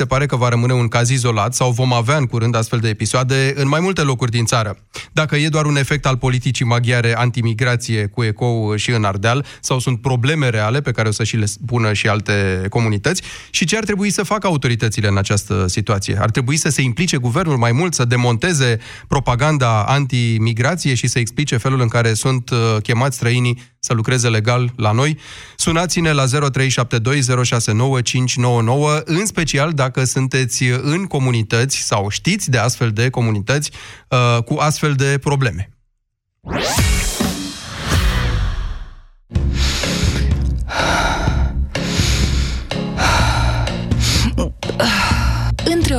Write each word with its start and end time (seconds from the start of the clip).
se 0.00 0.06
pare 0.06 0.26
că 0.26 0.36
va 0.36 0.48
rămâne 0.48 0.72
un 0.72 0.88
caz 0.88 1.10
izolat 1.10 1.54
sau 1.54 1.70
vom 1.70 1.92
avea 1.92 2.16
în 2.16 2.26
curând 2.26 2.54
astfel 2.54 2.78
de 2.78 2.88
episoade 2.88 3.52
în 3.56 3.68
mai 3.68 3.80
multe 3.80 4.02
locuri 4.02 4.30
din 4.30 4.44
țară. 4.44 4.76
Dacă 5.12 5.36
e 5.36 5.48
doar 5.48 5.64
un 5.64 5.76
efect 5.76 6.06
al 6.06 6.16
politicii 6.16 6.64
maghiare 6.64 7.16
antimigrație 7.16 8.06
cu 8.06 8.22
ecou 8.22 8.76
și 8.76 8.90
în 8.90 9.04
Ardeal 9.04 9.44
sau 9.60 9.78
sunt 9.78 10.00
probleme 10.00 10.48
reale 10.48 10.80
pe 10.80 10.90
care 10.90 11.08
o 11.08 11.10
să 11.10 11.24
și 11.24 11.36
le 11.36 11.44
pună 11.66 11.92
și 11.92 12.08
alte 12.08 12.66
comunități 12.68 13.22
și 13.50 13.64
ce 13.64 13.76
ar 13.76 13.84
trebui 13.84 14.10
să 14.10 14.22
facă 14.22 14.46
autoritățile 14.46 15.08
în 15.08 15.16
această 15.16 15.66
situație. 15.66 16.18
Ar 16.20 16.30
trebui 16.30 16.56
să 16.56 16.68
se 16.68 16.82
implice 16.82 17.16
guvernul 17.16 17.56
mai 17.56 17.72
mult, 17.72 17.94
să 17.94 18.04
demonteze 18.04 18.78
propaganda 19.08 19.84
anti-migrație 19.84 20.94
și 20.94 21.06
să 21.06 21.18
explice 21.18 21.56
felul 21.56 21.80
în 21.80 21.88
care 21.88 22.14
sunt 22.14 22.50
uh, 22.50 22.76
chemați 22.82 23.16
străinii 23.16 23.62
să 23.80 23.92
lucreze 23.92 24.28
legal 24.28 24.72
la 24.76 24.92
noi. 24.92 25.18
Sunați-ne 25.56 26.12
la 26.12 26.24
0372069599, 26.24 26.30
în 29.04 29.26
special 29.26 29.72
dacă 29.72 30.04
sunteți 30.04 30.64
în 30.64 31.04
comunități 31.04 31.76
sau 31.76 32.08
știți 32.08 32.50
de 32.50 32.58
astfel 32.58 32.90
de 32.90 33.10
comunități 33.10 33.70
uh, 34.08 34.42
cu 34.42 34.54
astfel 34.54 34.94
de 34.94 35.18
probleme. 35.18 35.70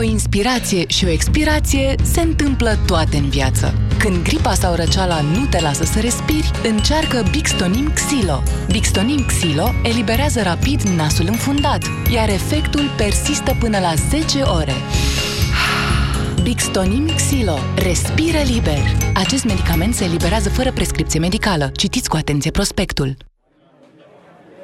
O 0.01 0.03
inspirație 0.03 0.87
și 0.87 1.05
o 1.05 1.09
expirație 1.09 1.95
se 2.03 2.21
întâmplă 2.21 2.77
toate 2.85 3.17
în 3.17 3.29
viață. 3.29 3.73
Când 3.99 4.23
gripa 4.23 4.53
sau 4.53 4.75
răceala 4.75 5.21
nu 5.21 5.45
te 5.49 5.61
lasă 5.61 5.83
să 5.83 5.99
respiri, 5.99 6.51
încearcă 6.63 7.23
Bixtonim 7.31 7.91
Xilo. 7.93 8.43
Bixtonim 8.71 9.25
Xilo 9.25 9.71
eliberează 9.83 10.41
rapid 10.41 10.81
nasul 10.81 11.25
înfundat, 11.27 11.83
iar 12.13 12.29
efectul 12.29 12.89
persistă 12.97 13.55
până 13.59 13.79
la 13.79 13.93
10 14.09 14.41
ore. 14.41 14.73
Bixtonim 16.43 17.05
Xilo. 17.15 17.57
Respiră 17.75 18.39
liber. 18.53 18.83
Acest 19.13 19.43
medicament 19.43 19.93
se 19.93 20.03
eliberează 20.03 20.49
fără 20.49 20.71
prescripție 20.71 21.19
medicală. 21.19 21.71
Citiți 21.75 22.09
cu 22.09 22.15
atenție 22.15 22.51
prospectul. 22.51 23.17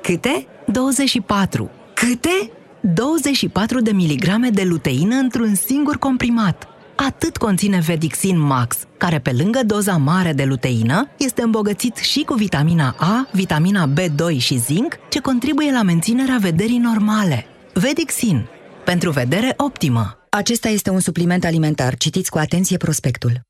Câte? 0.01 0.47
24. 0.65 1.69
Câte? 1.93 2.51
24 2.81 3.81
de 3.81 3.91
miligrame 3.91 4.49
de 4.49 4.63
luteină 4.63 5.15
într-un 5.15 5.55
singur 5.55 5.97
comprimat. 5.97 6.67
Atât 6.95 7.37
conține 7.37 7.79
Vedixin 7.79 8.39
Max, 8.39 8.77
care 8.97 9.19
pe 9.19 9.31
lângă 9.31 9.59
doza 9.65 9.97
mare 9.97 10.33
de 10.33 10.43
luteină, 10.43 11.09
este 11.17 11.41
îmbogățit 11.41 11.95
și 11.95 12.23
cu 12.23 12.33
vitamina 12.33 12.95
A, 12.99 13.27
vitamina 13.31 13.89
B2 13.93 14.37
și 14.37 14.57
zinc, 14.57 14.97
ce 15.09 15.19
contribuie 15.19 15.71
la 15.71 15.81
menținerea 15.81 16.37
vederii 16.39 16.77
normale. 16.77 17.45
Vedixin. 17.73 18.45
Pentru 18.85 19.11
vedere 19.11 19.53
optimă. 19.57 20.17
Acesta 20.29 20.69
este 20.69 20.89
un 20.89 20.99
supliment 20.99 21.45
alimentar. 21.45 21.97
Citiți 21.97 22.29
cu 22.29 22.37
atenție 22.37 22.77
prospectul. 22.77 23.46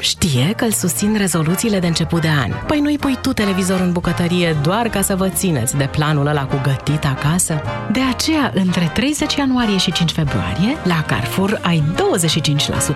Cum 0.00 0.08
știe 0.08 0.52
că 0.56 0.64
îl 0.64 0.72
susțin 0.72 1.16
rezoluțiile 1.16 1.78
de 1.78 1.86
început 1.86 2.20
de 2.20 2.28
an? 2.28 2.52
Păi 2.66 2.80
nu-i 2.80 2.98
pui 2.98 3.18
tu 3.22 3.32
televizorul 3.32 3.86
în 3.86 3.92
bucătărie 3.92 4.56
doar 4.62 4.88
ca 4.88 5.02
să 5.02 5.16
vă 5.16 5.28
țineți 5.28 5.76
de 5.76 5.88
planul 5.90 6.26
ăla 6.26 6.46
cu 6.46 6.60
gătit 6.62 7.04
acasă? 7.04 7.62
De 7.92 8.00
aceea, 8.00 8.52
între 8.54 8.90
30 8.94 9.34
ianuarie 9.34 9.76
și 9.76 9.92
5 9.92 10.10
februarie, 10.10 10.76
la 10.84 11.02
Carrefour 11.02 11.60
ai 11.62 11.82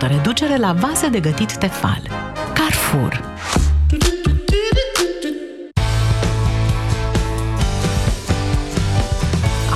25% 0.06 0.08
reducere 0.08 0.56
la 0.56 0.72
vase 0.72 1.08
de 1.08 1.20
gătit 1.20 1.56
Tefal. 1.56 2.02
Carrefour. 2.55 3.22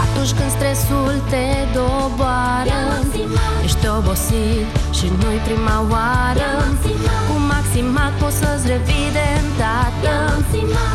Atunci 0.02 0.30
când 0.30 0.50
stresul 0.50 1.22
te 1.30 1.46
doboară 1.72 3.07
Ești 3.68 3.88
obosit 3.98 4.66
și 4.98 5.06
nu-i 5.18 5.40
prima 5.48 5.76
oară. 5.92 6.50
Cu 7.28 7.34
Maximac 7.52 8.12
poți 8.22 8.36
să-ți 8.36 8.66
revii 8.72 9.10
de 9.16 9.26
îndată 9.40 10.14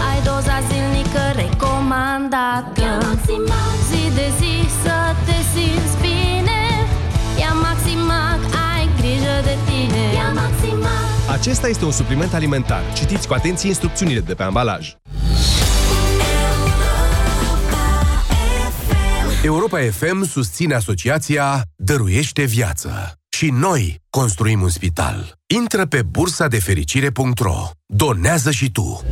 Ai 0.10 0.20
doza 0.30 0.58
zilnică 0.70 1.24
recomandată. 1.42 2.90
Zi 3.90 4.04
de 4.18 4.28
zi 4.40 4.54
să 4.84 4.96
te 5.26 5.38
simți 5.52 5.96
bine. 6.06 6.62
Ia 7.42 7.54
Maximac, 7.68 8.42
ai 8.72 8.84
grijă 9.00 9.36
de 9.48 9.56
tine. 9.68 10.04
Ia 10.20 10.30
Maximac. 10.42 11.06
Acesta 11.38 11.68
este 11.68 11.86
un 11.86 11.92
supliment 11.92 12.34
alimentar. 12.34 12.84
Citiți 12.94 13.28
cu 13.28 13.34
atenție 13.34 13.68
instrucțiunile 13.70 14.20
de 14.20 14.34
pe 14.34 14.44
ambalaj. 14.44 14.96
Europa 19.44 19.80
FM 19.92 20.26
susține 20.26 20.74
asociația 20.74 21.62
Dăruiește 21.76 22.44
Viață. 22.44 23.14
Și 23.30 23.50
noi 23.50 24.02
construim 24.10 24.62
un 24.62 24.70
spital. 24.70 25.34
Intră 25.56 25.86
pe 25.86 26.02
bursa 26.02 26.48
de 26.48 26.60
fericire.ro. 26.60 27.70
Donează 27.86 28.52
și 28.52 28.72
tu. 28.72 29.04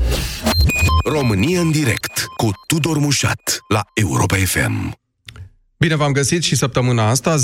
România 1.05 1.59
în 1.59 1.71
direct 1.71 2.25
cu 2.37 2.51
Tudor 2.67 2.97
Mușat 2.97 3.59
la 3.67 3.81
Europa 3.93 4.35
FM. 4.35 4.99
Bine 5.77 5.95
v-am 5.95 6.11
găsit 6.11 6.43
și 6.43 6.55
săptămâna 6.55 7.09
asta, 7.09 7.35
0372069599 7.37 7.41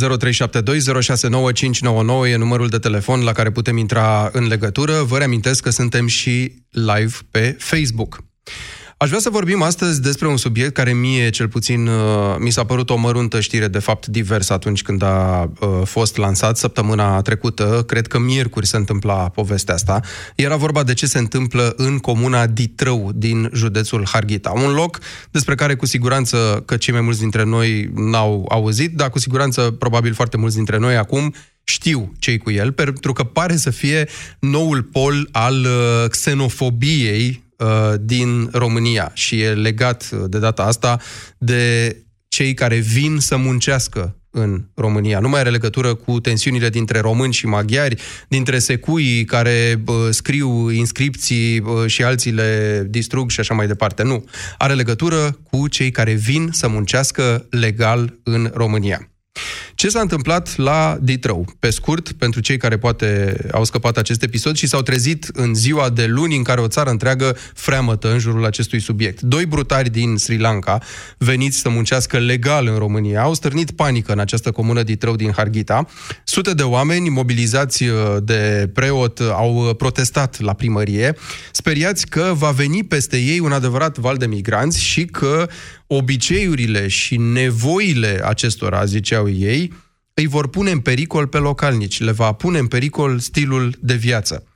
e 2.27 2.35
numărul 2.35 2.67
de 2.67 2.77
telefon 2.77 3.23
la 3.23 3.31
care 3.31 3.51
putem 3.51 3.77
intra 3.77 4.29
în 4.31 4.47
legătură. 4.47 5.03
Vă 5.03 5.17
reamintesc 5.17 5.63
că 5.63 5.69
suntem 5.69 6.07
și 6.07 6.63
live 6.69 7.17
pe 7.31 7.55
Facebook. 7.59 8.23
Aș 8.99 9.07
vrea 9.07 9.19
să 9.19 9.29
vorbim 9.29 9.61
astăzi 9.61 10.01
despre 10.01 10.27
un 10.27 10.37
subiect 10.37 10.73
care 10.73 10.93
mie, 10.93 11.29
cel 11.29 11.47
puțin, 11.47 11.87
uh, 11.87 12.35
mi 12.39 12.49
s-a 12.49 12.63
părut 12.63 12.89
o 12.89 12.95
măruntă 12.95 13.39
știre, 13.39 13.67
de 13.67 13.79
fapt 13.79 14.07
divers 14.07 14.49
atunci 14.49 14.81
când 14.81 15.01
a 15.01 15.51
uh, 15.59 15.69
fost 15.83 16.17
lansat 16.17 16.57
săptămâna 16.57 17.21
trecută. 17.21 17.83
Cred 17.87 18.07
că 18.07 18.19
miercuri 18.19 18.67
se 18.67 18.77
întâmpla 18.77 19.29
povestea 19.29 19.73
asta. 19.73 20.01
Era 20.35 20.55
vorba 20.55 20.83
de 20.83 20.93
ce 20.93 21.05
se 21.05 21.17
întâmplă 21.17 21.73
în 21.75 21.97
comuna 21.97 22.47
Ditrău 22.47 23.11
din 23.15 23.49
județul 23.53 24.07
Harghita. 24.07 24.51
Un 24.55 24.73
loc 24.73 24.99
despre 25.31 25.55
care 25.55 25.75
cu 25.75 25.85
siguranță 25.85 26.63
că 26.65 26.77
cei 26.77 26.93
mai 26.93 27.03
mulți 27.03 27.19
dintre 27.19 27.43
noi 27.43 27.91
n-au 27.95 28.45
auzit, 28.49 28.95
dar 28.95 29.09
cu 29.09 29.19
siguranță 29.19 29.61
probabil 29.79 30.13
foarte 30.13 30.37
mulți 30.37 30.55
dintre 30.55 30.77
noi 30.77 30.95
acum 30.95 31.33
știu 31.63 32.11
cei 32.19 32.37
cu 32.37 32.51
el, 32.51 32.71
pentru 32.71 33.13
că 33.13 33.23
pare 33.23 33.55
să 33.55 33.69
fie 33.69 34.07
noul 34.39 34.83
pol 34.83 35.29
al 35.31 35.59
uh, 35.59 36.09
xenofobiei 36.09 37.27
uh, 37.29 37.45
din 37.99 38.49
România 38.51 39.11
și 39.13 39.41
e 39.41 39.53
legat 39.53 40.09
uh, 40.13 40.23
de 40.27 40.39
data 40.39 40.63
asta 40.63 40.99
de 41.37 41.95
cei 42.27 42.53
care 42.53 42.75
vin 42.75 43.17
să 43.19 43.37
muncească 43.37 44.15
în 44.31 44.63
România. 44.75 45.19
Nu 45.19 45.29
mai 45.29 45.39
are 45.39 45.49
legătură 45.49 45.93
cu 45.93 46.19
tensiunile 46.19 46.69
dintre 46.69 46.99
români 46.99 47.33
și 47.33 47.45
maghiari, 47.45 48.01
dintre 48.27 48.59
secuii 48.59 49.25
care 49.25 49.79
bă, 49.83 50.11
scriu 50.11 50.69
inscripții 50.69 51.61
bă, 51.61 51.87
și 51.87 52.03
alții 52.03 52.31
le 52.31 52.83
distrug 52.89 53.29
și 53.29 53.39
așa 53.39 53.53
mai 53.53 53.67
departe. 53.67 54.03
Nu. 54.03 54.25
Are 54.57 54.73
legătură 54.73 55.39
cu 55.51 55.67
cei 55.67 55.91
care 55.91 56.13
vin 56.13 56.49
să 56.51 56.67
muncească 56.67 57.47
legal 57.49 58.19
în 58.23 58.51
România. 58.53 59.09
Ce 59.77 59.89
s-a 59.89 59.99
întâmplat 59.99 60.55
la 60.55 60.97
Ditrău? 61.01 61.55
Pe 61.59 61.69
scurt, 61.69 62.11
pentru 62.11 62.39
cei 62.39 62.57
care 62.57 62.77
poate 62.77 63.37
au 63.51 63.63
scăpat 63.63 63.97
acest 63.97 64.23
episod 64.23 64.55
și 64.55 64.67
s-au 64.67 64.81
trezit 64.81 65.29
în 65.33 65.53
ziua 65.53 65.89
de 65.89 66.05
luni 66.05 66.35
în 66.35 66.43
care 66.43 66.61
o 66.61 66.67
țară 66.67 66.89
întreagă 66.89 67.37
freamătă 67.53 68.11
în 68.11 68.19
jurul 68.19 68.45
acestui 68.45 68.79
subiect. 68.79 69.21
Doi 69.21 69.45
brutari 69.45 69.89
din 69.89 70.15
Sri 70.15 70.37
Lanka, 70.37 70.81
veniți 71.17 71.57
să 71.57 71.69
muncească 71.69 72.17
legal 72.17 72.67
în 72.67 72.77
România, 72.77 73.21
au 73.21 73.33
stârnit 73.33 73.71
panică 73.71 74.11
în 74.11 74.19
această 74.19 74.51
comună 74.51 74.83
Ditrău 74.83 75.15
din 75.15 75.31
Harghita. 75.35 75.85
Sute 76.23 76.53
de 76.53 76.63
oameni 76.63 77.09
mobilizați 77.09 77.83
uh, 77.83 77.95
de 78.23 78.69
preot 78.73 79.19
au 79.19 79.73
protestat 79.77 80.39
la 80.39 80.53
primărie, 80.53 81.17
speriați 81.51 82.07
că 82.07 82.33
va 82.35 82.49
veni 82.49 82.83
peste 82.83 83.17
ei 83.17 83.39
un 83.39 83.51
adevărat 83.51 83.97
val 83.97 84.17
de 84.17 84.25
migranți 84.25 84.81
și 84.81 85.05
că 85.05 85.47
obiceiurile 85.87 86.87
și 86.87 87.17
nevoile 87.17 88.21
acestora, 88.23 88.85
ziceau 88.85 89.29
ei, 89.29 89.66
îi 90.19 90.27
vor 90.27 90.47
pune 90.47 90.71
în 90.71 90.79
pericol 90.79 91.27
pe 91.27 91.37
localnici, 91.37 91.99
le 91.99 92.11
va 92.11 92.31
pune 92.31 92.59
în 92.59 92.67
pericol 92.67 93.19
stilul 93.19 93.75
de 93.79 93.93
viață. 93.93 94.46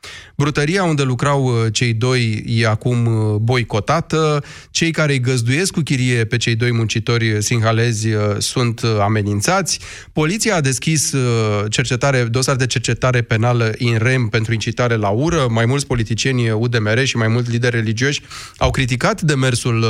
Brutăria 0.41 0.83
unde 0.83 1.03
lucrau 1.03 1.45
uh, 1.45 1.53
cei 1.71 1.93
doi 1.93 2.43
e 2.45 2.67
acum 2.67 3.05
uh, 3.05 3.35
boicotată, 3.35 4.43
cei 4.71 4.91
care 4.91 5.11
îi 5.11 5.19
găzduiesc 5.19 5.71
cu 5.71 5.79
chirie 5.79 6.25
pe 6.25 6.37
cei 6.37 6.55
doi 6.55 6.71
muncitori 6.71 7.43
sinhalezi 7.43 8.07
uh, 8.07 8.21
sunt 8.37 8.81
amenințați, 8.99 9.79
poliția 10.13 10.55
a 10.55 10.61
deschis 10.61 11.13
cercetare, 11.69 12.23
dosar 12.23 12.55
de 12.55 12.65
cercetare 12.65 13.21
penală 13.21 13.73
in 13.77 13.97
rem 13.97 14.27
pentru 14.27 14.53
incitare 14.53 14.95
la 14.95 15.09
ură, 15.09 15.47
mai 15.49 15.65
mulți 15.65 15.87
politicieni 15.87 16.51
UDMR 16.51 17.05
și 17.05 17.17
mai 17.17 17.27
mulți 17.27 17.49
lideri 17.49 17.75
religioși 17.75 18.21
au 18.57 18.71
criticat 18.71 19.21
demersul 19.21 19.85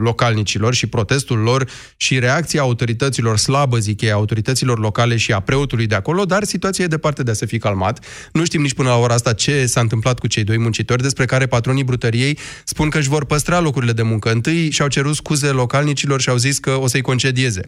localnicilor 0.00 0.74
și 0.74 0.86
protestul 0.86 1.38
lor 1.38 1.68
și 1.96 2.18
reacția 2.18 2.60
autorităților 2.60 3.38
slabă, 3.38 3.78
zic 3.78 4.00
ei, 4.00 4.10
autorităților 4.10 4.78
locale 4.78 5.16
și 5.16 5.32
a 5.32 5.40
preotului 5.40 5.86
de 5.86 5.94
acolo, 5.94 6.24
dar 6.24 6.44
situația 6.44 6.84
e 6.84 6.88
departe 6.88 7.22
de 7.22 7.30
a 7.30 7.34
se 7.34 7.46
fi 7.46 7.58
calmat. 7.58 8.04
Nu 8.32 8.44
știm 8.44 8.60
nici 8.60 8.74
până 8.74 8.88
la 8.88 8.96
ora 8.96 9.14
asta 9.14 9.32
ce 9.32 9.47
ce 9.48 9.66
s-a 9.66 9.80
întâmplat 9.80 10.18
cu 10.18 10.26
cei 10.26 10.44
doi 10.44 10.58
muncitori, 10.58 11.02
despre 11.02 11.24
care 11.24 11.46
patronii 11.46 11.84
brutăriei 11.84 12.38
spun 12.64 12.90
că 12.90 12.98
își 12.98 13.08
vor 13.08 13.24
păstra 13.24 13.60
locurile 13.60 13.92
de 13.92 14.02
muncă. 14.02 14.30
Întâi 14.30 14.70
și-au 14.70 14.88
cerut 14.88 15.14
scuze 15.14 15.46
localnicilor 15.46 16.20
și 16.20 16.28
au 16.28 16.36
zis 16.36 16.58
că 16.58 16.70
o 16.70 16.86
să-i 16.86 17.00
concedieze. 17.00 17.60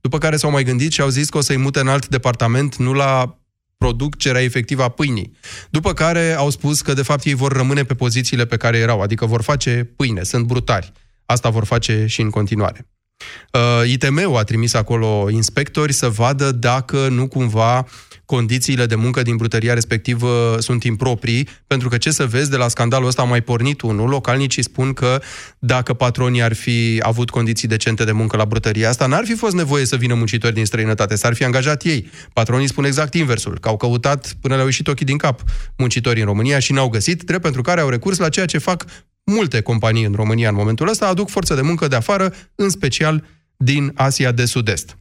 După 0.00 0.18
care 0.18 0.36
s-au 0.36 0.50
mai 0.50 0.64
gândit 0.64 0.92
și 0.92 1.00
au 1.00 1.08
zis 1.08 1.28
că 1.28 1.38
o 1.38 1.40
să-i 1.40 1.56
mute 1.56 1.80
în 1.80 1.88
alt 1.88 2.08
departament, 2.08 2.76
nu 2.76 2.92
la 2.92 3.38
producerea 3.78 4.42
efectivă 4.42 4.82
a 4.82 4.88
pâinii. 4.88 5.32
După 5.70 5.92
care 5.92 6.32
au 6.32 6.50
spus 6.50 6.80
că, 6.80 6.92
de 6.92 7.02
fapt, 7.02 7.24
ei 7.24 7.34
vor 7.34 7.52
rămâne 7.52 7.84
pe 7.84 7.94
pozițiile 7.94 8.46
pe 8.46 8.56
care 8.56 8.78
erau, 8.78 9.00
adică 9.00 9.26
vor 9.26 9.42
face 9.42 9.92
pâine, 9.96 10.22
sunt 10.22 10.44
brutari. 10.44 10.92
Asta 11.26 11.48
vor 11.48 11.64
face 11.64 12.06
și 12.06 12.20
în 12.20 12.30
continuare. 12.30 12.86
Uh, 13.52 13.90
ITM-ul 13.90 14.36
a 14.36 14.42
trimis 14.42 14.74
acolo 14.74 15.30
inspectori 15.30 15.92
să 15.92 16.08
vadă 16.08 16.52
dacă 16.52 17.08
nu 17.08 17.28
cumva 17.28 17.86
condițiile 18.28 18.86
de 18.86 18.94
muncă 18.94 19.22
din 19.22 19.36
brutăria 19.36 19.74
respectivă 19.74 20.56
sunt 20.60 20.84
improprii, 20.84 21.48
pentru 21.66 21.88
că 21.88 21.96
ce 21.96 22.10
să 22.10 22.26
vezi, 22.26 22.50
de 22.50 22.56
la 22.56 22.68
scandalul 22.68 23.06
ăsta 23.06 23.22
a 23.22 23.24
mai 23.24 23.40
pornit 23.40 23.80
unul. 23.80 24.08
Localnicii 24.08 24.62
spun 24.62 24.92
că 24.92 25.20
dacă 25.58 25.92
patronii 25.92 26.42
ar 26.42 26.54
fi 26.54 26.98
avut 27.02 27.30
condiții 27.30 27.68
decente 27.68 28.04
de 28.04 28.12
muncă 28.12 28.36
la 28.36 28.44
brutăria 28.44 28.88
asta, 28.88 29.06
n-ar 29.06 29.24
fi 29.24 29.34
fost 29.34 29.54
nevoie 29.54 29.84
să 29.84 29.96
vină 29.96 30.14
muncitori 30.14 30.54
din 30.54 30.64
străinătate, 30.64 31.14
s-ar 31.16 31.34
fi 31.34 31.44
angajat 31.44 31.84
ei. 31.84 32.10
Patronii 32.32 32.68
spun 32.68 32.84
exact 32.84 33.14
inversul, 33.14 33.58
că 33.60 33.68
au 33.68 33.76
căutat 33.76 34.36
până 34.40 34.54
le-au 34.54 34.66
ieșit 34.66 34.88
ochii 34.88 35.06
din 35.06 35.16
cap 35.16 35.42
muncitorii 35.76 36.22
în 36.22 36.28
România 36.28 36.58
și 36.58 36.72
n-au 36.72 36.88
găsit, 36.88 37.22
drept 37.22 37.42
pentru 37.42 37.62
care 37.62 37.80
au 37.80 37.88
recurs 37.88 38.18
la 38.18 38.28
ceea 38.28 38.46
ce 38.46 38.58
fac 38.58 38.84
multe 39.24 39.60
companii 39.60 40.04
în 40.04 40.12
România 40.12 40.48
în 40.48 40.54
momentul 40.54 40.88
ăsta, 40.88 41.06
aduc 41.06 41.30
forță 41.30 41.54
de 41.54 41.60
muncă 41.60 41.88
de 41.88 41.96
afară, 41.96 42.34
în 42.54 42.68
special 42.68 43.24
din 43.56 43.92
Asia 43.94 44.32
de 44.32 44.44
Sud-Est. 44.44 44.96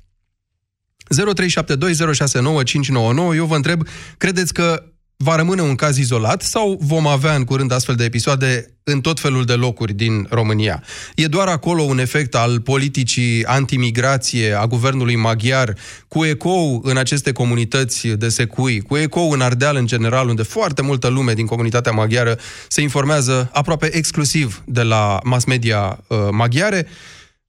0372069599. 1.16 3.36
Eu 3.36 3.46
vă 3.46 3.56
întreb, 3.56 3.88
credeți 4.18 4.54
că 4.54 4.84
va 5.18 5.36
rămâne 5.36 5.62
un 5.62 5.76
caz 5.76 5.98
izolat 5.98 6.42
sau 6.42 6.80
vom 6.82 7.08
avea 7.08 7.36
în 7.36 7.44
curând 7.44 7.72
astfel 7.72 7.96
de 7.96 8.04
episoade 8.04 8.72
în 8.84 9.02
tot 9.02 9.20
felul 9.20 9.46
de 9.46 9.54
locuri 9.54 9.94
din 9.94 10.28
România? 10.30 10.84
E 11.16 11.26
doar 11.26 11.48
acolo 11.48 11.82
un 11.82 12.00
efect 12.00 12.36
al 12.36 12.62
politicii 12.62 13.46
antimigrație 13.46 14.54
a 14.54 14.68
guvernului 14.68 15.16
maghiar, 15.16 15.76
cu 16.08 16.26
ecou 16.26 16.82
în 16.84 16.98
aceste 16.98 17.32
comunități 17.32 18.08
de 18.08 18.30
secui, 18.30 18.82
cu 18.82 18.98
ecou 18.98 19.32
în 19.32 19.42
Ardeal 19.42 19.76
în 19.76 19.86
general, 19.86 20.28
unde 20.28 20.44
foarte 20.44 20.82
multă 20.82 21.08
lume 21.08 21.34
din 21.34 21.46
comunitatea 21.46 21.92
maghiară 21.92 22.38
se 22.68 22.82
informează 22.82 23.50
aproape 23.54 23.96
exclusiv 23.96 24.64
de 24.66 24.82
la 24.82 25.20
mass 25.24 25.46
media 25.46 26.04
uh, 26.08 26.18
maghiare, 26.32 26.88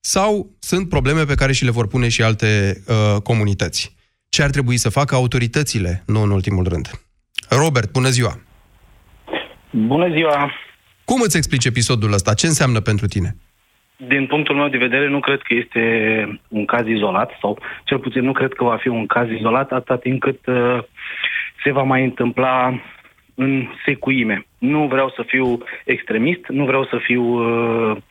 sau 0.00 0.50
sunt 0.59 0.89
probleme 0.89 1.25
pe 1.25 1.35
care 1.35 1.53
și 1.53 1.65
le 1.65 1.71
vor 1.71 1.87
pune 1.87 2.09
și 2.09 2.23
alte 2.23 2.83
uh, 2.89 3.23
comunități. 3.23 3.97
Ce 4.29 4.43
ar 4.43 4.50
trebui 4.50 4.77
să 4.77 4.91
facă 4.91 5.15
autoritățile, 5.15 6.03
nu 6.06 6.23
în 6.23 6.31
ultimul 6.31 6.67
rând? 6.69 6.87
Robert, 7.49 7.93
bună 7.93 8.09
ziua! 8.09 8.39
Bună 9.71 10.09
ziua! 10.11 10.53
Cum 11.05 11.21
îți 11.21 11.37
explici 11.37 11.65
episodul 11.65 12.12
ăsta? 12.12 12.35
Ce 12.35 12.47
înseamnă 12.47 12.81
pentru 12.81 13.06
tine? 13.06 13.37
Din 13.97 14.27
punctul 14.27 14.55
meu 14.55 14.69
de 14.69 14.77
vedere, 14.77 15.09
nu 15.09 15.21
cred 15.21 15.41
că 15.43 15.55
este 15.55 15.83
un 16.49 16.65
caz 16.65 16.87
izolat, 16.87 17.31
sau 17.41 17.59
cel 17.85 17.99
puțin 17.99 18.25
nu 18.25 18.33
cred 18.33 18.53
că 18.53 18.65
va 18.65 18.77
fi 18.77 18.89
un 18.89 19.06
caz 19.06 19.31
izolat, 19.31 19.73
atâta 19.73 19.97
timp 19.97 20.21
cât 20.21 20.47
uh, 20.47 20.79
se 21.65 21.73
va 21.73 21.83
mai 21.83 22.05
întâmpla 22.05 22.81
în 23.35 23.69
secuime. 23.85 24.47
Nu 24.59 24.87
vreau 24.87 25.12
să 25.17 25.23
fiu 25.27 25.59
extremist, 25.85 26.47
nu 26.49 26.65
vreau 26.65 26.85
să 26.85 26.99
fiu 27.03 27.23
uh, 27.23 27.97
uh, 27.97 28.03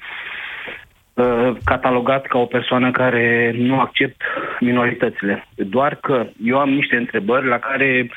catalogat 1.63 2.25
ca 2.25 2.37
o 2.37 2.45
persoană 2.45 2.91
care 2.91 3.53
nu 3.57 3.79
accept 3.79 4.21
minoritățile. 4.59 5.47
Doar 5.55 5.95
că 5.95 6.27
eu 6.43 6.57
am 6.57 6.69
niște 6.69 6.95
întrebări 6.95 7.47
la 7.47 7.59
care 7.59 8.09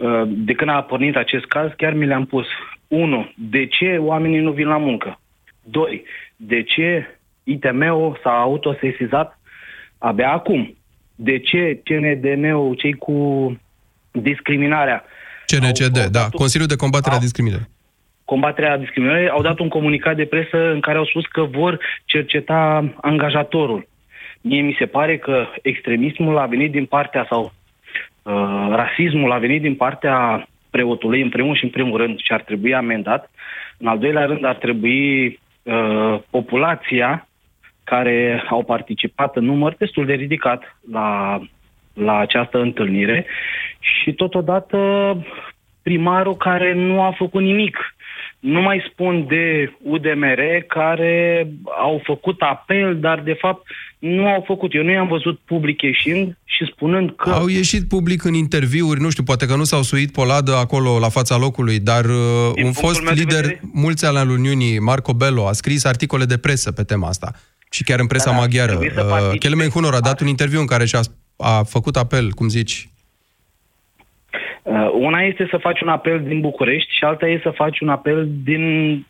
Uh, 0.00 0.28
de 0.28 0.52
când 0.52 0.70
a 0.70 0.82
pornit 0.82 1.16
acest 1.16 1.44
caz, 1.44 1.70
chiar 1.76 1.92
mi 1.92 2.06
le-am 2.06 2.24
pus. 2.24 2.46
Unu, 2.88 3.32
de 3.36 3.66
ce 3.66 3.96
oamenii 3.98 4.40
nu 4.40 4.52
vin 4.52 4.66
la 4.66 4.76
muncă? 4.76 5.20
Doi, 5.62 6.04
de 6.36 6.62
ce 6.62 7.18
ITM-ul 7.44 8.20
s-a 8.22 8.30
autosesizat 8.30 9.38
abia 9.98 10.30
acum? 10.30 10.76
De 11.14 11.38
ce 11.38 11.80
CNDN-ul, 11.84 12.74
cei 12.74 12.92
cu 12.92 13.16
discriminarea... 14.10 15.04
CNCD, 15.46 15.98
da, 15.98 16.28
Consiliul 16.32 16.68
de 16.68 16.76
Combatere 16.76 17.14
a 17.14 17.18
Discriminării. 17.18 17.68
Combaterea 18.32 18.78
discriminării 18.78 19.28
au 19.28 19.42
dat 19.42 19.58
un 19.58 19.68
comunicat 19.68 20.16
de 20.16 20.24
presă 20.24 20.70
în 20.70 20.80
care 20.80 20.98
au 20.98 21.04
spus 21.04 21.26
că 21.26 21.42
vor 21.42 21.78
cerceta 22.04 22.92
angajatorul. 23.00 23.88
Mie 24.40 24.60
mi 24.60 24.76
se 24.78 24.86
pare 24.86 25.18
că 25.18 25.46
extremismul 25.62 26.38
a 26.38 26.46
venit 26.46 26.70
din 26.70 26.86
partea 26.86 27.26
sau 27.28 27.52
Uh, 28.22 28.68
rasismul 28.70 29.32
a 29.32 29.38
venit 29.38 29.60
din 29.60 29.74
partea 29.74 30.46
preotului, 30.70 31.22
în 31.22 31.28
primul 31.28 31.56
și 31.56 31.64
în 31.64 31.70
primul 31.70 31.98
rând, 31.98 32.18
și 32.18 32.32
ar 32.32 32.40
trebui 32.40 32.74
amendat. 32.74 33.30
În 33.78 33.86
al 33.86 33.98
doilea 33.98 34.24
rând, 34.24 34.44
ar 34.44 34.54
trebui 34.54 35.26
uh, 35.62 36.18
populația 36.30 37.28
care 37.84 38.44
au 38.48 38.62
participat 38.64 39.36
în 39.36 39.44
număr 39.44 39.74
destul 39.78 40.06
de 40.06 40.12
ridicat 40.12 40.76
la, 40.90 41.40
la 41.94 42.18
această 42.18 42.60
întâlnire 42.60 43.26
și 43.80 44.12
totodată 44.12 44.78
primarul 45.82 46.36
care 46.36 46.74
nu 46.74 47.02
a 47.02 47.14
făcut 47.16 47.42
nimic. 47.42 47.76
Nu 48.40 48.60
mai 48.60 48.88
spun 48.92 49.26
de 49.28 49.72
UDMR 49.82 50.40
care 50.68 51.46
au 51.80 52.00
făcut 52.04 52.40
apel, 52.40 52.98
dar 53.00 53.20
de 53.20 53.36
fapt 53.40 53.66
nu 53.98 54.26
au 54.26 54.44
făcut. 54.46 54.74
Eu 54.74 54.82
nu 54.82 54.90
i-am 54.90 55.08
văzut 55.08 55.40
public 55.44 55.82
ieșind 55.82 56.38
și 56.44 56.64
spunând 56.72 57.14
că... 57.16 57.30
Au 57.30 57.46
ieșit 57.46 57.88
public 57.88 58.24
în 58.24 58.34
interviuri, 58.34 59.00
nu 59.00 59.10
știu, 59.10 59.22
poate 59.22 59.46
că 59.46 59.56
nu 59.56 59.64
s-au 59.64 59.82
suit 59.82 60.12
poladă 60.12 60.54
acolo 60.54 60.98
la 60.98 61.08
fața 61.08 61.36
locului, 61.36 61.78
dar 61.78 62.04
uh, 62.04 62.52
Din 62.54 62.64
un 62.64 62.72
fost 62.72 63.02
lider, 63.02 63.40
vedere... 63.40 63.60
mulți 63.72 64.04
ale 64.04 64.30
Uniunii, 64.30 64.78
Marco 64.78 65.12
Bello, 65.12 65.46
a 65.46 65.52
scris 65.52 65.84
articole 65.84 66.24
de 66.24 66.36
presă 66.36 66.72
pe 66.72 66.82
tema 66.82 67.08
asta. 67.08 67.32
Și 67.70 67.84
chiar 67.84 68.00
în 68.00 68.06
presa 68.06 68.30
da, 68.30 68.36
da 68.36 68.40
maghiară. 68.40 68.78
Uh, 68.78 69.38
Kelemen 69.38 69.68
Hunor 69.68 69.94
a 69.94 70.00
dat 70.00 70.20
un 70.20 70.26
interviu 70.26 70.60
în 70.60 70.66
care 70.66 70.84
și-a 70.84 71.00
a 71.40 71.62
făcut 71.62 71.96
apel, 71.96 72.30
cum 72.30 72.48
zici. 72.48 72.88
Uh, 74.62 74.90
una 74.92 75.20
este 75.20 75.46
să 75.50 75.56
faci 75.56 75.80
un 75.80 75.88
apel 75.88 76.22
din 76.26 76.40
București 76.40 76.94
și 76.94 77.04
alta 77.04 77.26
este 77.26 77.42
să 77.42 77.50
faci 77.50 77.80
un 77.80 77.88
apel 77.88 78.28
din 78.44 78.64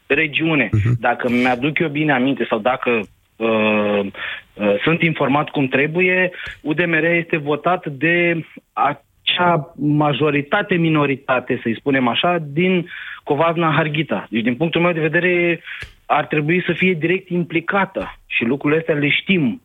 regiune. 0.06 0.66
Uh-huh. 0.66 0.98
Dacă 1.00 1.28
mi-aduc 1.30 1.78
eu 1.78 1.88
bine 1.88 2.12
aminte 2.12 2.46
sau 2.48 2.58
dacă 2.58 3.00
Uh, 3.40 4.06
uh, 4.54 4.74
sunt 4.82 5.02
informat 5.02 5.48
cum 5.48 5.66
trebuie, 5.68 6.30
UDMR 6.60 7.04
este 7.04 7.36
votat 7.36 7.86
de 7.86 8.44
acea 8.72 9.74
majoritate-minoritate, 9.76 11.60
să-i 11.62 11.76
spunem 11.78 12.08
așa, 12.08 12.38
din 12.46 12.88
Covazna 13.24 13.70
Harghita. 13.70 14.26
Deci, 14.30 14.42
din 14.42 14.54
punctul 14.54 14.80
meu 14.80 14.92
de 14.92 15.00
vedere, 15.00 15.60
ar 16.06 16.26
trebui 16.26 16.62
să 16.66 16.72
fie 16.72 16.92
direct 16.92 17.28
implicată 17.28 18.18
și 18.26 18.44
lucrurile 18.44 18.80
astea 18.80 18.94
le 18.94 19.08
știm. 19.08 19.62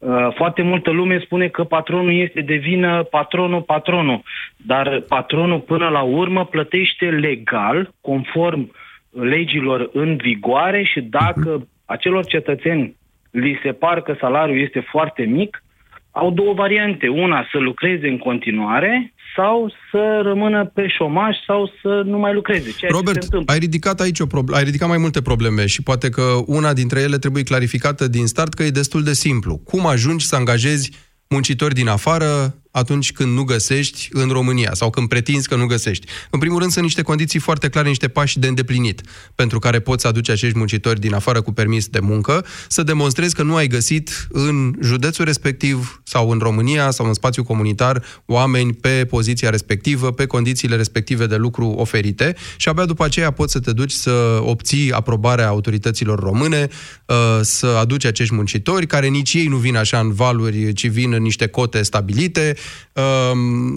Uh, 0.00 0.28
foarte 0.34 0.62
multă 0.62 0.90
lume 0.90 1.18
spune 1.18 1.48
că 1.48 1.64
patronul 1.64 2.12
este 2.12 2.40
de 2.40 2.54
vină, 2.54 3.02
patronul, 3.02 3.62
patronul. 3.62 4.22
Dar 4.56 5.00
patronul, 5.08 5.60
până 5.60 5.88
la 5.88 6.02
urmă, 6.02 6.44
plătește 6.44 7.10
legal, 7.10 7.90
conform 8.00 8.72
legilor 9.10 9.90
în 9.92 10.16
vigoare 10.16 10.82
și 10.82 11.00
dacă 11.00 11.68
acelor 11.84 12.24
cetățeni 12.24 12.96
li 13.30 13.58
se 13.62 13.72
par 13.72 14.00
că 14.00 14.16
salariul 14.20 14.60
este 14.60 14.80
foarte 14.80 15.22
mic, 15.22 15.62
au 16.10 16.30
două 16.30 16.54
variante. 16.54 17.08
Una, 17.08 17.46
să 17.52 17.58
lucreze 17.58 18.08
în 18.08 18.18
continuare 18.18 19.14
sau 19.36 19.72
să 19.90 20.20
rămână 20.22 20.64
pe 20.64 20.88
șomaj 20.88 21.36
sau 21.46 21.72
să 21.82 22.02
nu 22.04 22.18
mai 22.18 22.34
lucreze. 22.34 22.72
Ceea 22.76 22.90
Robert, 22.94 23.26
ai 23.46 23.58
ridicat 23.58 24.00
aici 24.00 24.20
o 24.20 24.26
problemă, 24.26 24.58
ai 24.58 24.64
ridicat 24.64 24.88
mai 24.88 24.98
multe 24.98 25.22
probleme 25.22 25.66
și 25.66 25.82
poate 25.82 26.08
că 26.08 26.22
una 26.46 26.72
dintre 26.72 27.00
ele 27.00 27.18
trebuie 27.18 27.42
clarificată 27.42 28.08
din 28.08 28.26
start 28.26 28.54
că 28.54 28.62
e 28.62 28.70
destul 28.70 29.02
de 29.02 29.12
simplu. 29.12 29.56
Cum 29.56 29.86
ajungi 29.86 30.26
să 30.26 30.36
angajezi 30.36 30.90
muncitori 31.28 31.74
din 31.74 31.88
afară 31.88 32.54
atunci 32.70 33.12
când 33.12 33.34
nu 33.34 33.42
găsești 33.42 34.08
în 34.12 34.28
România 34.28 34.70
sau 34.74 34.90
când 34.90 35.08
pretinzi 35.08 35.48
că 35.48 35.56
nu 35.56 35.66
găsești. 35.66 36.06
În 36.30 36.38
primul 36.38 36.58
rând 36.58 36.70
sunt 36.70 36.84
niște 36.84 37.02
condiții 37.02 37.38
foarte 37.38 37.68
clare, 37.68 37.88
niște 37.88 38.08
pași 38.08 38.38
de 38.38 38.46
îndeplinit 38.46 39.00
pentru 39.34 39.58
care 39.58 39.80
poți 39.80 40.06
aduce 40.06 40.32
acești 40.32 40.58
muncitori 40.58 41.00
din 41.00 41.14
afară 41.14 41.40
cu 41.40 41.52
permis 41.52 41.86
de 41.86 42.00
muncă, 42.00 42.44
să 42.68 42.82
demonstrezi 42.82 43.34
că 43.34 43.42
nu 43.42 43.54
ai 43.54 43.66
găsit 43.66 44.28
în 44.30 44.74
județul 44.82 45.24
respectiv 45.24 46.00
sau 46.04 46.30
în 46.30 46.38
România 46.38 46.90
sau 46.90 47.06
în 47.06 47.14
spațiu 47.14 47.44
comunitar 47.44 48.04
oameni 48.26 48.72
pe 48.72 49.04
poziția 49.04 49.50
respectivă, 49.50 50.12
pe 50.12 50.26
condițiile 50.26 50.76
respective 50.76 51.26
de 51.26 51.36
lucru 51.36 51.66
oferite 51.66 52.36
și 52.56 52.68
abia 52.68 52.84
după 52.84 53.04
aceea 53.04 53.30
poți 53.30 53.52
să 53.52 53.60
te 53.60 53.72
duci 53.72 53.92
să 53.92 54.40
obții 54.42 54.92
aprobarea 54.92 55.48
autorităților 55.48 56.18
române, 56.18 56.68
uh, 57.06 57.16
să 57.42 57.66
aduci 57.66 58.04
acești 58.04 58.34
muncitori 58.34 58.86
care 58.86 59.06
nici 59.06 59.34
ei 59.34 59.46
nu 59.46 59.56
vin 59.56 59.76
așa 59.76 59.98
în 59.98 60.12
valuri, 60.12 60.72
ci 60.72 60.88
vin 60.88 61.12
în 61.12 61.22
niște 61.22 61.46
cote 61.46 61.82
stabilite, 61.82 62.54
um, 62.56 62.59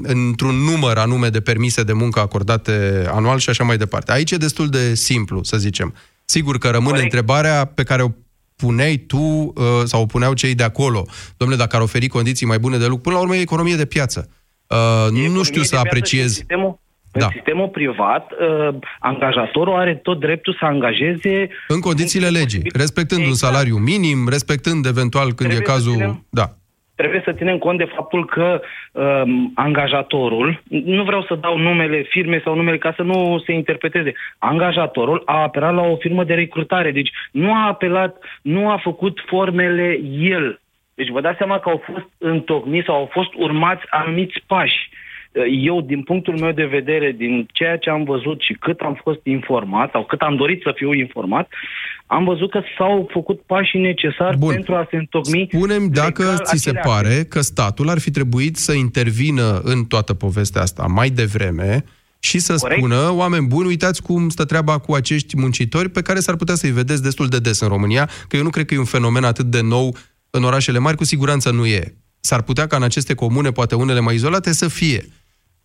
într-un 0.02 0.56
număr 0.56 0.98
anume 0.98 1.28
de 1.28 1.42
permise 1.42 1.84
de 1.84 1.94
muncă 1.94 2.20
acordate 2.20 3.06
anual 3.12 3.38
și 3.38 3.50
așa 3.50 3.64
mai 3.64 3.78
departe. 3.78 4.12
Aici 4.12 4.32
e 4.32 4.38
destul 4.38 4.68
de 4.70 4.94
simplu, 4.94 5.44
să 5.44 5.58
zicem. 5.58 5.94
Sigur 6.26 6.58
că 6.58 6.68
rămâne 6.68 6.90
Corect. 6.90 7.04
întrebarea 7.14 7.66
pe 7.66 7.84
care 7.84 8.02
o 8.02 8.08
puneai 8.56 8.96
tu 8.98 9.18
uh, 9.18 9.54
sau 9.84 10.02
o 10.02 10.06
puneau 10.06 10.34
cei 10.34 10.56
de 10.56 10.64
acolo. 10.64 11.06
Domnule, 11.38 11.60
dacă 11.60 11.76
ar 11.76 11.82
oferi 11.82 12.08
condiții 12.08 12.46
mai 12.46 12.60
bune 12.60 12.78
de 12.78 12.86
lucru, 12.86 13.02
până 13.02 13.16
la 13.16 13.22
urmă 13.22 13.36
e 13.36 13.42
economie 13.42 13.76
de 13.76 13.86
piață. 13.86 14.30
Uh, 14.68 15.30
nu 15.30 15.44
știu 15.44 15.62
să 15.62 15.76
apreciez... 15.76 16.42
Da. 17.16 17.26
În 17.26 17.32
sistemul 17.34 17.68
privat, 17.68 18.32
uh, 18.32 18.76
angajatorul 19.00 19.74
are 19.76 19.96
tot 19.96 20.20
dreptul 20.20 20.56
să 20.60 20.66
angajeze... 20.66 21.50
În 21.68 21.80
condițiile 21.80 22.28
legii, 22.28 22.70
respectând 22.74 23.22
exact. 23.22 23.42
un 23.44 23.50
salariu 23.50 23.78
minim, 23.78 24.28
respectând 24.30 24.86
eventual 24.86 25.24
când 25.34 25.50
Trebuie 25.50 25.60
e 25.62 25.66
să 25.66 25.72
cazul... 25.72 25.94
ținem- 25.94 26.26
Da. 26.30 26.58
Trebuie 26.96 27.22
să 27.26 27.32
ținem 27.32 27.58
cont 27.58 27.78
de 27.78 27.92
faptul 27.96 28.26
că 28.26 28.62
um, 28.92 29.52
angajatorul, 29.56 30.62
nu 30.70 31.04
vreau 31.04 31.24
să 31.24 31.36
dau 31.36 31.58
numele 31.58 32.02
firme 32.02 32.42
sau 32.44 32.56
numele 32.56 32.78
ca 32.78 32.94
să 32.96 33.02
nu 33.02 33.42
se 33.46 33.52
interpreteze, 33.52 34.14
angajatorul 34.38 35.22
a 35.26 35.42
apelat 35.42 35.74
la 35.74 35.82
o 35.82 35.96
firmă 35.96 36.24
de 36.24 36.34
recrutare, 36.34 36.92
deci 36.92 37.12
nu 37.32 37.54
a 37.54 37.68
apelat, 37.68 38.24
nu 38.42 38.70
a 38.70 38.78
făcut 38.78 39.24
formele 39.26 40.00
el. 40.20 40.60
Deci 40.96 41.10
vă 41.10 41.22
dați 41.22 41.38
seama 41.38 41.60
că 41.60 41.70
au 41.70 41.84
fost 41.86 42.08
întocmiți 42.18 42.86
sau 42.86 42.96
au 42.96 43.10
fost 43.12 43.34
urmați 43.34 43.84
anumiți 43.90 44.44
pași. 44.48 44.90
Eu, 45.50 45.82
din 45.82 46.02
punctul 46.04 46.38
meu 46.40 46.52
de 46.52 46.66
vedere, 46.66 47.12
din 47.12 47.48
ceea 47.52 47.78
ce 47.78 47.90
am 47.90 48.04
văzut 48.04 48.42
și 48.42 48.54
cât 48.54 48.80
am 48.80 48.94
fost 48.94 49.20
informat, 49.24 49.92
sau 49.92 50.04
cât 50.04 50.22
am 50.22 50.36
dorit 50.36 50.62
să 50.62 50.72
fiu 50.76 50.94
informat, 50.94 51.52
am 52.14 52.24
văzut 52.24 52.52
că 52.52 52.62
s-au 52.78 53.10
făcut 53.12 53.42
pașii 53.42 53.80
necesari 53.80 54.38
Bun. 54.38 54.54
pentru 54.54 54.76
a 54.76 54.88
se 54.90 54.96
întocmi 54.96 55.48
Spunem 55.52 55.88
dacă 55.88 56.22
legal 56.22 56.44
ți 56.44 56.58
se 56.58 56.70
acele 56.70 56.82
pare 56.86 57.24
că 57.24 57.42
statul 57.42 57.90
ar 57.90 58.00
fi 58.00 58.12
trebuit 58.12 58.58
să 58.58 58.74
intervină 58.74 59.62
în 59.64 59.86
toată 59.86 60.14
povestea 60.14 60.62
asta 60.62 60.84
mai 60.84 61.10
devreme 61.10 61.84
și 62.20 62.40
să 62.40 62.56
Corect. 62.56 62.80
spună, 62.80 63.12
oameni 63.12 63.48
buni, 63.48 63.68
uitați 63.68 64.02
cum 64.02 64.30
stă 64.30 64.46
treaba 64.46 64.78
cu 64.78 64.94
acești 64.94 65.38
muncitori 65.38 65.90
pe 65.90 66.02
care 66.02 66.20
s-ar 66.20 66.36
putea 66.36 66.56
să-i 66.56 66.72
vedeți 66.72 67.04
destul 67.04 67.28
de 67.28 67.40
des 67.40 67.60
în 67.60 67.68
România, 67.68 68.10
că 68.28 68.36
eu 68.36 68.44
nu 68.44 68.50
cred 68.50 68.66
că 68.66 68.74
e 68.74 68.78
un 68.78 68.86
fenomen 68.86 69.24
atât 69.24 69.46
de 69.46 69.62
nou 69.62 69.96
în 70.30 70.44
orașele 70.44 70.78
mari, 70.78 70.98
cu 70.98 71.04
siguranță 71.04 71.52
nu 71.52 71.66
e. 71.66 71.96
S-ar 72.20 72.42
putea 72.42 72.68
ca 72.68 72.76
în 72.76 72.84
aceste 72.84 73.14
comune, 73.14 73.52
poate 73.52 73.76
unele 73.76 74.00
mai 74.00 74.16
izolate, 74.16 74.54
să 74.54 74.68
fie. 74.68 75.06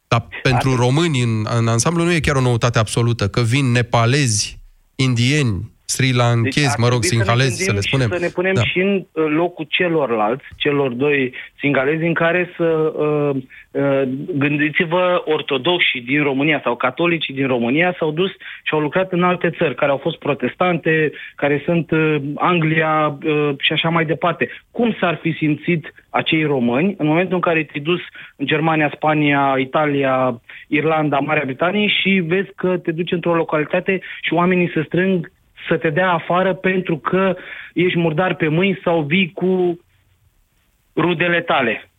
Dar 0.08 0.28
pentru 0.42 0.76
români, 0.76 1.22
în, 1.22 1.46
în 1.58 1.68
ansamblu, 1.68 2.04
nu 2.04 2.12
e 2.12 2.20
chiar 2.20 2.36
o 2.36 2.40
noutate 2.40 2.78
absolută, 2.78 3.28
că 3.28 3.40
vin 3.40 3.64
nepalezi, 3.70 4.58
indieni, 4.96 5.77
sri 5.94 6.12
lanchezi, 6.12 6.60
Deci 6.60 6.76
ar 6.76 6.78
mă 6.78 6.88
rog, 6.88 7.00
trebui 7.00 7.16
sinhalezi, 7.16 7.58
ne 7.58 7.64
să 7.68 7.72
le 7.72 7.80
gândim 7.80 7.88
spunem. 7.90 8.08
Și 8.08 8.14
să 8.18 8.24
ne 8.26 8.30
punem 8.38 8.54
Da. 8.54 8.62
și 8.70 8.78
în 8.80 8.92
uh, 8.96 9.24
locul 9.40 9.66
celorlalți, 9.68 10.44
celor 10.56 10.90
doi 10.92 11.34
singalezi, 11.60 12.04
în 12.04 12.14
care 12.14 12.42
să 12.56 12.68
uh, 12.96 13.36
uh, 13.70 14.02
gândiți-vă 14.42 15.22
ortodoxi 15.24 15.98
din 16.00 16.22
România 16.22 16.60
sau 16.64 16.76
catolicii 16.76 17.34
din 17.34 17.46
România 17.46 17.94
s-au 17.98 18.10
dus 18.10 18.30
și 18.62 18.72
au 18.72 18.80
lucrat 18.80 19.12
în 19.12 19.22
alte 19.22 19.50
țări, 19.58 19.74
care 19.74 19.90
au 19.90 19.96
fost 19.96 20.18
protestante, 20.18 21.12
care 21.34 21.62
sunt 21.64 21.90
uh, 21.90 22.16
Anglia 22.34 23.18
uh, 23.24 23.50
și 23.58 23.72
așa 23.72 23.88
mai 23.88 24.04
departe. 24.04 24.48
Cum 24.70 24.96
s-ar 25.00 25.18
fi 25.22 25.32
simțit 25.32 25.94
acei 26.10 26.44
români 26.44 26.94
în 26.98 27.06
momentul 27.06 27.34
în 27.34 27.40
care 27.40 27.62
te-ai 27.62 27.84
dus 27.84 28.00
în 28.36 28.46
Germania, 28.46 28.90
Spania, 28.94 29.54
Italia, 29.58 30.40
Irlanda, 30.68 31.18
Marea 31.18 31.42
Britanie 31.46 31.86
și 31.86 32.22
vezi 32.26 32.50
că 32.56 32.76
te 32.76 32.92
duci 32.92 33.12
într-o 33.12 33.34
localitate 33.34 34.00
și 34.20 34.32
oamenii 34.32 34.70
se 34.74 34.82
strâng 34.86 35.30
să 35.68 35.76
te 35.76 35.90
dea 35.90 36.10
afară 36.10 36.54
pentru 36.54 36.98
că 36.98 37.36
ești 37.74 37.98
murdar 37.98 38.34
pe 38.34 38.48
mâini 38.48 38.80
sau 38.84 39.02
vii 39.02 39.32
cu 39.32 39.80
rudele 40.96 41.40
tale. 41.40 41.90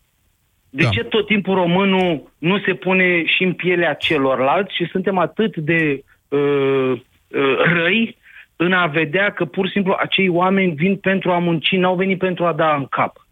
De 0.70 0.84
Da. 0.84 0.90
ce 0.90 1.04
tot 1.04 1.26
timpul 1.26 1.56
românul 1.56 2.32
nu 2.38 2.60
se 2.60 2.74
pune 2.74 3.26
și 3.26 3.44
în 3.44 3.54
pielea 3.54 3.94
celorlalți 3.94 4.76
și 4.76 4.86
suntem 4.86 5.18
atât 5.18 5.58
de 5.58 6.04
uh, 6.28 6.92
uh, 7.28 7.58
răi 7.74 8.18
în 8.56 8.74
a 8.74 8.86
vedea 8.86 9.32
că 9.32 9.46
pur 9.46 9.66
și 9.66 9.72
simplu 9.72 9.96
acei 10.00 10.30
oameni 10.30 10.74
vin 10.74 10.96
pentru 10.96 11.32
a 11.32 11.38
munci, 11.38 11.72
n-au 11.72 11.96
venit 11.96 12.18
pentru 12.18 12.46
a 12.46 12.54
da 12.54 12.76
în 12.76 12.86
cap. 12.86 13.28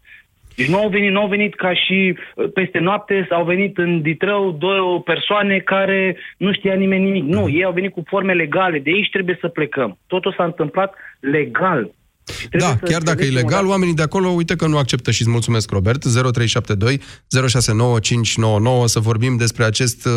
Deci 0.58 0.68
nu 0.68 0.78
au 0.78 0.88
venit, 0.88 1.10
nu 1.10 1.20
au 1.20 1.28
venit 1.28 1.54
ca 1.54 1.74
și 1.74 1.98
uh, 2.34 2.50
peste 2.54 2.78
noapte, 2.78 3.26
au 3.30 3.44
venit 3.44 3.78
în 3.78 4.02
Ditrău 4.02 4.52
două 4.58 5.00
persoane 5.00 5.58
care 5.58 6.16
nu 6.36 6.52
știa 6.52 6.74
nimeni 6.74 7.04
nimic. 7.04 7.24
Nu, 7.24 7.48
ei 7.48 7.64
au 7.64 7.72
venit 7.72 7.92
cu 7.92 8.02
forme 8.06 8.32
legale, 8.32 8.78
de 8.78 8.90
aici 8.94 9.10
trebuie 9.10 9.38
să 9.40 9.48
plecăm. 9.48 9.98
Totul 10.06 10.34
s-a 10.36 10.44
întâmplat 10.44 10.94
legal. 11.20 11.90
Și 12.40 12.48
trebuie 12.48 12.70
Da, 12.70 12.76
să 12.78 12.92
chiar 12.92 13.02
dacă 13.02 13.20
e 13.20 13.24
înțelegem 13.24 13.34
legal, 13.42 13.58
odată- 13.58 13.70
oamenii 13.70 13.94
de 13.94 14.02
acolo, 14.02 14.28
uite 14.28 14.56
că 14.56 14.66
nu 14.66 14.78
acceptă 14.78 15.10
și 15.10 15.22
îți 15.22 15.30
mulțumesc, 15.30 15.70
Robert. 15.70 16.02
0372 16.04 17.00
069599 17.28 18.86
să 18.86 19.00
vorbim 19.00 19.36
despre 19.36 19.64
acest 19.64 20.06
uh, 20.06 20.12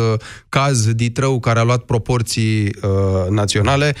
caz 0.48 0.94
Ditrău 0.94 1.38
care 1.40 1.58
a 1.58 1.62
luat 1.62 1.82
proporții 1.84 2.64
uh, 2.64 3.28
naționale. 3.30 3.92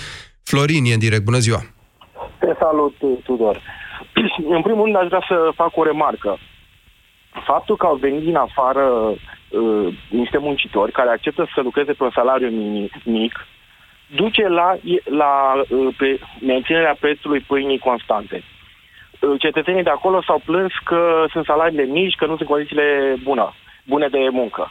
Florin 0.42 0.84
e 0.84 0.92
în 0.92 0.98
direct, 0.98 1.24
bună 1.24 1.38
ziua! 1.38 1.60
Te 2.38 2.46
salut, 2.60 2.94
Tudor. 3.24 3.56
În 4.56 4.62
primul 4.62 4.84
rând, 4.84 4.96
aș 4.96 5.06
vrea 5.06 5.24
să 5.28 5.52
fac 5.54 5.76
o 5.76 5.82
remarcă. 5.82 6.38
Faptul 7.44 7.76
că 7.76 7.86
au 7.86 7.94
venit 7.94 8.22
din 8.22 8.36
afară 8.36 8.82
uh, 8.82 9.94
niște 10.08 10.38
muncitori 10.38 10.92
care 10.92 11.08
acceptă 11.10 11.48
să 11.54 11.60
lucreze 11.60 11.92
pe 11.92 12.02
un 12.04 12.10
salariu 12.10 12.48
mini- 12.48 13.02
mic, 13.04 13.46
duce 14.16 14.48
la, 14.48 14.76
la 15.04 15.62
uh, 15.68 15.94
pe 15.96 16.20
menținerea 16.40 16.96
prețului 17.00 17.40
pâinii 17.40 17.78
constante. 17.78 18.42
Uh, 19.20 19.40
Cetățenii 19.40 19.82
de 19.82 19.90
acolo 19.90 20.22
s-au 20.22 20.42
plâns 20.44 20.72
că 20.84 21.24
sunt 21.30 21.44
salariile 21.44 21.84
mici, 21.84 22.14
că 22.14 22.26
nu 22.26 22.36
sunt 22.36 22.48
condițiile 22.48 23.16
bune, 23.22 23.42
bune 23.84 24.08
de 24.08 24.28
muncă. 24.30 24.70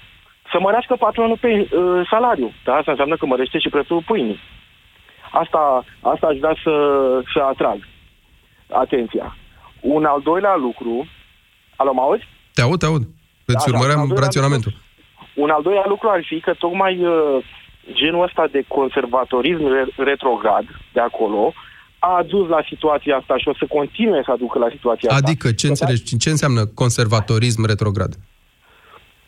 Să 0.51 0.59
mărească 0.59 0.95
patronul 0.95 1.37
pe 1.37 1.47
uh, 1.47 2.07
salariu. 2.09 2.51
Da? 2.63 2.75
Asta 2.75 2.91
înseamnă 2.91 3.15
că 3.15 3.25
mărește 3.25 3.59
și 3.59 3.69
prețul 3.69 4.03
pâinii. 4.05 4.39
Asta, 5.31 5.83
asta 6.01 6.27
aș 6.27 6.37
vrea 6.37 6.55
să, 6.63 6.73
să 7.33 7.39
atrag 7.39 7.77
atenția. 8.71 9.37
Un 9.81 10.05
al 10.05 10.21
doilea 10.23 10.55
lucru... 10.55 11.07
Alo, 11.75 11.93
mă 11.93 12.01
auzi? 12.01 12.27
Te 12.53 12.61
aud, 12.61 12.79
te 12.79 12.85
aud. 12.85 13.01
Îți 13.45 13.65
Da, 13.65 13.71
da, 13.71 13.71
urmăream 13.71 13.99
al 13.99 14.07
doilea 14.07 14.25
raționamentul. 14.25 14.73
Un 15.33 15.49
al 15.49 15.61
doilea 15.61 15.85
lucru 15.87 16.09
ar 16.09 16.23
fi 16.25 16.39
că 16.39 16.53
tocmai 16.53 17.05
uh, 17.05 17.43
genul 17.93 18.23
ăsta 18.23 18.47
de 18.51 18.63
conservatorism 18.67 19.67
re- 19.67 20.03
retrograd 20.03 20.65
de 20.93 20.99
acolo 20.99 21.53
a 21.99 22.17
adus 22.17 22.47
la 22.47 22.61
situația 22.67 23.17
asta 23.17 23.37
și 23.37 23.47
o 23.47 23.53
să 23.53 23.65
continue 23.69 24.21
să 24.25 24.31
aducă 24.31 24.59
la 24.59 24.69
situația 24.69 25.09
asta. 25.09 25.27
Adică, 25.27 25.51
ce 25.51 25.67
înțelegi? 25.67 26.17
Ce 26.17 26.29
înseamnă 26.29 26.65
conservatorism 26.65 27.65
retrograd? 27.65 28.13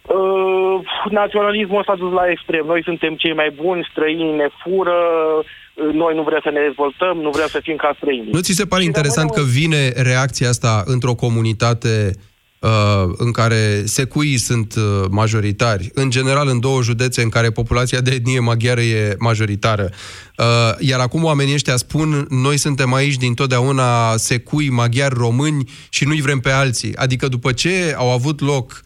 Uh, 0.02 0.80
naționalismul 1.10 1.84
s-a 1.84 1.96
dus 1.96 2.12
la 2.12 2.30
extrem. 2.30 2.66
Noi 2.66 2.84
suntem 2.84 3.16
cei 3.16 3.34
mai 3.34 3.50
buni, 3.62 3.88
străinii 3.92 4.36
ne 4.36 4.48
fură, 4.62 5.00
uh, 5.40 5.46
noi 5.94 6.16
nu 6.16 6.24
vrem 6.24 6.40
să 6.44 6.50
ne 6.50 6.60
dezvoltăm, 6.68 7.18
nu 7.18 7.30
vrem 7.30 7.48
să 7.48 7.60
fim 7.64 7.76
ca 7.76 7.94
străini. 7.98 8.30
Nu 8.32 8.40
ți 8.40 8.54
se 8.54 8.66
pare 8.66 8.84
interesant 8.84 9.32
că 9.32 9.42
vine 9.42 9.90
reacția 9.90 10.50
asta 10.50 10.84
într-o 10.86 11.14
comunitate 11.14 12.12
uh, 12.60 12.70
în 13.18 13.32
care 13.32 13.82
secuii 13.86 14.38
sunt 14.38 14.76
uh, 14.76 15.06
majoritari, 15.10 15.90
în 15.94 16.10
general 16.10 16.48
în 16.48 16.60
două 16.60 16.82
județe 16.82 17.22
în 17.22 17.30
care 17.30 17.52
populația 17.52 18.02
de 18.02 18.12
etnie 18.12 18.40
maghiară 18.40 18.82
e 18.82 19.16
majoritară, 19.20 19.90
uh, 20.38 20.46
iar 20.80 21.00
acum 21.00 21.24
oamenii 21.24 21.54
ăștia 21.54 21.76
spun 21.76 22.26
noi 22.30 22.58
suntem 22.58 22.94
aici 22.94 23.16
din 23.16 23.34
totdeauna 23.34 24.16
secui 24.16 24.70
maghiari 24.70 25.16
români 25.18 25.70
și 25.90 26.06
nu-i 26.06 26.22
vrem 26.22 26.40
pe 26.40 26.50
alții. 26.50 26.96
Adică 26.96 27.28
după 27.28 27.52
ce 27.52 27.96
au 27.98 28.12
avut 28.12 28.42
loc 28.42 28.82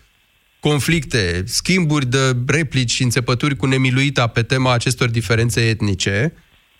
conflicte, 0.60 1.44
schimburi 1.46 2.06
de 2.06 2.18
replici 2.48 2.92
și 2.92 3.04
înțepături 3.04 3.56
cu 3.56 3.66
nemiluita 3.66 4.28
pe 4.28 4.42
tema 4.42 4.74
acestor 4.74 5.10
diferențe 5.10 5.62
etnice, 5.62 6.34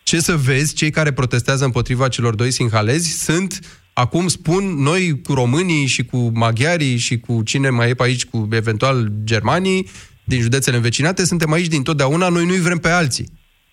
ce 0.08 0.20
să 0.20 0.36
vezi, 0.36 0.74
cei 0.74 0.90
care 0.90 1.12
protestează 1.12 1.66
împotriva 1.66 2.08
celor 2.08 2.36
doi 2.36 2.52
sinhalezi 2.52 3.24
sunt, 3.24 3.60
acum 3.94 4.28
spun, 4.28 4.64
noi 4.64 5.22
cu 5.22 5.34
românii 5.34 5.86
și 5.86 6.06
cu 6.06 6.32
maghiarii 6.34 6.98
și 6.98 7.20
cu 7.20 7.42
cine 7.44 7.70
mai 7.70 7.90
e 7.90 7.94
pe 7.94 8.04
aici, 8.04 8.26
cu 8.26 8.48
eventual 8.52 9.12
germanii, 9.24 9.90
din 10.24 10.42
județele 10.42 10.76
învecinate, 10.76 11.26
suntem 11.26 11.52
aici 11.52 11.68
din 11.68 11.84
totdeauna, 11.84 12.30
noi 12.30 12.46
nu-i 12.46 12.60
vrem 12.60 12.78
pe 12.78 12.90
alții. 12.90 13.30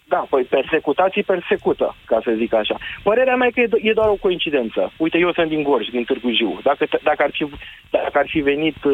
Da, 0.08 0.26
păi 0.30 0.44
persecutații 0.56 1.22
persecută, 1.22 1.96
ca 2.04 2.18
să 2.24 2.30
zic 2.36 2.54
așa. 2.54 2.76
Părerea 3.02 3.36
mea 3.36 3.48
e 3.48 3.50
că 3.56 3.60
e, 3.60 3.68
do- 3.74 3.82
e 3.88 3.92
doar 3.92 4.08
o 4.08 4.22
coincidență. 4.26 4.92
Uite, 4.96 5.18
eu 5.18 5.32
sunt 5.32 5.48
din 5.48 5.62
Gorj, 5.62 5.86
din 5.88 6.04
Târgu 6.04 6.30
Jiu. 6.38 6.60
Dacă, 6.62 6.86
t- 6.86 7.02
dacă, 7.02 7.22
ar, 7.22 7.30
fi, 7.32 7.44
dacă 7.90 8.18
ar 8.22 8.26
fi 8.28 8.38
venit 8.38 8.84
uh, 8.84 8.92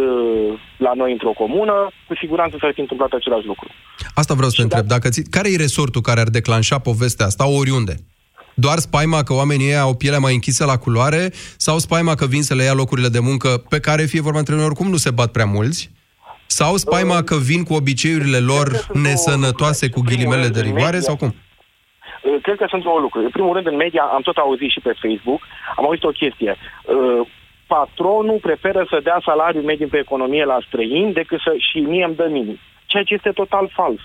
la 0.76 0.92
noi 0.94 1.12
într-o 1.12 1.30
comună, 1.42 1.90
cu 2.06 2.14
siguranță 2.16 2.56
s-ar 2.60 2.72
fi 2.74 2.80
întâmplat 2.80 3.12
același 3.12 3.46
lucru. 3.46 3.68
Asta 4.14 4.34
vreau 4.34 4.50
să 4.50 4.56
te 4.56 4.62
întreb. 4.62 4.84
Dacă 4.86 5.08
ți... 5.08 5.30
Care 5.30 5.48
e 5.52 5.56
resortul 5.56 6.00
care 6.00 6.20
ar 6.20 6.28
declanșa 6.28 6.78
povestea 6.78 7.26
asta 7.26 7.48
oriunde? 7.48 7.94
Doar 8.54 8.78
spaima 8.78 9.22
că 9.22 9.32
oamenii 9.32 9.66
ăia 9.66 9.80
au 9.80 9.94
pielea 9.94 10.18
mai 10.18 10.34
închisă 10.34 10.64
la 10.64 10.76
culoare 10.78 11.32
sau 11.56 11.78
spaima 11.78 12.14
că 12.14 12.26
vin 12.26 12.42
să 12.42 12.54
le 12.54 12.62
ia 12.62 12.72
locurile 12.72 13.08
de 13.08 13.18
muncă 13.18 13.48
pe 13.68 13.80
care, 13.80 14.02
fie 14.04 14.20
vorba 14.20 14.38
între 14.38 14.54
noi, 14.54 14.64
oricum 14.64 14.88
nu 14.90 14.96
se 14.96 15.10
bat 15.10 15.30
prea 15.32 15.44
mulți? 15.46 15.90
Sau 16.58 16.76
spaima 16.76 17.22
că 17.28 17.36
vin 17.50 17.62
cu 17.64 17.74
obiceiurile 17.74 18.40
lor 18.52 18.66
nesănătoase 19.06 19.84
cu 19.94 20.00
ghilimele 20.08 20.48
de 20.56 20.60
rigoare 20.60 20.98
sau 20.98 21.16
cum? 21.16 21.30
Uh, 21.34 22.38
Cred 22.42 22.56
că 22.56 22.66
sunt 22.68 22.82
două 22.82 23.00
lucruri. 23.00 23.24
În 23.24 23.30
primul 23.30 23.54
rând, 23.54 23.66
în 23.66 23.76
media, 23.76 24.02
am 24.02 24.22
tot 24.22 24.36
auzit 24.36 24.70
și 24.70 24.80
pe 24.80 24.94
Facebook, 25.02 25.40
am 25.76 25.84
auzit 25.84 26.04
o 26.04 26.18
chestie. 26.22 26.56
Uh, 26.56 27.26
Patronul 27.66 28.38
preferă 28.48 28.86
să 28.90 29.00
dea 29.02 29.18
salariul 29.24 29.62
mediu 29.62 29.88
pe 29.88 29.98
economie 29.98 30.44
la 30.44 30.58
străini 30.66 31.12
decât 31.12 31.40
să 31.40 31.52
și 31.70 31.78
mie 31.78 32.04
îmi 32.04 32.14
dă 32.14 32.26
minim. 32.30 32.58
Ceea 32.86 33.02
ce 33.02 33.14
este 33.14 33.30
total 33.30 33.70
fals. 33.72 34.00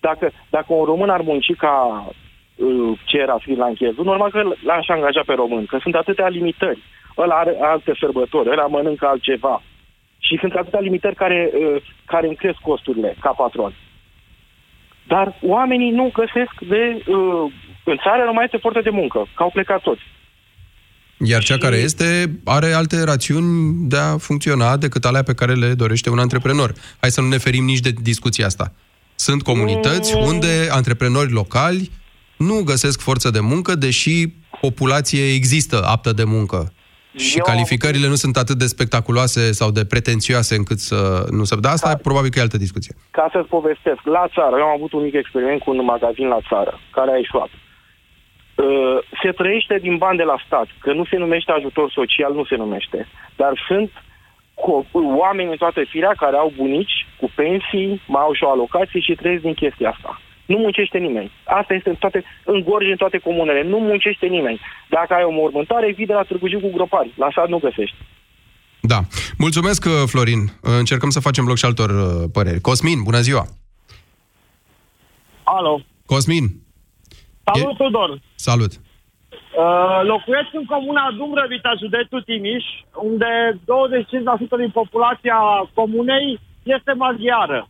Dacă, 0.00 0.32
dacă 0.50 0.66
un 0.68 0.84
român 0.84 1.10
ar 1.10 1.20
munci 1.20 1.56
ca 1.58 1.74
uh, 2.08 2.98
ce 3.04 3.16
era 3.18 3.36
Sri 3.40 3.56
Lankezul, 3.56 4.04
normal 4.04 4.30
că 4.30 4.42
l-aș 4.64 4.88
angaja 4.88 5.22
pe 5.26 5.34
român, 5.34 5.66
că 5.66 5.78
sunt 5.82 5.94
atâtea 5.94 6.28
limitări. 6.28 6.82
Ăla 7.18 7.34
are 7.34 7.56
alte 7.60 7.92
sărbători, 8.00 8.50
ăla 8.50 8.66
mănâncă 8.66 9.06
altceva. 9.06 9.62
Și 10.18 10.36
sunt 10.40 10.52
atâtea 10.52 10.80
limitări 10.80 11.14
care, 11.14 11.50
uh, 11.54 11.82
care 12.04 12.26
îmi 12.26 12.36
cresc 12.36 12.58
costurile 12.58 13.16
ca 13.20 13.30
patron. 13.30 13.74
Dar 15.06 15.38
oamenii 15.42 15.90
nu 15.90 16.10
găsesc 16.14 16.54
de... 16.68 17.02
Uh, 17.06 17.52
în 17.84 17.96
țară 18.02 18.22
nu 18.24 18.32
mai 18.32 18.44
este 18.44 18.56
forță 18.56 18.80
de 18.80 18.90
muncă, 18.90 19.26
că 19.34 19.42
au 19.42 19.50
plecat 19.50 19.80
toți. 19.80 20.02
Iar 21.18 21.42
cea 21.42 21.58
care 21.58 21.76
este 21.76 22.38
are 22.44 22.72
alte 22.72 23.04
rațiuni 23.04 23.74
de 23.88 23.96
a 23.96 24.16
funcționa 24.16 24.76
decât 24.76 25.04
alea 25.04 25.22
pe 25.22 25.34
care 25.34 25.54
le 25.54 25.74
dorește 25.74 26.10
un 26.10 26.18
antreprenor. 26.18 26.72
Hai 27.00 27.10
să 27.10 27.20
nu 27.20 27.28
ne 27.28 27.38
ferim 27.38 27.64
nici 27.64 27.80
de 27.80 27.92
discuția 28.02 28.46
asta. 28.46 28.72
Sunt 29.14 29.42
comunități 29.42 30.16
Mm. 30.16 30.26
unde 30.26 30.68
antreprenori 30.70 31.32
locali 31.32 31.90
nu 32.36 32.62
găsesc 32.62 33.00
forță 33.00 33.30
de 33.30 33.40
muncă, 33.40 33.74
deși 33.74 34.26
populație 34.60 35.32
există 35.32 35.84
aptă 35.84 36.12
de 36.12 36.24
muncă. 36.24 36.72
Și 37.16 37.38
Eu 37.38 37.44
am 37.46 37.52
calificările 37.52 38.08
nu 38.08 38.14
sunt 38.14 38.36
atât 38.36 38.58
de 38.58 38.66
spectaculoase 38.66 39.52
sau 39.52 39.70
de 39.70 39.84
pretențioase 39.84 40.54
încât 40.54 40.78
să 40.78 41.26
nu 41.30 41.44
se... 41.44 41.56
Dar 41.56 41.72
asta 41.72 41.96
probabil 42.02 42.30
că 42.30 42.38
e 42.38 42.42
altă 42.42 42.56
discuție. 42.56 42.94
ca 43.10 43.28
să-ți 43.32 43.48
povestesc, 43.48 44.00
la 44.04 44.24
țară, 44.34 44.56
eu 44.58 44.64
am 44.64 44.76
avut 44.78 44.92
un 44.92 45.02
mic 45.02 45.14
experiment 45.14 45.60
cu 45.60 45.70
un 45.70 45.84
magazin 45.84 46.28
la 46.28 46.38
țară, 46.48 46.80
care 46.90 47.10
a 47.10 47.16
ieșuat. 47.16 47.50
Uh, 48.54 48.98
se 49.22 49.30
trăiește 49.30 49.78
din 49.78 49.96
bani 49.96 50.16
de 50.16 50.22
la 50.22 50.36
stat, 50.46 50.68
că 50.78 50.92
nu 50.92 51.04
se 51.04 51.16
numește 51.16 51.52
ajutor 51.52 51.90
social, 51.90 52.32
nu 52.32 52.44
se 52.44 52.56
numește. 52.56 53.08
Dar 53.36 53.52
sunt 53.68 53.90
co- 54.64 54.86
oameni 55.24 55.50
în 55.50 55.56
toată 55.56 55.80
firea 55.88 56.14
care 56.16 56.36
au 56.36 56.52
bunici 56.56 57.06
cu 57.20 57.30
pensii, 57.34 58.02
mai 58.06 58.22
au 58.22 58.32
și 58.32 58.44
o 58.44 58.50
alocație 58.50 59.00
și 59.00 59.14
trăiesc 59.14 59.42
din 59.42 59.54
chestia 59.54 59.90
asta. 59.90 60.20
Nu 60.46 60.56
muncește 60.58 60.98
nimeni. 60.98 61.30
Asta 61.44 61.74
este 61.74 61.88
în 61.88 61.94
toate, 61.94 62.24
în 62.44 62.60
gorji 62.62 62.90
în 62.90 62.96
toate 62.96 63.18
comunele. 63.18 63.62
Nu 63.62 63.78
muncește 63.78 64.26
nimeni. 64.26 64.60
Dacă 64.88 65.14
ai 65.14 65.22
o 65.24 65.30
mormântare, 65.30 65.92
vii 65.92 66.06
de 66.06 66.12
la 66.12 66.22
Târgu 66.22 66.48
Jiu 66.48 66.60
cu 66.60 66.70
gropari. 66.72 67.12
La 67.16 67.28
sat 67.34 67.48
nu 67.48 67.58
găsești. 67.58 67.96
Da. 68.80 68.98
Mulțumesc, 69.38 69.84
uh, 69.84 69.92
Florin. 70.06 70.38
Uh, 70.42 70.48
Încercăm 70.78 71.10
să 71.10 71.20
facem 71.20 71.44
loc 71.46 71.56
și 71.56 71.64
altor 71.64 71.90
uh, 71.90 72.24
păreri. 72.32 72.60
Cosmin, 72.60 73.02
bună 73.02 73.20
ziua! 73.20 73.44
Alo. 75.44 75.80
Cosmin, 76.06 76.44
Salut, 77.44 77.76
Tudor. 77.76 78.20
salut! 78.34 78.72
Uh, 78.72 80.00
locuiesc 80.12 80.50
în 80.52 80.64
comuna 80.64 81.04
Dumbrăvita, 81.18 81.72
județul 81.82 82.22
Timiș, 82.22 82.64
unde 83.08 83.30
25% 83.54 84.56
din 84.62 84.70
populația 84.80 85.38
comunei 85.74 86.40
este 86.62 86.92
maghiară. 86.92 87.68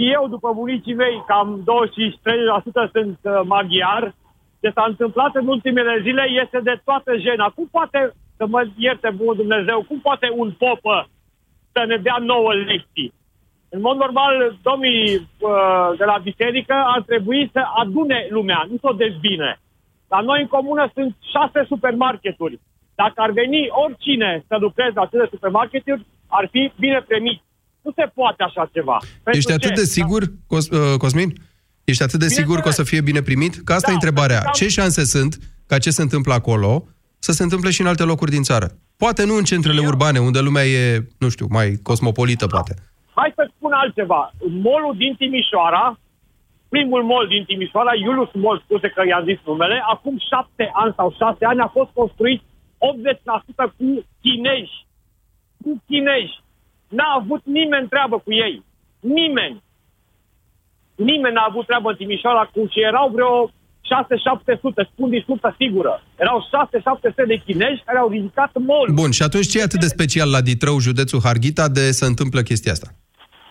Și 0.00 0.12
eu, 0.12 0.28
după 0.28 0.52
bunicii 0.52 0.94
mei, 0.94 1.24
cam 1.26 1.64
23% 2.88 2.90
sunt 2.92 3.18
uh, 3.22 3.40
maghiar. 3.44 4.14
Ce 4.60 4.70
s-a 4.74 4.84
întâmplat 4.88 5.34
în 5.34 5.46
ultimele 5.46 6.00
zile 6.02 6.24
este 6.42 6.60
de 6.60 6.80
toată 6.84 7.16
jena. 7.16 7.52
Cum 7.54 7.68
poate, 7.70 8.12
să 8.36 8.46
mă 8.46 8.68
ierte 8.76 9.10
bunul 9.16 9.36
Dumnezeu, 9.36 9.84
cum 9.88 10.00
poate 10.00 10.32
un 10.36 10.50
popă 10.58 11.08
să 11.72 11.84
ne 11.86 11.96
dea 11.96 12.16
nouă 12.20 12.54
lecții? 12.54 13.12
În 13.68 13.80
mod 13.80 13.96
normal, 13.96 14.58
domnii 14.62 15.14
uh, 15.16 15.90
de 15.98 16.04
la 16.04 16.18
biserică 16.22 16.74
ar 16.94 17.02
trebui 17.02 17.50
să 17.52 17.62
adune 17.74 18.26
lumea, 18.30 18.66
nu 18.70 18.76
să 18.76 18.86
o 18.90 18.92
dezbine. 18.92 19.60
La 20.08 20.20
noi 20.20 20.40
în 20.40 20.46
comună 20.46 20.90
sunt 20.94 21.16
șase 21.32 21.64
supermarketuri. 21.68 22.60
Dacă 22.94 23.14
ar 23.16 23.30
veni 23.30 23.68
oricine 23.70 24.44
să 24.48 24.56
lucreze 24.60 24.92
la 24.94 25.02
acele 25.02 25.26
supermarketuri, 25.30 26.06
ar 26.28 26.48
fi 26.50 26.72
bine 26.78 27.00
primit. 27.00 27.42
Nu 27.82 27.92
se 27.96 28.10
poate 28.14 28.42
așa 28.42 28.68
ceva. 28.72 28.96
Pentru 29.22 29.38
Ești 29.40 29.52
atât 29.52 29.68
ce? 29.68 29.80
de 29.80 29.84
sigur, 29.84 30.22
Cos, 30.46 30.68
uh, 30.68 30.98
Cosmin? 30.98 31.32
Ești 31.84 32.02
atât 32.02 32.18
de 32.20 32.28
sigur 32.28 32.58
că 32.60 32.68
o 32.68 32.70
să 32.70 32.82
fie 32.82 33.00
bine 33.00 33.22
primit? 33.22 33.54
Că 33.64 33.72
asta 33.72 33.86
Da, 33.86 33.92
e 33.92 33.94
întrebarea. 33.94 34.40
pentru 34.40 34.50
că 34.58 34.64
am- 34.64 34.68
Ce 34.68 34.74
șanse 34.80 35.04
sunt 35.04 35.38
ca 35.66 35.78
ce 35.78 35.90
se 35.90 36.02
întâmplă 36.02 36.32
acolo 36.32 36.84
să 37.18 37.32
se 37.32 37.42
întâmple 37.42 37.70
și 37.70 37.80
în 37.80 37.86
alte 37.86 38.02
locuri 38.02 38.30
din 38.30 38.42
țară? 38.42 38.68
Poate 38.96 39.24
nu 39.26 39.34
în 39.36 39.44
centrele 39.44 39.80
urbane, 39.86 40.18
unde 40.18 40.40
lumea 40.40 40.64
e, 40.66 41.06
nu 41.18 41.28
știu, 41.28 41.46
mai 41.50 41.68
cosmopolită, 41.82 42.46
poate. 42.46 42.74
Hai 43.14 43.32
să 43.36 43.50
spun 43.56 43.72
altceva. 43.72 44.32
Molul 44.68 44.94
din 44.96 45.14
Timișoara, 45.20 45.98
primul 46.68 47.02
mol 47.12 47.26
din 47.34 47.44
Timișoara, 47.44 47.92
Iulius 48.04 48.30
Mol, 48.34 48.62
scuze 48.64 48.88
că 48.88 49.02
i-am 49.08 49.24
zis 49.30 49.38
numele, 49.46 49.76
acum 49.94 50.14
șapte 50.30 50.64
ani 50.82 50.92
sau 50.96 51.14
șase 51.20 51.44
ani 51.50 51.60
a 51.60 51.70
fost 51.76 51.90
construit 52.00 52.40
80% 52.78 53.64
cu 53.76 53.86
chinezi. 54.22 54.74
Cu 55.62 55.70
chinezi. 55.86 56.34
N-a 56.96 57.10
avut 57.20 57.42
nimeni 57.44 57.88
treabă 57.88 58.16
cu 58.24 58.32
ei. 58.32 58.64
Nimeni. 59.00 59.62
Nimeni 60.94 61.34
n-a 61.34 61.46
avut 61.48 61.66
treabă 61.66 61.88
în 61.90 61.96
Timișoara 61.96 62.44
cu 62.52 62.60
și 62.72 62.80
erau 62.90 63.08
vreo 63.16 63.32
6-700, 63.48 64.90
spun 64.92 65.08
din 65.10 65.22
surtă 65.26 65.54
sigură. 65.58 66.02
Erau 66.24 66.38
6-700 66.42 67.26
de 67.26 67.36
chinezi 67.46 67.82
care 67.86 67.98
au 67.98 68.08
ridicat 68.08 68.50
molul. 68.70 68.94
Bun, 68.94 69.10
și 69.10 69.22
atunci 69.22 69.48
ce 69.50 69.58
e 69.58 69.68
atât 69.68 69.80
de 69.80 69.94
special 69.96 70.30
la 70.30 70.40
Ditrău, 70.40 70.78
județul 70.78 71.20
Harghita, 71.24 71.68
de 71.68 71.84
să 71.98 72.04
întâmplă 72.04 72.40
chestia 72.40 72.72
asta? 72.72 72.88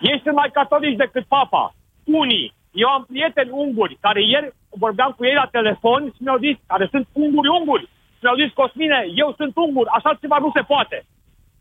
Ei 0.00 0.20
sunt 0.24 0.34
mai 0.34 0.50
catolici 0.52 1.02
decât 1.04 1.24
papa. 1.24 1.74
Unii. 2.04 2.54
Eu 2.72 2.88
am 2.88 3.04
prieteni 3.10 3.50
unguri 3.62 3.98
care 4.00 4.20
ieri 4.32 4.52
vorbeam 4.84 5.12
cu 5.16 5.24
ei 5.24 5.40
la 5.42 5.48
telefon 5.56 6.00
și 6.14 6.22
mi-au 6.24 6.38
zis, 6.46 6.56
care 6.66 6.86
sunt 6.90 7.06
unguri 7.12 7.48
unguri. 7.58 7.84
Și 8.16 8.22
mi-au 8.22 8.40
zis, 8.42 8.50
Cosmine, 8.60 9.00
eu 9.22 9.34
sunt 9.38 9.52
ungur, 9.66 9.86
așa 9.96 10.18
ceva 10.20 10.38
nu 10.44 10.50
se 10.56 10.62
poate. 10.72 10.96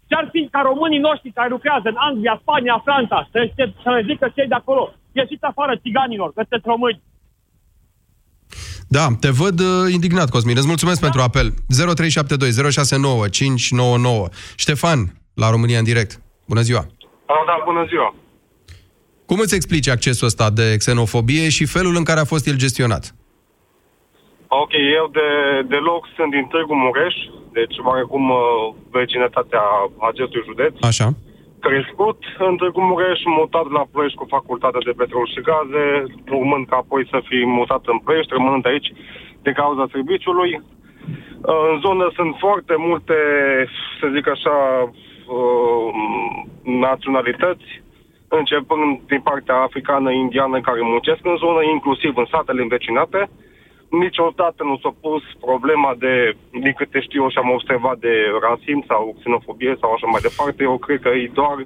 Ce-ar 0.10 0.26
fi 0.34 0.42
ca 0.52 0.62
românii 0.70 1.06
noștri 1.10 1.32
care 1.38 1.50
lucrează 1.56 1.88
în 1.94 1.98
Anglia, 2.10 2.36
Spania, 2.42 2.78
Franța, 2.88 3.18
să, 3.32 3.38
le- 3.40 3.74
să 3.84 3.90
le 3.96 4.02
zică 4.10 4.26
cei 4.36 4.48
de 4.54 4.58
acolo, 4.62 4.84
ieșiți 5.20 5.44
afară 5.52 5.74
țiganilor, 5.84 6.28
că 6.34 6.40
sunteți 6.42 6.72
români. 6.74 7.02
Da, 8.88 9.06
te 9.20 9.30
văd 9.30 9.60
uh, 9.60 9.94
indignat, 9.98 10.30
Cosmin. 10.30 10.58
Îți 10.58 10.68
mulțumesc 10.68 11.00
da. 11.00 11.06
pentru 11.06 11.22
apel. 11.22 11.48
0372 11.68 12.72
069 12.72 13.28
599. 13.28 14.28
Ștefan, 14.56 15.00
la 15.34 15.50
România 15.50 15.78
în 15.78 15.84
direct. 15.84 16.22
Bună 16.48 16.62
ziua! 16.62 16.80
Ah, 17.26 17.42
da, 17.50 17.62
bună 17.66 17.86
ziua. 17.88 18.16
Cum 19.26 19.40
îți 19.40 19.56
explici 19.56 19.88
accesul 19.90 20.28
ăsta 20.28 20.50
de 20.50 20.76
xenofobie 20.78 21.50
și 21.50 21.66
felul 21.66 21.96
în 21.96 22.04
care 22.04 22.20
a 22.20 22.24
fost 22.26 22.48
el 22.48 22.56
gestionat? 22.56 23.16
Ok, 24.52 24.74
eu 25.00 25.08
de, 25.12 25.30
deloc 25.68 26.08
sunt 26.16 26.32
din 26.32 26.46
Târgu 26.46 26.76
Mureș, 26.76 27.16
deci 27.52 27.76
oarecum 27.84 28.30
uh, 28.30 28.40
vecinătatea 28.92 29.66
acestui 30.10 30.42
județ. 30.46 30.74
Așa. 30.82 31.08
Crescut 31.60 32.20
în 32.38 32.56
Târgu 32.58 32.82
Mureș, 32.82 33.20
mutat 33.26 33.68
la 33.72 33.84
Ploiești 33.92 34.18
cu 34.18 34.26
facultatea 34.36 34.80
de 34.86 34.98
petrol 34.98 35.28
și 35.34 35.42
gaze, 35.50 35.86
urmând 36.40 36.68
ca 36.68 36.76
apoi 36.76 37.08
să 37.12 37.20
fi 37.30 37.46
mutat 37.46 37.84
în 37.86 37.98
Ploiești, 37.98 38.34
rămânând 38.34 38.66
aici 38.66 38.94
de 39.42 39.52
cauza 39.52 39.86
serviciului. 39.92 40.52
Uh, 40.56 41.70
În 41.72 41.80
zonă 41.80 42.12
sunt 42.16 42.36
foarte 42.40 42.76
multe, 42.78 43.18
să 44.00 44.06
zic 44.16 44.28
așa, 44.30 44.58
uh, 45.38 45.88
naționalități, 46.64 47.68
începând 48.28 49.00
din 49.08 49.22
partea 49.22 49.56
africană, 49.56 50.12
indiană, 50.12 50.62
care 50.62 50.80
muncesc 50.82 51.22
în 51.24 51.38
zonă, 51.44 51.62
inclusiv 51.64 52.18
în 52.18 52.28
satele 52.32 52.62
învecinate. 52.62 53.30
Niciodată 54.06 54.62
nu 54.70 54.76
s-a 54.82 54.94
pus 55.06 55.24
problema 55.48 55.92
de, 56.04 56.14
din 56.64 56.74
câte 56.80 57.00
știu 57.08 57.22
eu 57.24 57.30
și 57.34 57.42
am 57.44 57.50
observat, 57.58 57.98
de 58.06 58.14
rasism 58.46 58.82
sau 58.92 59.02
xenofobie 59.20 59.74
sau 59.82 59.90
așa 59.94 60.08
mai 60.14 60.22
departe. 60.28 60.60
Eu 60.64 60.78
cred 60.86 61.00
că 61.02 61.10
e 61.10 61.38
doar 61.42 61.58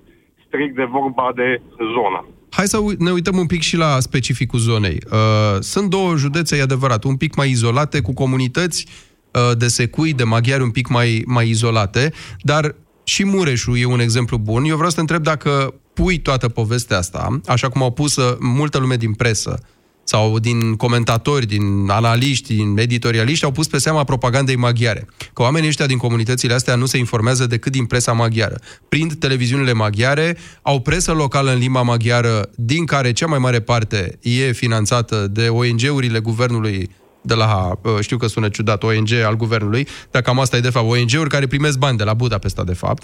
strict 0.45 0.75
de 0.81 0.87
vorba 0.97 1.27
de 1.41 1.47
zonă. 1.95 2.19
Hai 2.57 2.67
să 2.73 2.77
ui- 2.77 2.99
ne 3.05 3.11
uităm 3.11 3.37
un 3.43 3.49
pic 3.53 3.61
și 3.61 3.75
la 3.85 3.99
specificul 3.99 4.59
zonei. 4.59 4.97
Uh, 5.11 5.55
sunt 5.59 5.89
două 5.89 6.15
județe, 6.15 6.57
e 6.57 6.61
adevărat, 6.61 7.03
un 7.03 7.17
pic 7.23 7.35
mai 7.35 7.49
izolate, 7.49 8.01
cu 8.01 8.13
comunități 8.13 8.87
uh, 8.87 9.57
de 9.57 9.67
secui, 9.67 10.13
de 10.13 10.23
maghiari 10.23 10.63
un 10.63 10.71
pic 10.71 10.87
mai, 10.87 11.23
mai 11.25 11.49
izolate, 11.49 12.11
dar 12.41 12.75
și 13.03 13.25
Mureșul 13.25 13.77
e 13.77 13.85
un 13.85 13.99
exemplu 13.99 14.37
bun. 14.37 14.63
Eu 14.63 14.75
vreau 14.75 14.89
să 14.89 14.95
te 14.95 15.01
întreb 15.01 15.23
dacă 15.23 15.73
pui 15.93 16.17
toată 16.19 16.49
povestea 16.49 16.97
asta, 16.97 17.39
așa 17.47 17.69
cum 17.69 17.81
au 17.81 17.91
pus 17.91 18.15
uh, 18.15 18.37
multă 18.39 18.77
lume 18.77 18.95
din 18.95 19.13
presă, 19.13 19.59
sau 20.03 20.39
din 20.39 20.75
comentatori, 20.75 21.45
din 21.45 21.89
analiști, 21.89 22.55
din 22.55 22.77
editorialiști, 22.77 23.45
au 23.45 23.51
pus 23.51 23.67
pe 23.67 23.77
seama 23.77 24.03
propagandei 24.03 24.55
maghiare. 24.55 25.07
Că 25.33 25.41
oamenii 25.41 25.67
ăștia 25.67 25.85
din 25.85 25.97
comunitățile 25.97 26.53
astea 26.53 26.75
nu 26.75 26.85
se 26.85 26.97
informează 26.97 27.47
decât 27.47 27.71
din 27.71 27.85
presa 27.85 28.13
maghiară. 28.13 28.59
Prind 28.89 29.13
televiziunile 29.13 29.73
maghiare, 29.73 30.37
au 30.61 30.79
presă 30.79 31.11
locală 31.11 31.51
în 31.51 31.57
limba 31.57 31.81
maghiară, 31.81 32.49
din 32.55 32.85
care 32.85 33.11
cea 33.11 33.27
mai 33.27 33.39
mare 33.39 33.59
parte 33.59 34.19
e 34.21 34.51
finanțată 34.51 35.27
de 35.31 35.47
ONG-urile 35.47 36.19
guvernului 36.19 36.89
de 37.21 37.33
la, 37.33 37.79
uh, 37.81 37.99
știu 37.99 38.17
că 38.17 38.27
sună 38.27 38.49
ciudat, 38.49 38.83
ONG 38.83 39.11
al 39.25 39.35
guvernului, 39.35 39.87
dar 40.11 40.21
cam 40.21 40.39
asta 40.39 40.57
e 40.57 40.59
de 40.59 40.69
fapt, 40.69 40.89
ONG-uri 40.89 41.29
care 41.29 41.47
primesc 41.47 41.77
bani 41.77 41.97
de 41.97 42.03
la 42.03 42.13
Budapesta, 42.13 42.63
de 42.63 42.73
fapt. 42.73 43.03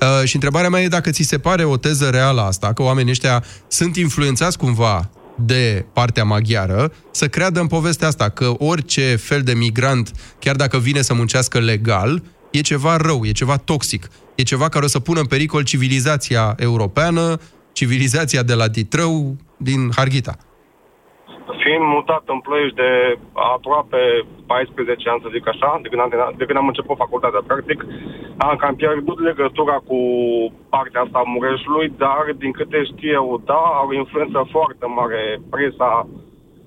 Uh, 0.00 0.24
și 0.24 0.34
întrebarea 0.34 0.68
mea 0.68 0.82
e 0.82 0.88
dacă 0.88 1.10
ți 1.10 1.22
se 1.22 1.38
pare 1.38 1.64
o 1.64 1.76
teză 1.76 2.08
reală 2.08 2.40
asta, 2.40 2.72
că 2.72 2.82
oamenii 2.82 3.10
ăștia 3.10 3.44
sunt 3.68 3.96
influențați 3.96 4.58
cumva 4.58 5.10
de 5.34 5.84
partea 5.92 6.24
maghiară, 6.24 6.92
să 7.10 7.28
creadă 7.28 7.60
în 7.60 7.66
povestea 7.66 8.08
asta, 8.08 8.28
că 8.28 8.54
orice 8.58 9.16
fel 9.16 9.42
de 9.42 9.54
migrant, 9.54 10.12
chiar 10.38 10.56
dacă 10.56 10.78
vine 10.78 11.02
să 11.02 11.14
muncească 11.14 11.58
legal, 11.58 12.22
e 12.50 12.60
ceva 12.60 12.96
rău, 12.96 13.24
e 13.24 13.32
ceva 13.32 13.56
toxic, 13.56 14.08
e 14.34 14.42
ceva 14.42 14.68
care 14.68 14.84
o 14.84 14.88
să 14.88 14.98
pună 14.98 15.20
în 15.20 15.26
pericol 15.26 15.62
civilizația 15.62 16.54
europeană, 16.58 17.40
civilizația 17.72 18.42
de 18.42 18.54
la 18.54 18.68
Ditrău, 18.68 19.36
din 19.56 19.90
Harghita. 19.94 20.36
Fiind 21.62 21.84
mutat 21.96 22.24
în 22.34 22.40
Ploiești 22.46 22.80
de 22.82 22.90
aproape 23.54 24.02
14 24.46 25.08
ani, 25.08 25.22
să 25.24 25.28
zic 25.36 25.48
așa, 25.48 25.78
de 25.82 25.88
când 25.88 26.00
am, 26.02 26.10
de 26.40 26.44
când 26.44 26.58
am 26.58 26.70
început 26.70 26.96
facultatea, 26.96 27.42
practic, 27.46 27.78
am 28.46 28.56
cam 28.56 28.74
pierdut 28.74 29.18
legătura 29.20 29.76
cu 29.88 29.98
partea 30.74 31.00
asta 31.02 31.18
a 31.18 31.30
Mureșului, 31.34 31.88
dar, 32.04 32.24
din 32.42 32.52
câte 32.52 32.78
știu 32.84 33.10
eu, 33.18 33.42
da, 33.44 33.62
au 33.80 33.88
o 33.88 33.98
influență 34.02 34.38
foarte 34.54 34.86
mare 34.98 35.22
presa 35.50 36.06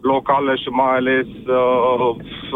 locală 0.01 0.55
și 0.55 0.69
mai 0.69 0.95
ales 0.95 1.27
uh, 1.59 2.09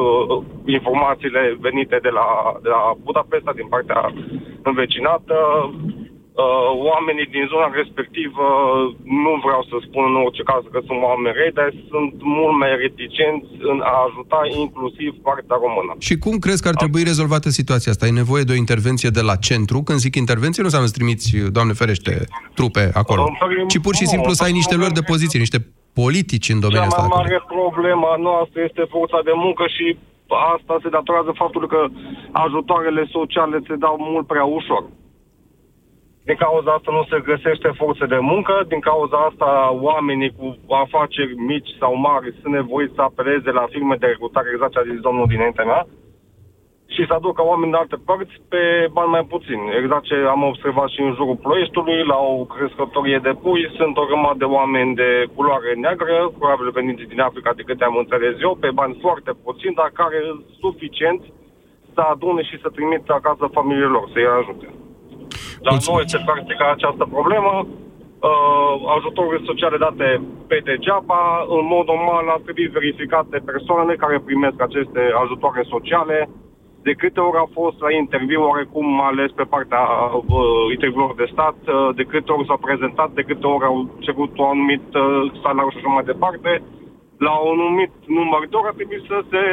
uh, 0.06 0.44
informațiile 0.66 1.58
venite 1.60 1.98
de 2.02 2.10
la, 2.20 2.28
de 2.64 2.70
la 2.70 2.84
Budapesta, 3.04 3.52
din 3.60 3.68
partea 3.68 4.02
învecinată, 4.64 5.38
uh, 6.44 6.70
oamenii 6.92 7.28
din 7.36 7.46
zona 7.54 7.68
respectivă, 7.82 8.46
nu 9.24 9.34
vreau 9.46 9.62
să 9.70 9.76
spun 9.88 10.04
în 10.12 10.18
orice 10.26 10.44
caz 10.52 10.64
că 10.74 10.80
sunt 10.88 11.00
oameni 11.10 11.38
rei, 11.40 11.52
dar 11.60 11.70
sunt 11.92 12.14
mult 12.38 12.56
mai 12.62 12.72
reticenți 12.84 13.50
în 13.72 13.78
a 13.94 13.98
ajuta 14.08 14.40
inclusiv 14.64 15.12
partea 15.28 15.58
română. 15.66 15.92
Și 16.08 16.16
cum 16.24 16.36
crezi 16.46 16.62
că 16.62 16.70
ar 16.72 16.78
trebui 16.84 17.04
rezolvată 17.12 17.48
situația 17.60 17.92
asta? 17.92 18.06
E 18.06 18.24
nevoie 18.24 18.44
de 18.48 18.54
o 18.56 18.62
intervenție 18.66 19.10
de 19.20 19.24
la 19.30 19.36
centru? 19.48 19.78
Când 19.88 20.00
zic 20.06 20.14
intervenție, 20.26 20.62
nu 20.62 20.70
înseamnă 20.70 20.90
să 20.92 20.98
trimiți, 21.00 21.26
Doamne 21.58 21.74
ferește, 21.82 22.14
trupe 22.58 22.84
acolo, 23.02 23.24
ci 23.72 23.78
pur 23.86 23.94
și 24.00 24.06
simplu 24.14 24.32
să 24.38 24.44
ai 24.44 24.60
niște 24.62 24.76
lor 24.82 24.92
de 25.00 25.08
poziție, 25.12 25.40
niște 25.46 25.60
politici 26.02 26.50
în 26.54 26.60
domeniul 26.66 26.92
ăsta. 26.92 27.02
Cea 27.02 27.08
mai 27.08 27.22
mare 27.24 27.40
problema 27.58 28.12
noastră 28.28 28.60
este 28.70 28.84
forța 28.96 29.20
de 29.30 29.34
muncă 29.46 29.64
și 29.76 29.86
asta 30.56 30.74
se 30.84 30.90
datorează 30.98 31.32
faptului 31.42 31.70
că 31.76 31.82
ajutoarele 32.46 33.04
sociale 33.18 33.58
se 33.68 33.76
dau 33.86 33.96
mult 34.10 34.26
prea 34.28 34.46
ușor. 34.60 34.84
Din 36.30 36.38
cauza 36.48 36.72
asta 36.74 36.92
nu 36.92 37.04
se 37.12 37.28
găsește 37.32 37.70
forță 37.82 38.06
de 38.14 38.20
muncă, 38.32 38.54
din 38.72 38.80
cauza 38.80 39.18
asta 39.30 39.50
oamenii 39.90 40.36
cu 40.38 40.74
afaceri 40.84 41.34
mici 41.52 41.72
sau 41.80 41.92
mari 42.08 42.36
sunt 42.40 42.54
nevoiți 42.54 42.96
să 42.98 43.02
apeleze 43.02 43.52
la 43.60 43.66
firme 43.74 43.96
de 43.96 44.06
recrutare, 44.06 44.50
exact 44.52 44.72
ce 44.74 44.80
a 44.80 44.90
zis 44.92 45.00
domnul 45.08 45.32
dinaintea 45.34 45.66
mea, 45.72 45.84
și 46.94 47.02
să 47.08 47.14
aducă 47.14 47.42
oameni 47.52 47.72
de 47.72 47.78
alte 47.78 47.98
părți 48.08 48.36
pe 48.52 48.64
bani 48.96 49.16
mai 49.16 49.26
puțin. 49.34 49.60
Exact 49.80 50.04
ce 50.10 50.16
am 50.36 50.44
observat 50.52 50.90
și 50.90 51.02
în 51.02 51.14
jurul 51.18 51.42
Ploieștiului, 51.44 52.00
la 52.12 52.18
o 52.32 52.46
crescătorie 52.54 53.20
de 53.28 53.34
pui, 53.44 53.62
sunt 53.78 53.98
o 53.98 54.08
grămadă 54.10 54.38
de 54.38 54.52
oameni 54.58 54.96
de 54.96 55.10
culoare 55.36 55.74
neagră, 55.74 56.32
probabil 56.40 56.70
veniți 56.80 57.12
din 57.14 57.22
Africa, 57.22 57.52
de 57.54 57.68
câte 57.68 57.84
am 57.84 57.96
înțeles 58.04 58.36
eu, 58.42 58.54
pe 58.60 58.70
bani 58.80 58.98
foarte 59.02 59.32
puțin, 59.44 59.72
dar 59.80 59.90
care 59.94 60.18
sunt 60.28 60.44
suficient 60.64 61.22
să 61.94 62.02
adune 62.02 62.42
și 62.50 62.62
să 62.62 62.70
trimită 62.70 63.14
acasă 63.14 63.46
familiilor, 63.58 64.10
să-i 64.14 64.36
ajute. 64.40 64.68
La 65.68 65.72
noi 65.72 66.10
se 66.14 66.20
practică 66.26 66.64
această 66.70 67.06
problemă, 67.16 67.54
uh, 67.66 68.74
ajutorurile 68.98 69.50
sociale 69.52 69.78
date 69.86 70.08
pe 70.50 70.58
degeaba, 70.70 71.22
în 71.58 71.66
mod 71.74 71.86
normal 71.94 72.26
ar 72.30 72.42
trebui 72.46 72.76
verificate 72.80 73.38
persoanele 73.52 74.02
care 74.04 74.28
primesc 74.30 74.58
aceste 74.62 75.02
ajutoare 75.24 75.64
sociale, 75.76 76.18
de 76.88 76.94
câte 77.02 77.20
ori 77.20 77.38
au 77.38 77.50
fost 77.60 77.78
la 77.86 77.92
interviu 78.02 78.42
oarecum 78.50 79.02
ales 79.02 79.32
pe 79.32 79.50
partea 79.54 79.84
uh, 80.14 80.66
interviurilor 80.76 81.16
de 81.22 81.32
stat, 81.34 81.58
uh, 81.68 81.90
de 82.00 82.04
câte 82.12 82.32
ori 82.32 82.48
s-au 82.48 82.58
prezentat, 82.68 83.10
de 83.20 83.28
câte 83.30 83.48
ori 83.48 83.66
au 83.66 83.78
cerut 84.06 84.38
un 84.38 84.46
anumit 84.46 84.88
uh, 84.94 85.32
salariu 85.42 85.72
și 85.72 85.78
așa 85.78 85.92
mai 85.98 86.10
departe, 86.12 86.52
la 87.28 87.34
un 87.52 87.60
anumit 87.66 87.94
număr 88.18 88.42
de 88.50 88.56
ori 88.60 88.70
ar 88.72 88.78
trebui 88.80 89.02
să 89.12 89.18
se 89.32 89.44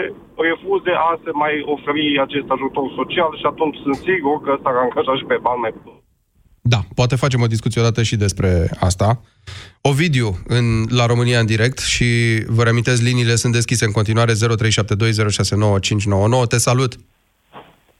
refuze 0.49 0.93
a 1.09 1.11
se 1.25 1.31
mai 1.43 1.55
oferi 1.75 2.07
acest 2.27 2.49
ajutor 2.57 2.85
social 3.01 3.33
și 3.41 3.47
atunci 3.53 3.77
sunt 3.85 3.99
sigur 4.09 4.37
că 4.45 4.53
s-ar 4.63 4.77
angaja 4.85 5.15
și 5.19 5.29
pe 5.31 5.39
bani 5.47 5.65
mai 5.65 5.73
puțin. 5.77 5.97
Da, 6.73 6.81
poate 6.95 7.17
facem 7.25 7.41
o 7.43 7.53
discuție 7.55 7.81
odată 7.81 8.03
și 8.03 8.17
despre 8.25 8.51
asta. 8.89 9.09
Ovidiu, 9.91 10.29
în, 10.57 10.65
la 10.99 11.07
România 11.07 11.39
în 11.43 11.51
direct 11.55 11.79
și 11.95 12.09
vă 12.57 12.63
reamintesc, 12.63 13.01
liniile 13.03 13.35
sunt 13.43 13.53
deschise 13.53 13.85
în 13.85 13.97
continuare 13.99 14.33
0372069599. 14.33 14.37
Te 16.49 16.59
salut! 16.69 16.93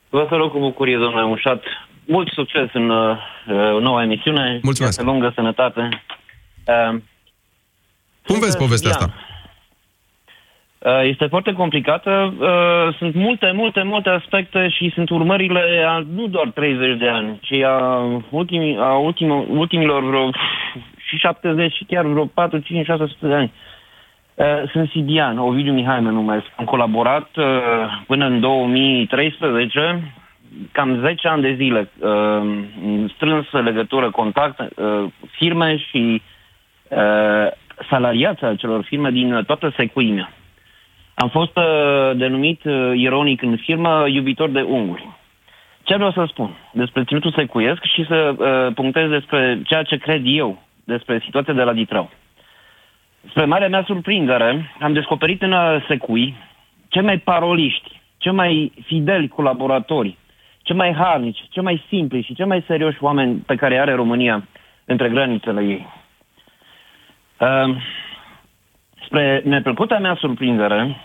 Vă 0.09 0.27
salut 0.31 0.51
cu 0.51 0.59
bucurie, 0.59 0.97
domnule 0.97 1.27
Mușat. 1.27 1.63
Mult 2.05 2.29
succes 2.29 2.69
în 2.73 2.91
uh, 2.91 3.17
noua 3.87 4.03
emisiune. 4.03 4.61
Mulțumesc. 4.63 4.95
Viață 5.01 5.11
lungă, 5.13 5.33
sănătate. 5.35 5.89
Uh, 6.67 7.01
Cum 8.27 8.39
vezi 8.39 8.57
povestea 8.57 8.91
asta? 8.91 9.15
Uh, 10.87 11.01
este 11.03 11.27
foarte 11.27 11.53
complicată. 11.53 12.35
Uh, 12.39 12.95
sunt 12.99 13.15
multe, 13.15 13.51
multe, 13.55 13.83
multe 13.83 14.09
aspecte 14.09 14.69
și 14.69 14.91
sunt 14.95 15.11
urmările 15.11 15.85
a 15.87 16.05
nu 16.15 16.27
doar 16.27 16.49
30 16.49 16.99
de 16.99 17.09
ani, 17.09 17.39
ci 17.43 17.53
a, 17.53 18.05
ultimi, 18.31 18.77
a 18.79 18.97
ultim, 18.97 19.45
ultimilor 19.49 20.05
vreo 20.05 20.31
și 20.97 21.17
70 21.17 21.73
și 21.73 21.85
chiar 21.85 22.05
vreo 22.05 22.25
4, 22.25 22.59
5, 22.59 22.85
600 22.85 23.27
de 23.27 23.35
ani. 23.35 23.53
Uh, 24.35 24.71
sunt 24.73 24.91
Sibian, 24.91 25.39
Ovidiu 25.39 25.73
Mihai 25.73 26.01
mă 26.01 26.11
numesc. 26.11 26.45
Am 26.57 26.65
colaborat 26.65 27.29
uh, 27.37 27.45
până 28.07 28.27
în 28.27 28.41
2013, 28.41 30.13
cam 30.73 31.01
10 31.01 31.29
ani 31.29 31.43
de 31.43 31.55
zile, 31.55 31.91
uh, 31.99 32.09
în 32.85 33.09
strânsă 33.15 33.61
legătură, 33.61 34.11
contact, 34.11 34.61
uh, 34.61 35.05
firme 35.31 35.77
și 35.77 36.23
uh, 36.89 37.51
salariața 37.89 38.47
acelor 38.47 38.83
firme 38.83 39.11
din 39.11 39.43
toată 39.47 39.73
secuimea. 39.77 40.31
Am 41.19 41.29
fost 41.29 41.57
uh, 41.57 42.17
denumit 42.17 42.65
uh, 42.65 42.93
ironic 42.95 43.43
în 43.43 43.57
firmă 43.57 44.05
iubitor 44.09 44.51
de 44.51 44.61
unguri. 44.61 45.09
Ce 45.83 45.95
vreau 45.95 46.13
să 46.13 46.25
spun 46.29 46.57
despre 46.73 47.05
ținutul 47.05 47.33
secuiesc 47.33 47.83
și 47.83 48.05
să 48.07 48.35
uh, 48.39 48.75
punctez 48.75 49.09
despre 49.09 49.61
ceea 49.65 49.83
ce 49.83 49.97
cred 49.97 50.23
eu 50.25 50.63
despre 50.85 51.21
situația 51.25 51.53
de 51.53 51.63
la 51.63 51.73
Ditrău. 51.73 52.11
Spre 53.29 53.45
marea 53.45 53.69
mea 53.69 53.83
surprindere, 53.87 54.75
am 54.81 54.93
descoperit 54.93 55.43
în 55.43 55.53
uh, 55.53 55.85
secui 55.89 56.35
cei 56.89 57.03
mai 57.03 57.19
paroliști, 57.19 58.01
cei 58.19 58.33
mai 58.33 58.73
fideli 58.85 59.29
colaboratori, 59.29 60.17
cei 60.63 60.77
mai 60.77 60.93
harnici, 60.93 61.45
cei 61.51 61.63
mai 61.63 61.85
simpli 61.89 62.23
și 62.23 62.35
cei 62.35 62.47
mai 62.47 62.65
serioși 62.67 63.03
oameni 63.03 63.37
pe 63.47 63.55
care 63.55 63.79
are 63.79 63.95
România 63.95 64.49
între 64.85 65.09
granițele 65.09 65.63
ei. 65.63 65.87
Uh, 67.41 67.77
spre 69.07 69.43
neplăcuta 69.45 69.99
mea 69.99 70.17
surprindere, 70.21 70.97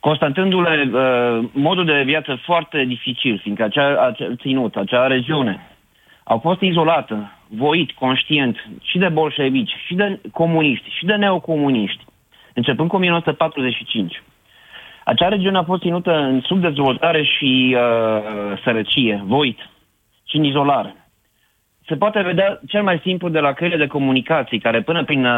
constatându-le 0.00 0.90
uh, 0.92 1.48
modul 1.52 1.84
de 1.84 2.02
viață 2.04 2.38
foarte 2.44 2.84
dificil, 2.84 3.38
fiindcă 3.42 3.62
acea, 3.62 4.06
acea 4.06 4.34
ținut, 4.40 4.76
acea 4.76 5.06
regiune, 5.06 5.68
au 6.24 6.38
fost 6.38 6.60
izolată, 6.60 7.32
voit, 7.48 7.92
conștient, 7.92 8.68
și 8.82 8.98
de 8.98 9.08
bolșevici, 9.08 9.74
și 9.86 9.94
de 9.94 10.20
comuniști, 10.32 10.90
și 10.90 11.04
de 11.04 11.14
neocomuniști, 11.14 12.04
începând 12.54 12.88
cu 12.88 12.96
1945. 12.96 14.22
Acea 15.04 15.28
regiune 15.28 15.58
a 15.58 15.62
fost 15.62 15.82
ținută 15.82 16.16
în 16.16 16.40
subdezvoltare 16.40 17.24
și 17.24 17.76
uh, 17.76 18.58
sărăcie, 18.64 19.22
voit 19.26 19.58
și 20.28 20.36
în 20.36 20.44
izolare. 20.44 20.94
Se 21.86 21.96
poate 21.96 22.22
vedea 22.22 22.60
cel 22.68 22.82
mai 22.82 23.00
simplu 23.02 23.28
de 23.28 23.38
la 23.38 23.52
căile 23.52 23.76
de 23.76 23.86
comunicații, 23.86 24.58
care 24.58 24.82
până 24.82 25.04
prin 25.04 25.24
uh, 25.24 25.32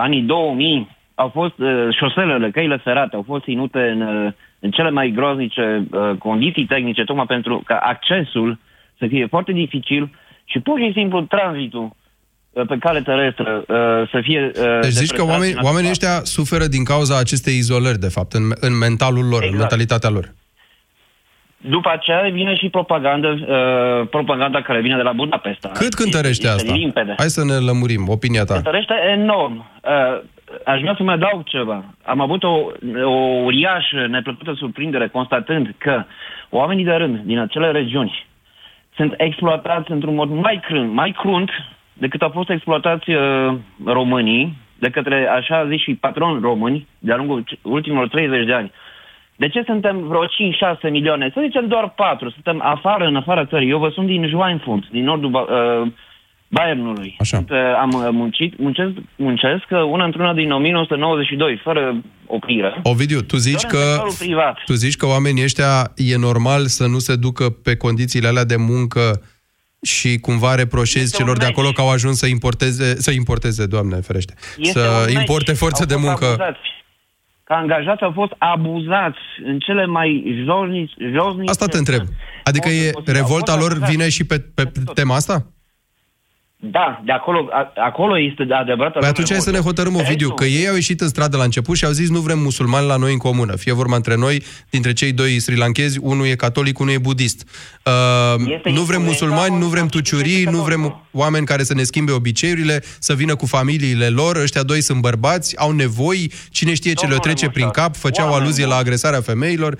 anii 0.00 0.20
2000 0.22 0.88
au 1.14 1.28
fost 1.28 1.58
uh, 1.58 1.88
șoselele, 1.98 2.50
căile 2.50 2.76
ferate, 2.76 3.16
au 3.16 3.24
fost 3.26 3.44
ținute 3.44 3.78
în, 3.78 4.00
uh, 4.00 4.32
în 4.58 4.70
cele 4.70 4.90
mai 4.90 5.10
groaznice 5.10 5.86
uh, 5.90 6.10
condiții 6.18 6.66
tehnice, 6.66 7.04
tocmai 7.04 7.26
pentru 7.26 7.62
ca 7.66 7.76
accesul 7.76 8.58
să 8.98 9.06
fie 9.08 9.26
foarte 9.26 9.52
dificil 9.52 10.10
și 10.44 10.58
pur 10.60 10.78
și 10.78 10.92
simplu 10.94 11.20
tranzitul 11.20 11.90
uh, 12.52 12.66
pe 12.66 12.76
cale 12.78 13.00
terestră 13.00 13.64
uh, 13.68 14.08
să 14.10 14.20
fie... 14.22 14.50
Uh, 14.56 14.78
deci 14.80 14.90
zici 14.90 15.12
că 15.12 15.24
oamenii, 15.24 15.56
oamenii 15.62 15.90
ăștia 15.90 16.20
suferă 16.22 16.66
din 16.66 16.84
cauza 16.84 17.18
acestei 17.18 17.56
izolări, 17.56 17.98
de 17.98 18.08
fapt, 18.08 18.32
în, 18.32 18.42
în 18.60 18.78
mentalul 18.78 19.24
lor, 19.24 19.42
exact. 19.42 19.52
în 19.52 19.58
mentalitatea 19.58 20.10
lor. 20.10 20.32
După 21.56 21.90
aceea 21.90 22.30
vine 22.32 22.54
și 22.54 22.68
propaganda, 22.68 23.28
uh, 23.28 24.08
propaganda 24.08 24.62
care 24.62 24.80
vine 24.80 24.96
de 24.96 25.02
la 25.02 25.12
Budapesta. 25.12 25.68
Cât 25.68 25.94
cântărește 25.94 26.46
este 26.46 26.58
asta? 26.58 26.72
Limpede. 26.72 27.14
Hai 27.18 27.28
să 27.28 27.44
ne 27.44 27.54
lămurim, 27.54 28.08
opinia 28.08 28.44
ta. 28.44 28.54
Cântărește 28.54 28.94
enorm. 29.12 29.56
Uh, 29.82 30.20
aș 30.64 30.80
vrea 30.80 30.94
să 30.96 31.02
mai 31.02 31.14
adaug 31.14 31.44
ceva. 31.44 31.84
Am 32.04 32.20
avut 32.20 32.42
o, 32.42 32.70
o 33.04 33.42
uriașă, 33.44 34.06
neplăcută 34.06 34.52
surprindere 34.56 35.08
constatând 35.08 35.74
că 35.78 36.04
oamenii 36.50 36.84
de 36.84 36.92
rând 36.92 37.18
din 37.18 37.38
acele 37.38 37.70
regiuni 37.70 38.26
sunt 38.94 39.14
exploatați 39.16 39.90
într-un 39.90 40.14
mod 40.14 40.30
mai 40.30 40.60
crânt, 40.64 40.92
mai 40.92 41.10
crunt 41.10 41.50
decât 41.92 42.22
au 42.22 42.28
fost 42.28 42.50
exploatați 42.50 43.10
uh, 43.10 43.54
românii 43.84 44.56
de 44.78 44.90
către, 44.90 45.26
așa 45.26 45.68
zis 45.68 45.80
și 45.80 45.94
patroni 45.94 46.40
români 46.40 46.86
de-a 46.98 47.16
lungul 47.16 47.44
ultimilor 47.62 48.08
30 48.08 48.46
de 48.46 48.52
ani. 48.52 48.72
De 49.36 49.48
ce 49.48 49.62
suntem 49.62 49.98
vreo 49.98 50.26
5-6 50.26 50.28
milioane? 50.90 51.30
Să 51.34 51.40
zicem 51.42 51.66
doar 51.68 51.88
4. 51.88 52.30
Suntem 52.30 52.60
afară, 52.62 53.04
în 53.04 53.16
afara 53.16 53.44
țării. 53.44 53.70
Eu 53.70 53.78
vă 53.78 53.88
sunt 53.88 54.06
din 54.06 54.26
Schweinfurt, 54.28 54.88
din 54.88 55.04
nordul 55.04 55.32
uh, 55.32 55.92
Bayernului. 56.52 57.16
Așa. 57.18 57.44
Uh, 57.50 57.56
am 57.80 57.90
uh, 57.92 58.08
muncit, 58.10 58.58
muncesc, 58.58 58.90
muncesc 59.16 59.64
uh, 59.70 59.82
una 59.90 60.04
într-una 60.04 60.32
din 60.34 60.50
1992, 60.50 61.60
fără 61.64 62.02
oprire. 62.26 62.80
Ovidiu, 62.82 63.20
tu 63.20 63.36
zici, 63.36 63.62
că, 63.62 64.02
privat. 64.18 64.58
tu 64.64 64.72
zici 64.72 64.96
că 64.96 65.06
oamenii 65.06 65.42
ăștia 65.42 65.92
e 65.96 66.16
normal 66.16 66.66
să 66.66 66.86
nu 66.86 66.98
se 66.98 67.16
ducă 67.16 67.50
pe 67.50 67.76
condițiile 67.76 68.28
alea 68.28 68.44
de 68.44 68.56
muncă 68.56 69.22
și 69.82 70.18
cumva 70.18 70.54
reproșezi 70.54 71.04
Este 71.04 71.16
celor 71.16 71.32
un 71.32 71.38
de 71.38 71.44
meci. 71.44 71.54
acolo 71.54 71.70
că 71.72 71.80
au 71.80 71.90
ajuns 71.90 72.18
să 72.18 72.26
importeze, 72.26 73.00
să 73.00 73.10
importeze, 73.10 73.66
Doamne 73.66 73.96
ferește, 73.96 74.34
Este 74.58 74.78
să 74.78 74.86
un 74.98 75.04
meci. 75.04 75.14
importe 75.14 75.52
forță 75.52 75.82
Au 75.82 75.86
de 75.88 75.94
fost 75.94 76.06
muncă. 76.06 76.24
acuzați. 76.24 76.58
că 77.44 77.52
angajații 77.52 78.06
au 78.06 78.12
fost 78.14 78.32
abuzați 78.38 79.18
în 79.44 79.58
cele 79.58 79.86
mai 79.86 80.42
josnici... 80.46 80.92
josnice... 81.12 81.50
Asta 81.50 81.66
te 81.66 81.78
întreb. 81.78 82.02
Adică 82.44 82.68
e, 82.68 82.90
revolta 83.06 83.56
lor 83.56 83.78
vine 83.78 84.08
și 84.08 84.24
pe, 84.24 84.38
pe 84.54 84.72
tema 84.94 85.14
asta? 85.14 85.46
Da, 86.64 87.00
de 87.04 87.12
acolo, 87.12 87.48
a, 87.50 87.72
acolo 87.74 88.18
este 88.18 88.44
de 88.44 88.54
adevărat. 88.54 88.92
Păi 88.92 89.08
atunci 89.08 89.30
hai 89.30 89.40
să 89.40 89.50
ne 89.50 89.58
hotărâm, 89.58 89.96
Ovidiu, 89.96 90.30
că 90.30 90.44
ei 90.44 90.68
au 90.68 90.74
ieșit 90.74 91.00
în 91.00 91.08
stradă 91.08 91.36
la 91.36 91.42
început 91.42 91.76
și 91.76 91.84
au 91.84 91.90
zis 91.90 92.10
nu 92.10 92.20
vrem 92.20 92.38
musulmani 92.38 92.86
la 92.86 92.96
noi 92.96 93.12
în 93.12 93.18
comună. 93.18 93.56
Fie 93.56 93.72
vorba 93.72 93.96
între 93.96 94.16
noi, 94.16 94.42
dintre 94.70 94.92
cei 94.92 95.12
doi 95.12 95.40
sri 95.40 95.56
lankezi, 95.56 95.98
unul 96.02 96.26
e 96.26 96.34
catolic, 96.34 96.78
unul 96.78 96.92
e 96.92 96.98
budist. 96.98 97.48
Uh, 98.36 98.72
nu 98.72 98.80
vrem 98.80 99.02
musulmani, 99.02 99.58
nu 99.58 99.66
vrem 99.66 99.86
tuciurii, 99.86 100.44
nu 100.44 100.58
vrem 100.58 101.02
oameni 101.12 101.46
care 101.46 101.62
să 101.62 101.74
ne 101.74 101.82
schimbe 101.82 102.12
obiceiurile, 102.12 102.82
să 102.98 103.14
vină 103.14 103.36
cu 103.36 103.46
familiile 103.46 104.08
lor, 104.08 104.36
ăștia 104.36 104.62
doi 104.62 104.80
sunt 104.80 105.00
bărbați, 105.00 105.58
au 105.58 105.70
nevoi, 105.70 106.32
cine 106.50 106.74
știe 106.74 106.92
ce 106.92 107.06
le 107.06 107.16
trece 107.16 107.50
prin 107.50 107.68
cap, 107.68 107.96
făceau 107.96 108.34
aluzie 108.34 108.66
la 108.66 108.76
agresarea 108.76 109.20
femeilor. 109.20 109.76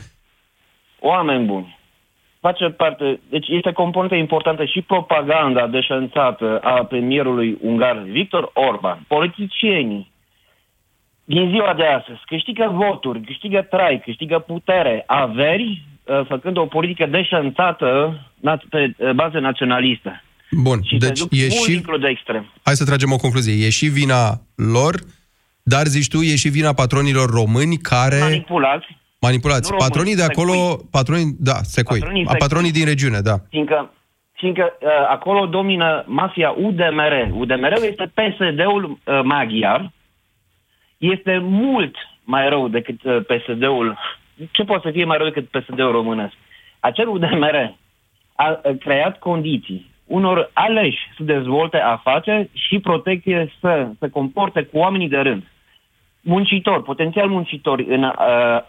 Oameni 1.01 1.47
buni 1.47 1.81
face 2.47 2.65
parte, 2.65 3.21
deci 3.31 3.49
este 3.49 3.73
componentă 3.73 4.15
importantă 4.15 4.65
și 4.65 4.81
propaganda 4.81 5.67
deșanțată 5.67 6.59
a 6.63 6.85
premierului 6.85 7.59
ungar 7.61 7.97
Victor 7.99 8.51
Orban. 8.55 9.05
Politicienii 9.09 10.11
din 11.25 11.49
ziua 11.51 11.75
de 11.75 11.85
astăzi 11.85 12.19
câștigă 12.27 12.71
voturi, 12.75 13.21
câștigă 13.21 13.67
trai, 13.71 14.03
câștigă 14.05 14.39
putere, 14.39 15.05
averi, 15.07 15.83
uh, 16.05 16.21
făcând 16.29 16.57
o 16.57 16.67
politică 16.67 17.07
deșanțată 17.07 18.21
pe 18.71 18.95
uh, 18.97 19.11
bază 19.11 19.39
naționalistă. 19.39 20.23
Bun, 20.51 20.79
și 20.83 20.97
deci 20.97 21.21
e 21.31 21.49
și... 21.49 21.83
de 22.01 22.09
extrem. 22.09 22.53
Hai 22.63 22.75
să 22.75 22.85
tragem 22.85 23.13
o 23.13 23.17
concluzie. 23.17 23.67
E 23.67 23.71
și 23.71 23.87
vina 23.87 24.41
lor, 24.55 24.95
dar 25.63 25.87
zici 25.87 26.09
tu, 26.09 26.21
e 26.21 26.37
și 26.37 26.49
vina 26.49 26.73
patronilor 26.73 27.31
români 27.31 27.77
care... 27.77 28.19
Manipulați 28.21 28.87
Manipulați. 29.27 29.71
Nu 29.71 29.77
patronii 29.77 30.15
de 30.15 30.23
acolo, 30.23 30.53
secui. 30.53 30.89
patronii, 30.91 31.37
da, 31.39 31.53
secui. 31.63 31.99
Patronii, 31.99 32.25
secui. 32.25 32.39
patronii 32.39 32.73
din 32.73 32.85
regiune, 32.85 33.21
da. 33.21 33.37
Fiindcă, 33.49 33.91
fiindcă 34.33 34.77
uh, 34.81 34.89
acolo 35.09 35.47
domină 35.47 36.05
mafia 36.07 36.51
UDMR. 36.51 37.15
UDMR 37.33 37.73
este 37.73 38.13
PSD-ul 38.15 38.85
uh, 38.85 39.21
maghiar. 39.23 39.93
Este 40.99 41.39
mult 41.43 41.95
mai 42.25 42.49
rău 42.49 42.69
decât 42.69 43.03
uh, 43.05 43.19
PSD-ul. 43.27 43.99
Ce 44.51 44.65
poate 44.65 44.83
să 44.87 44.93
fie 44.93 45.05
mai 45.05 45.17
rău 45.17 45.29
decât 45.29 45.49
PSD-ul 45.49 45.91
românesc? 45.91 46.33
Acel 46.81 47.09
UDMR 47.09 47.75
a 48.35 48.61
uh, 48.65 48.79
creat 48.79 49.19
condiții 49.19 49.91
unor 50.07 50.51
aleși 50.53 50.99
să 51.17 51.23
dezvolte 51.23 51.77
afaceri 51.77 52.51
și 52.53 52.79
protecție 52.79 53.53
să 53.61 53.89
se 53.99 54.09
comporte 54.09 54.63
cu 54.63 54.79
oamenii 54.79 55.09
de 55.09 55.17
rând 55.19 55.43
muncitori, 56.23 56.83
potențial 56.83 57.29
muncitori 57.29 57.87
în 57.89 58.03
uh, 58.03 58.13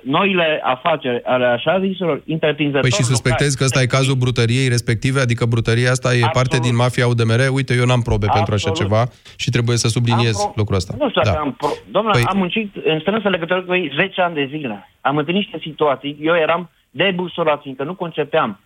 noile 0.02 0.62
afaceri 0.64 1.24
ale 1.24 1.46
așa 1.46 1.80
ziselor 1.80 2.22
întreprinzători 2.28 2.90
Păi 2.90 2.98
și 2.98 3.04
suspectezi 3.04 3.58
că 3.58 3.64
ăsta 3.64 3.82
e 3.82 3.86
cazul 3.86 4.16
brutăriei 4.16 4.68
respective? 4.68 5.20
Adică 5.20 5.46
brutăria 5.46 5.92
asta 5.92 6.08
e 6.08 6.12
Absolut. 6.12 6.34
parte 6.34 6.58
din 6.58 6.76
mafia 6.76 7.08
UDMR? 7.08 7.42
Uite, 7.54 7.74
eu 7.74 7.86
n-am 7.86 8.02
probe 8.02 8.26
Absolut. 8.26 8.48
pentru 8.48 8.54
așa 8.54 8.72
ceva 8.82 9.02
și 9.36 9.50
trebuie 9.50 9.78
să 9.78 9.88
subliniez 9.88 10.36
pro... 10.36 10.54
lucrul 10.56 10.76
ăsta. 10.76 10.94
Nu 11.00 11.10
știu 11.10 11.22
da. 11.24 11.32
am 11.32 11.54
pro... 11.54 11.70
Domnule, 11.92 12.14
păi... 12.14 12.26
am 12.28 12.38
muncit 12.38 12.76
în 12.86 13.00
strânsă 13.00 13.30
legătură 13.30 13.62
cu 13.62 13.74
ei 13.74 13.92
10 13.96 14.22
ani 14.22 14.36
de 14.36 14.48
zile. 14.50 14.90
Am 15.02 15.18
întâlnit 15.18 15.44
niște 15.44 15.70
situații, 15.70 16.18
eu 16.22 16.36
eram 16.36 16.70
debusolat, 16.90 17.62
fiindcă 17.62 17.84
nu 17.84 17.96
concepeam 17.96 18.60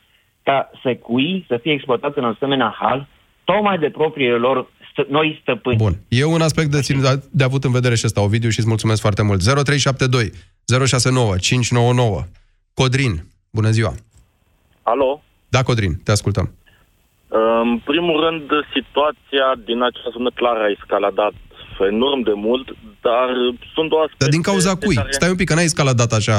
ca 0.43 0.69
secui 0.84 1.45
să 1.47 1.58
fie 1.58 1.71
exploatat 1.71 2.17
în 2.17 2.23
asemenea 2.23 2.76
hal, 2.80 3.08
tocmai 3.43 3.78
de 3.78 3.89
propriile 3.89 4.36
lor 4.36 4.67
noi 5.10 5.39
stăpâni. 5.41 5.77
Bun. 5.77 5.97
E 6.07 6.23
un 6.23 6.41
aspect 6.41 6.71
de, 6.71 6.81
țin, 6.81 7.01
de 7.31 7.43
avut 7.43 7.63
în 7.63 7.71
vedere 7.71 7.95
și 7.95 8.05
ăsta, 8.05 8.21
Ovidiu, 8.21 8.49
și 8.49 8.60
îți 8.60 8.67
mulțumesc 8.67 9.01
foarte 9.01 9.23
mult. 9.23 9.43
0372 9.43 10.31
069 10.86 11.38
599. 11.38 12.23
Codrin, 12.73 13.23
bună 13.51 13.69
ziua! 13.69 13.93
Alo? 14.83 15.21
Da, 15.49 15.63
Codrin, 15.63 15.93
te 16.03 16.12
ascultăm. 16.12 16.53
În 17.63 17.79
primul 17.86 18.17
rând, 18.25 18.43
situația 18.73 19.47
din 19.65 19.81
această 19.83 20.10
zonă 20.12 20.29
clară 20.39 20.60
a 20.63 20.75
escaladat 20.77 21.33
enorm 21.86 22.21
de 22.21 22.33
mult, 22.33 22.67
dar 23.01 23.27
sunt 23.73 23.89
două 23.89 24.01
aspecte... 24.01 24.23
Dar 24.23 24.36
din 24.38 24.41
cauza 24.41 24.75
cui? 24.75 24.95
Care... 24.95 25.12
Stai 25.12 25.29
un 25.29 25.36
pic, 25.36 25.47
că 25.47 25.53
n-ai 25.53 25.71
escaladat 25.71 26.12
așa... 26.12 26.38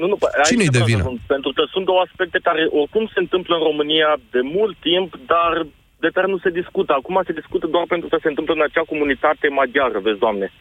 Nu, 0.00 0.06
nu, 0.06 0.16
Cine-i 0.48 0.76
de 0.78 0.82
vină? 0.90 1.02
Pentru 1.26 1.50
că 1.56 1.62
sunt 1.72 1.84
două 1.84 2.00
aspecte 2.06 2.38
care 2.48 2.62
oricum 2.80 3.04
se 3.14 3.20
întâmplă 3.24 3.54
în 3.56 3.62
România 3.70 4.10
de 4.30 4.40
mult 4.56 4.76
timp, 4.88 5.18
dar 5.32 5.66
de 5.98 6.10
care 6.12 6.26
nu 6.26 6.38
se 6.38 6.50
discută. 6.50 6.92
Acum 6.92 7.20
se 7.26 7.32
discută 7.32 7.66
doar 7.66 7.84
pentru 7.88 8.08
că 8.08 8.16
se 8.20 8.28
întâmplă 8.28 8.54
în 8.54 8.62
acea 8.62 8.84
comunitate 8.92 9.48
maghiară, 9.48 9.98
vezi, 9.98 10.18
Doamne. 10.18 10.52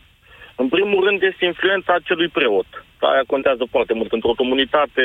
În 0.56 0.68
primul 0.70 1.04
rând 1.04 1.22
este 1.22 1.46
influența 1.46 1.94
acelui 1.94 2.28
preot. 2.28 2.70
Aia 3.00 3.24
contează 3.28 3.64
foarte 3.70 3.94
mult. 3.94 4.12
Într-o 4.12 4.40
comunitate 4.42 5.04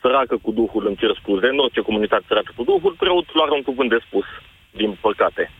săracă 0.00 0.36
cu 0.42 0.50
Duhul, 0.50 0.86
îmi 0.86 0.96
cer 0.96 1.12
scuze, 1.20 1.46
în 1.46 1.58
orice 1.58 1.80
comunitate 1.80 2.24
săracă 2.28 2.52
cu 2.56 2.64
Duhul, 2.64 2.94
preotul 2.98 3.40
are 3.40 3.50
un 3.50 3.62
cuvânt 3.62 3.90
de 3.90 3.98
spus, 4.06 4.24
din 4.70 4.96
păcate. 5.00 5.50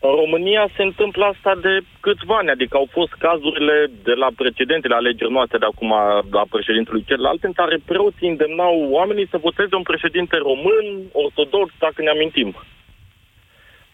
În 0.00 0.10
România 0.22 0.68
se 0.76 0.82
întâmplă 0.82 1.24
asta 1.24 1.54
de 1.66 1.78
câțiva 2.00 2.36
ani, 2.36 2.50
adică 2.50 2.76
au 2.76 2.88
fost 2.90 3.12
cazurile 3.12 3.90
de 4.02 4.12
la 4.12 4.28
precedentele 4.36 4.94
alegeri 4.94 5.32
noastre 5.32 5.58
de 5.58 5.64
acum 5.64 5.90
la 6.30 6.44
președintelui 6.50 7.04
celălalt, 7.06 7.44
în 7.44 7.52
care 7.52 7.78
preoții 7.84 8.28
îndemnau 8.28 8.86
oamenii 8.90 9.28
să 9.28 9.38
voteze 9.38 9.74
un 9.74 9.82
președinte 9.82 10.36
român, 10.36 10.86
ortodox, 11.12 11.72
dacă 11.78 12.02
ne 12.02 12.10
amintim. 12.10 12.54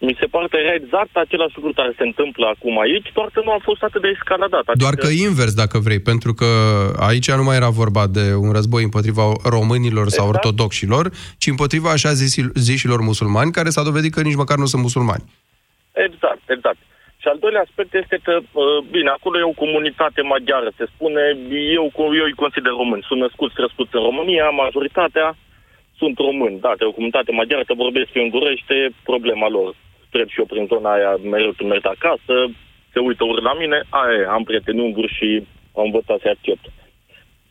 Mi 0.09 0.17
se 0.21 0.27
pare 0.27 0.47
că 0.51 0.57
era 0.57 0.75
exact 0.75 1.15
același 1.17 1.57
lucru 1.57 1.73
care 1.81 1.93
se 1.99 2.07
întâmplă 2.11 2.45
acum 2.55 2.75
aici, 2.81 3.09
doar 3.19 3.29
că 3.33 3.41
nu 3.45 3.53
a 3.53 3.61
fost 3.69 3.83
atât 3.83 4.03
de 4.03 4.13
escaladat. 4.17 4.65
Adică... 4.67 4.85
Doar 4.85 4.97
că 5.03 5.09
invers, 5.27 5.53
dacă 5.63 5.77
vrei, 5.87 6.01
pentru 6.11 6.33
că 6.41 6.51
aici 7.09 7.31
nu 7.31 7.47
mai 7.49 7.57
era 7.61 7.71
vorba 7.83 8.05
de 8.19 8.25
un 8.45 8.51
război 8.59 8.83
împotriva 8.89 9.25
românilor 9.57 10.07
sau 10.09 10.27
exact. 10.27 10.35
ortodoxilor, 10.35 11.05
ci 11.43 11.53
împotriva 11.55 11.91
așa 11.91 12.13
zișilor 12.67 13.01
musulmani, 13.11 13.57
care 13.59 13.75
s-a 13.75 13.89
dovedit 13.89 14.13
că 14.15 14.23
nici 14.23 14.43
măcar 14.43 14.57
nu 14.63 14.69
sunt 14.73 14.83
musulmani. 14.83 15.25
Exact, 16.07 16.45
exact. 16.57 16.81
Și 17.23 17.27
al 17.33 17.39
doilea 17.45 17.65
aspect 17.67 17.93
este 18.03 18.17
că, 18.27 18.35
uh, 18.43 18.79
bine, 18.95 19.11
acolo 19.11 19.37
e 19.39 19.53
o 19.53 19.63
comunitate 19.65 20.21
maghiară, 20.33 20.69
se 20.79 20.87
spune, 20.95 21.23
eu, 21.79 21.85
eu 22.21 22.27
îi 22.29 22.41
consider 22.43 22.73
români. 22.83 23.07
Sunt 23.09 23.21
născuți, 23.21 23.59
crescuți 23.59 23.97
în 23.99 24.03
România, 24.09 24.47
majoritatea 24.65 25.29
sunt 26.01 26.17
români. 26.29 26.61
Da, 26.65 26.71
e 26.79 26.93
o 26.93 26.99
comunitate 26.99 27.33
maghiară, 27.33 27.65
că 27.67 27.75
vorbesc 27.85 28.11
eu 28.15 28.25
îngurește, 28.25 28.77
problema 29.11 29.49
lor 29.59 29.73
trec 30.15 30.29
și 30.31 30.41
eu 30.43 30.49
prin 30.53 30.67
zona 30.73 30.93
aia 30.93 31.13
mereu 31.35 31.53
când 31.57 31.69
merg 31.71 31.87
acasă, 31.87 32.35
se 32.93 32.99
uită 32.99 33.25
uri 33.25 33.43
la 33.43 33.55
mine, 33.63 33.79
aia 33.89 34.15
e, 34.21 34.35
am 34.37 34.45
prieteni 34.45 34.85
unguri 34.87 35.15
și 35.19 35.29
am 35.77 35.85
învățat 35.85 36.19
să 36.21 36.29
accept. 36.29 36.65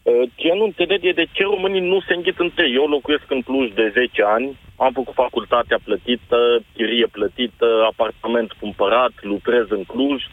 Uh, 0.04 0.30
ce 0.36 0.54
nu 0.54 0.64
înțeleg 0.64 1.00
e 1.04 1.12
de 1.22 1.28
ce 1.32 1.44
românii 1.44 1.90
nu 1.92 2.00
se 2.08 2.14
înghit 2.14 2.40
între 2.40 2.64
ei. 2.68 2.74
Eu 2.74 2.88
locuiesc 2.88 3.28
în 3.32 3.42
Cluj 3.42 3.74
de 3.74 3.92
10 3.94 4.24
ani, 4.24 4.58
am 4.76 4.92
făcut 4.94 5.14
facultatea 5.14 5.80
plătită, 5.84 6.38
chirie 6.74 7.08
plătită, 7.12 7.68
apartament 7.92 8.52
cumpărat, 8.52 9.14
lucrez 9.22 9.66
în 9.70 9.84
Cluj. 9.84 10.24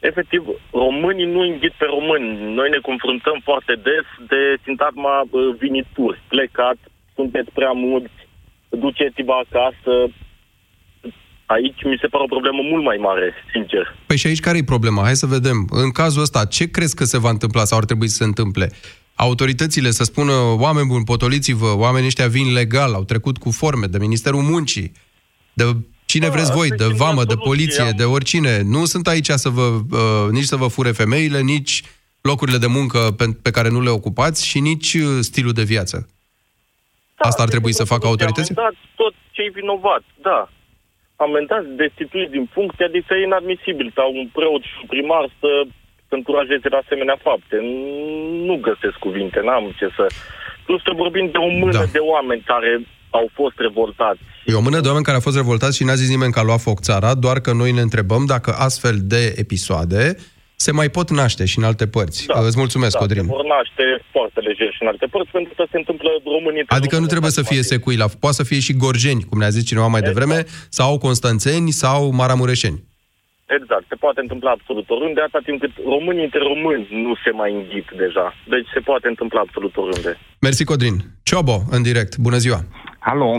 Efectiv, 0.00 0.42
românii 0.72 1.32
nu 1.34 1.40
înghit 1.40 1.72
pe 1.72 1.84
români. 1.84 2.54
Noi 2.54 2.68
ne 2.70 2.78
confruntăm 2.88 3.40
foarte 3.44 3.74
des 3.74 4.06
de 4.28 4.40
sintagma 4.64 5.20
uh, 5.30 5.54
vinituri. 5.58 6.20
Plecat, 6.28 6.76
sunteți 7.14 7.50
prea 7.50 7.72
mulți, 7.72 8.18
duceți-vă 8.68 9.32
acasă, 9.44 9.94
Aici 11.46 11.82
mi 11.84 11.98
se 12.00 12.06
pare 12.06 12.24
o 12.24 12.26
problemă 12.26 12.60
mult 12.70 12.84
mai 12.84 12.96
mare, 12.96 13.34
sincer. 13.52 13.94
Păi 14.06 14.16
și 14.16 14.26
aici 14.26 14.40
care 14.40 14.58
e 14.58 14.64
problema? 14.64 15.02
Hai 15.02 15.16
să 15.16 15.26
vedem. 15.26 15.66
În 15.70 15.90
cazul 15.90 16.22
ăsta, 16.22 16.44
ce 16.44 16.70
crezi 16.70 16.96
că 16.96 17.04
se 17.04 17.18
va 17.18 17.30
întâmpla 17.30 17.64
sau 17.64 17.78
ar 17.78 17.84
trebui 17.84 18.08
să 18.08 18.16
se 18.16 18.24
întâmple? 18.24 18.70
Autoritățile 19.14 19.90
să 19.90 20.04
spună, 20.04 20.32
oameni 20.58 20.86
buni, 20.86 21.04
potoliți-vă, 21.04 21.74
oamenii 21.76 22.06
ăștia 22.06 22.26
vin 22.26 22.52
legal, 22.52 22.94
au 22.94 23.04
trecut 23.04 23.38
cu 23.38 23.50
forme 23.50 23.86
de 23.86 23.98
Ministerul 23.98 24.40
Muncii, 24.40 24.92
de 25.52 25.64
cine 26.06 26.26
da, 26.26 26.32
vreți 26.32 26.52
voi, 26.52 26.68
de 26.68 26.86
vamă, 26.96 27.24
de 27.24 27.34
poliție, 27.34 27.90
de 27.96 28.04
oricine. 28.04 28.62
Nu 28.62 28.84
sunt 28.84 29.06
aici 29.06 29.30
să 29.30 29.48
vă, 29.48 29.62
uh, 29.90 30.30
nici 30.30 30.44
să 30.44 30.56
vă 30.56 30.66
fure 30.66 30.90
femeile, 30.90 31.40
nici 31.40 31.82
locurile 32.20 32.58
de 32.58 32.66
muncă 32.66 32.98
pe, 33.16 33.24
pe 33.42 33.50
care 33.50 33.68
nu 33.68 33.80
le 33.80 33.90
ocupați 33.90 34.46
și 34.46 34.60
nici 34.60 34.94
uh, 34.94 35.18
stilul 35.20 35.52
de 35.52 35.62
viață. 35.62 36.08
Da, 37.16 37.28
Asta 37.28 37.42
ar 37.42 37.48
trebui 37.48 37.72
să 37.72 37.84
facă 37.84 38.06
autoritățile? 38.06 38.54
Da, 38.54 38.70
tot 38.94 39.14
cei 39.30 39.48
vinovați, 39.48 40.06
da 40.22 40.48
amendați, 41.28 41.68
destituiți 41.82 42.34
din 42.36 42.46
funcție, 42.56 42.84
adică 42.86 43.10
e 43.14 43.28
inadmisibil 43.28 43.88
ca 43.98 44.04
un 44.18 44.26
preot 44.36 44.62
și 44.72 44.80
primar 44.92 45.24
să, 45.40 45.50
să 46.08 46.14
încurajeze 46.18 46.68
la 46.74 46.80
asemenea 46.84 47.18
fapte. 47.28 47.56
Nu 48.48 48.54
găsesc 48.68 48.96
cuvinte, 49.06 49.38
n-am 49.46 49.64
ce 49.78 49.88
să... 49.96 50.04
Plus 50.66 50.80
că 50.86 50.92
vorbim 51.02 51.26
de 51.34 51.40
o 51.46 51.50
mână 51.62 51.82
da. 51.84 51.94
de 51.96 52.02
oameni 52.12 52.42
care 52.52 52.70
au 53.18 53.26
fost 53.38 53.56
revoltați. 53.66 54.20
E 54.50 54.60
o 54.60 54.66
mână 54.68 54.80
de 54.80 54.88
oameni 54.90 55.04
care 55.08 55.16
au 55.16 55.26
fost 55.28 55.40
revoltați 55.42 55.76
și 55.78 55.84
n-a 55.84 56.00
zis 56.02 56.08
nimeni 56.14 56.32
că 56.32 56.40
a 56.40 56.48
luat 56.48 56.60
foc 56.68 56.80
țara, 56.88 57.10
doar 57.14 57.38
că 57.44 57.52
noi 57.52 57.70
ne 57.72 57.80
întrebăm 57.80 58.22
dacă 58.34 58.50
astfel 58.66 58.96
de 59.14 59.22
episoade 59.44 60.02
se 60.56 60.72
mai 60.72 60.88
pot 60.88 61.10
naște 61.10 61.44
și 61.44 61.58
în 61.58 61.64
alte 61.64 61.86
părți. 61.86 62.26
Da, 62.26 62.40
Îți 62.40 62.58
mulțumesc, 62.58 62.92
da, 62.92 62.98
Codrin. 62.98 63.22
Se 63.22 63.28
vor 63.28 63.44
naște 63.44 63.84
foarte 64.10 64.40
lejer 64.40 64.70
și 64.72 64.82
în 64.82 64.88
alte 64.88 65.06
părți, 65.06 65.30
pentru 65.30 65.52
că 65.56 65.64
se 65.70 65.76
întâmplă 65.76 66.08
România. 66.24 66.62
Adică 66.66 66.98
nu 66.98 67.06
trebuie 67.06 67.30
să 67.30 67.42
fie 67.42 67.62
secuila, 67.62 68.06
poate 68.20 68.36
să 68.36 68.42
fie 68.44 68.60
și 68.60 68.76
gorjeni, 68.76 69.24
cum 69.28 69.38
ne-a 69.38 69.48
zis 69.48 69.64
cineva 69.66 69.86
mai 69.86 70.00
exact. 70.00 70.18
devreme, 70.18 70.44
sau 70.68 70.98
constanțeni 70.98 71.70
sau 71.70 72.10
maramureșeni. 72.10 72.82
Exact, 73.46 73.84
se 73.88 73.94
poate 73.94 74.20
întâmpla 74.20 74.50
absolut 74.50 74.90
oriunde, 74.90 75.20
atâta 75.20 75.40
timp 75.44 75.60
cât 75.60 75.70
românii 75.84 76.24
între 76.24 76.38
români 76.38 76.86
nu 76.90 77.14
se 77.24 77.30
mai 77.30 77.52
înghit 77.52 77.88
deja. 77.96 78.34
Deci 78.48 78.66
se 78.74 78.80
poate 78.80 79.08
întâmpla 79.08 79.40
absolut 79.40 79.76
oriunde. 79.76 80.18
Mersi, 80.40 80.64
Codrin. 80.64 80.96
Ciobo, 81.22 81.56
în 81.70 81.82
direct. 81.82 82.16
Bună 82.16 82.36
ziua! 82.36 82.60
Alo? 82.98 83.30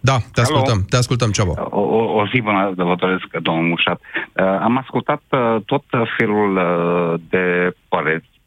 Da, 0.00 0.16
te 0.32 0.40
ascultăm. 0.40 0.84
Te 0.88 0.96
ascultăm, 0.96 1.30
Ciobo. 1.30 1.54
O, 1.70 1.80
o, 1.80 2.20
o 2.20 2.26
zi 2.26 2.40
bună, 2.40 2.72
vă 2.76 2.94
doresc, 2.94 3.26
domnul 3.42 3.64
Mușat. 3.64 4.00
Uh, 4.00 4.44
am 4.44 4.76
ascultat 4.76 5.22
uh, 5.30 5.56
tot 5.64 5.84
felul 6.16 6.56
uh, 6.56 7.20
de 7.28 7.76
păreți, 7.88 8.40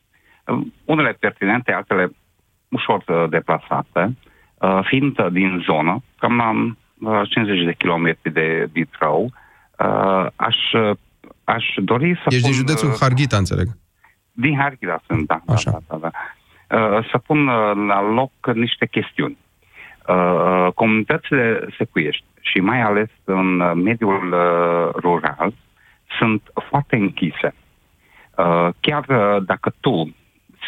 uh, 0.46 0.60
unele 0.86 1.18
pertinente, 1.20 1.72
altele 1.72 2.12
ușor 2.70 3.04
uh, 3.08 3.30
deplasate, 3.30 4.18
uh, 4.58 4.80
fiind 4.84 5.20
uh, 5.20 5.28
din 5.32 5.64
zonă, 5.66 6.04
cam 6.20 6.38
la 6.38 6.50
uh, 7.20 7.30
50 7.30 7.66
de 7.66 7.74
kilometri 7.74 8.34
de 8.34 8.70
Ditrău, 8.72 9.24
uh, 9.80 10.26
aș, 10.36 10.56
uh, 10.74 10.96
aș 11.44 11.66
dori 11.78 12.16
să 12.16 12.26
Ești 12.28 12.42
pun... 12.42 12.50
din 12.50 12.60
județul 12.60 12.90
uh, 12.90 12.96
Harghita, 13.00 13.38
înțeleg. 13.38 13.68
din 14.32 14.58
Harghita 14.58 15.02
sunt, 15.08 15.28
da. 15.28 15.42
Așa. 15.48 15.72
Da, 15.72 15.80
da, 15.88 15.98
da. 15.98 16.12
Uh, 16.78 17.08
să 17.12 17.18
pun 17.18 17.48
uh, 17.48 17.76
la 17.88 18.02
loc 18.02 18.32
niște 18.54 18.86
chestiuni. 18.88 19.38
Uh, 20.10 20.68
comunitățile 20.76 21.68
secuiești 21.78 22.24
și 22.42 22.60
mai 22.60 22.82
ales 22.82 23.10
în 23.24 23.60
uh, 23.60 23.72
mediul 23.76 24.34
uh, 24.34 24.90
rural 24.96 25.54
sunt 26.18 26.42
foarte 26.70 26.96
închise. 26.96 27.54
Uh, 28.38 28.70
chiar 28.80 29.06
uh, 29.08 29.44
dacă 29.46 29.74
tu 29.80 30.16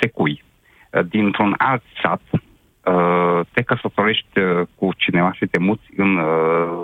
secui 0.01 0.43
uh, 0.91 1.05
dintr-un 1.09 1.55
alt 1.57 1.83
sat, 2.01 2.21
uh, 2.31 3.39
te 3.51 3.61
căsătorești 3.61 4.39
uh, 4.39 4.67
cu 4.75 4.89
cineva 4.97 5.33
și 5.33 5.45
te 5.45 5.59
muți 5.59 5.85
în, 5.95 6.17
uh, 6.17 6.81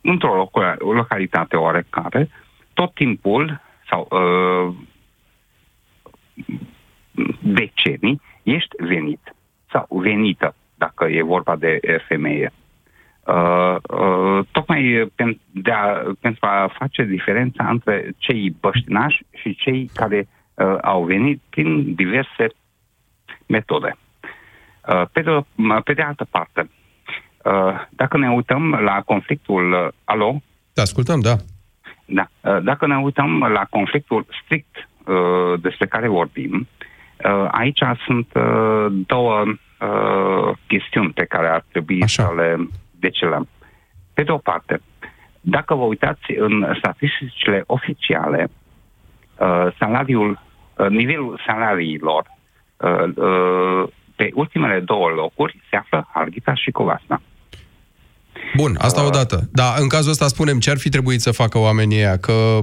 într-o 0.00 0.34
loc- 0.34 0.78
localitate 0.78 1.56
oarecare, 1.56 2.28
tot 2.74 2.94
timpul 2.94 3.60
sau 3.88 4.08
uh, 4.10 4.74
decenii 7.40 8.20
ești 8.42 8.74
venit 8.78 9.34
sau 9.70 9.86
venită, 9.88 10.54
dacă 10.84 11.04
e 11.04 11.22
vorba 11.34 11.56
de 11.56 11.78
e, 11.80 11.96
femeie. 12.08 12.52
Uh, 13.26 13.76
uh, 14.00 14.38
tocmai 14.50 15.10
pen, 15.14 15.40
de 15.50 15.70
a, 15.70 15.86
pentru 16.20 16.46
a 16.46 16.74
face 16.78 17.02
diferența 17.04 17.68
între 17.68 18.12
cei 18.18 18.56
băștinași 18.60 19.24
și 19.40 19.54
cei 19.54 19.90
care 19.94 20.28
uh, 20.54 20.76
au 20.82 21.04
venit 21.04 21.40
prin 21.50 21.94
diverse 21.94 22.46
metode. 23.46 23.96
Uh, 24.88 25.02
pe, 25.12 25.20
de, 25.20 25.30
pe 25.84 25.92
de 25.92 26.02
altă 26.02 26.26
parte, 26.30 26.70
uh, 27.44 27.86
dacă 27.90 28.18
ne 28.18 28.30
uităm 28.30 28.70
la 28.70 29.02
conflictul... 29.04 29.72
Uh, 29.72 29.88
alo? 30.04 30.42
Te 30.72 30.80
ascultăm, 30.80 31.20
da. 31.20 31.36
Da. 32.04 32.26
Uh, 32.40 32.62
Dacă 32.62 32.86
ne 32.86 32.98
uităm 32.98 33.40
la 33.40 33.64
conflictul 33.70 34.26
strict 34.42 34.74
uh, 35.06 35.60
despre 35.60 35.86
care 35.86 36.08
vorbim, 36.08 36.68
uh, 37.24 37.48
aici 37.50 37.80
sunt 38.06 38.28
uh, 38.34 38.86
două 39.06 39.44
uh, 39.82 40.56
chestiuni 40.66 41.12
pe 41.12 41.24
care 41.24 41.48
ar 41.48 41.64
trebui 41.70 42.02
Așa. 42.02 42.22
să 42.22 42.32
le 42.36 42.68
decelăm. 42.90 43.48
Pe 44.14 44.22
de 44.22 44.30
o 44.30 44.38
parte, 44.38 44.80
dacă 45.40 45.74
vă 45.74 45.82
uitați 45.82 46.32
în 46.36 46.74
statisticile 46.78 47.64
oficiale, 47.66 48.50
uh, 49.38 49.66
salariul, 49.78 50.42
uh, 50.76 50.88
nivelul 50.88 51.40
salariilor 51.46 52.26
uh, 52.76 53.16
uh, 53.16 53.88
pe 54.16 54.30
ultimele 54.34 54.80
două 54.80 55.08
locuri 55.08 55.62
se 55.70 55.76
află 55.76 56.08
Harghita 56.12 56.54
și 56.54 56.70
Covasna. 56.70 57.22
Bun, 58.56 58.76
asta 58.78 59.06
odată. 59.06 59.48
Dar 59.52 59.74
în 59.78 59.88
cazul 59.88 60.10
ăsta 60.10 60.26
spunem 60.26 60.58
ce 60.58 60.70
ar 60.70 60.78
fi 60.78 60.88
trebuit 60.88 61.20
să 61.20 61.30
facă 61.30 61.58
oamenii 61.58 61.96
ăia, 61.96 62.16
că, 62.16 62.58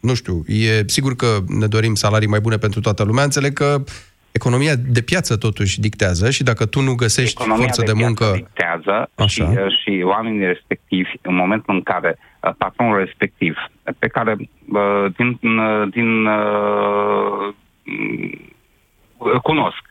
nu 0.00 0.14
știu, 0.14 0.44
e 0.46 0.82
sigur 0.86 1.16
că 1.16 1.38
ne 1.46 1.66
dorim 1.66 1.94
salarii 1.94 2.28
mai 2.28 2.40
bune 2.40 2.56
pentru 2.56 2.80
toată 2.80 3.04
lumea, 3.04 3.24
înțeleg 3.24 3.52
că 3.52 3.82
economia 4.32 4.74
de 4.76 5.02
piață 5.02 5.36
totuși 5.36 5.80
dictează 5.80 6.30
și 6.30 6.42
dacă 6.42 6.66
tu 6.66 6.80
nu 6.80 6.94
găsești 6.94 7.36
Economia 7.40 7.62
forță 7.62 7.82
de, 7.82 7.92
piață 7.92 8.04
muncă... 8.04 8.30
dictează 8.34 9.10
Așa. 9.14 9.26
și, 9.26 9.42
uh, 9.42 9.78
și 9.82 10.02
oamenii 10.04 10.46
respectivi, 10.46 11.10
în 11.22 11.34
momentul 11.34 11.74
în 11.74 11.82
care 11.82 12.18
uh, 12.18 12.50
patronul 12.58 12.98
respectiv, 12.98 13.56
pe 13.98 14.06
care 14.06 14.36
uh, 14.38 15.06
din, 15.16 15.58
uh, 15.58 15.88
din 15.90 16.26
uh, 16.26 17.54
m, 17.82 19.38
cunosc, 19.42 19.82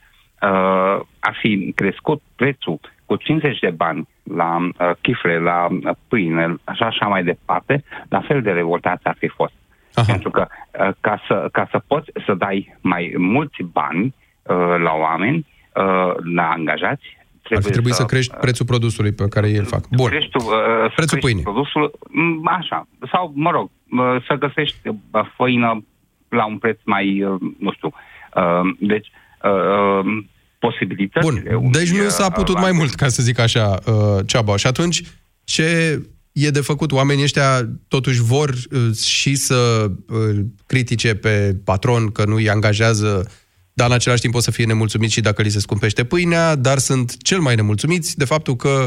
uh, 0.41 0.99
ar 1.19 1.37
fi 1.39 1.71
crescut 1.75 2.21
prețul 2.35 2.79
cu 3.05 3.15
50 3.15 3.59
de 3.59 3.69
bani 3.69 4.07
la 4.23 4.57
uh, 4.57 4.91
chifle, 5.01 5.39
la 5.39 5.67
uh, 5.71 5.95
pâine 6.07 6.55
și 6.75 6.83
așa 6.83 7.05
mai 7.05 7.23
departe, 7.23 7.83
la 8.09 8.21
fel 8.21 8.41
de 8.41 8.51
revoltați 8.51 9.05
ar 9.05 9.15
fi 9.19 9.27
fost. 9.27 9.53
Aha. 9.93 10.11
Pentru 10.11 10.29
că 10.29 10.47
uh, 10.47 10.89
ca 10.99 11.23
să, 11.27 11.49
ca 11.51 11.67
să 11.71 11.81
poți 11.87 12.11
să 12.25 12.33
dai 12.33 12.77
mai 12.81 13.13
mulți 13.17 13.63
bani 13.63 14.03
uh, 14.05 14.18
la 14.55 14.93
oameni, 14.99 15.37
uh, 15.75 16.13
la 16.35 16.49
angajați, 16.49 17.17
Ar 17.55 17.63
fi 17.63 17.69
trebuit 17.69 17.93
să 17.93 18.05
crești 18.05 18.35
prețul 18.35 18.65
produsului 18.65 19.11
pe 19.11 19.27
care 19.27 19.49
ei 19.49 19.55
îl 19.55 19.65
fac. 19.65 19.87
Bun. 19.89 20.09
crești, 20.09 20.29
tu, 20.29 20.37
uh, 20.37 20.51
să 20.87 20.91
Prețul 20.95 21.17
crești 21.17 21.19
pâinii. 21.19 21.43
Produsul, 21.43 21.91
m, 22.09 22.47
așa. 22.47 22.87
Sau, 23.11 23.31
mă 23.35 23.51
rog, 23.51 23.69
uh, 23.91 24.23
să 24.27 24.33
găsești 24.33 24.77
uh, 24.87 25.21
făină 25.35 25.83
la 26.29 26.45
un 26.45 26.57
preț 26.57 26.77
mai, 26.83 27.23
uh, 27.23 27.39
nu 27.59 27.71
știu. 27.71 27.93
Uh, 28.35 28.75
deci, 28.79 29.07
uh, 29.43 29.51
uh, 29.51 30.23
posibilitățile... 30.59 31.55
Bun, 31.55 31.71
deci 31.71 31.89
nu 31.91 31.97
unui, 31.97 32.09
s-a 32.09 32.25
uh, 32.25 32.33
putut 32.33 32.59
mai 32.59 32.71
mult, 32.71 32.93
ca 32.93 33.07
să 33.07 33.23
zic 33.23 33.39
așa, 33.39 33.79
uh, 33.85 34.25
Ceaba. 34.25 34.55
Și 34.55 34.67
atunci, 34.67 35.01
ce 35.43 35.99
e 36.31 36.49
de 36.49 36.61
făcut? 36.61 36.91
Oamenii 36.91 37.23
ăștia 37.23 37.69
totuși 37.87 38.21
vor 38.21 38.49
uh, 38.49 38.95
și 38.95 39.35
să 39.35 39.91
uh, 40.09 40.39
critique 40.65 41.15
pe 41.15 41.55
patron 41.65 42.11
că 42.11 42.25
nu 42.25 42.35
îi 42.35 42.49
angajează, 42.49 43.31
dar 43.73 43.87
în 43.87 43.93
același 43.93 44.21
timp 44.21 44.35
o 44.35 44.39
să 44.39 44.51
fie 44.51 44.65
nemulțumiți 44.65 45.13
și 45.13 45.21
dacă 45.21 45.41
li 45.41 45.49
se 45.49 45.59
scumpește 45.59 46.05
pâinea, 46.05 46.55
dar 46.55 46.77
sunt 46.77 47.23
cel 47.23 47.39
mai 47.39 47.55
nemulțumiți 47.55 48.17
de 48.17 48.25
faptul 48.25 48.55
că 48.55 48.85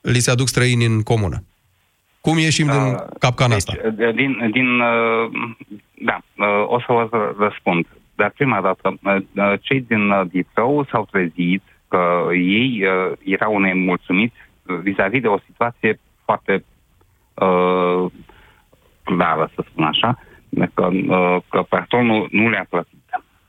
li 0.00 0.18
se 0.18 0.30
aduc 0.30 0.48
străini 0.48 0.84
în 0.84 1.02
comună. 1.02 1.44
Cum 2.20 2.38
ieșim 2.38 2.66
din 2.66 2.96
capcana 3.18 3.54
asta? 3.54 3.72
Deci, 3.96 4.14
din, 4.14 4.50
din, 4.50 4.80
uh, 4.80 5.30
da, 6.04 6.20
uh, 6.36 6.64
o 6.66 6.80
să 6.80 6.86
vă 6.88 7.34
răspund. 7.38 7.86
Dar 8.14 8.30
prima 8.30 8.60
dată, 8.60 8.94
uh, 9.02 9.16
uh, 9.34 9.52
cei 9.60 9.80
din 9.80 10.10
uh, 10.10 10.22
Ditrău 10.30 10.86
s-au 10.90 11.08
trezit 11.10 11.62
că 11.88 12.28
ei 12.32 12.84
uh, 12.84 13.16
erau 13.24 13.58
nemulțumiți 13.58 14.34
uh, 14.62 14.78
vis-a-vis 14.82 15.20
de 15.20 15.26
o 15.26 15.38
situație 15.46 16.00
foarte 16.24 16.64
uh, 17.34 18.10
clară, 19.02 19.50
să 19.54 19.64
spun 19.70 19.84
așa, 19.84 20.18
că, 20.74 20.86
uh, 20.86 21.36
că 21.48 21.62
patronul 21.68 22.28
nu 22.30 22.48
le-a 22.48 22.66
plătit. 22.68 23.03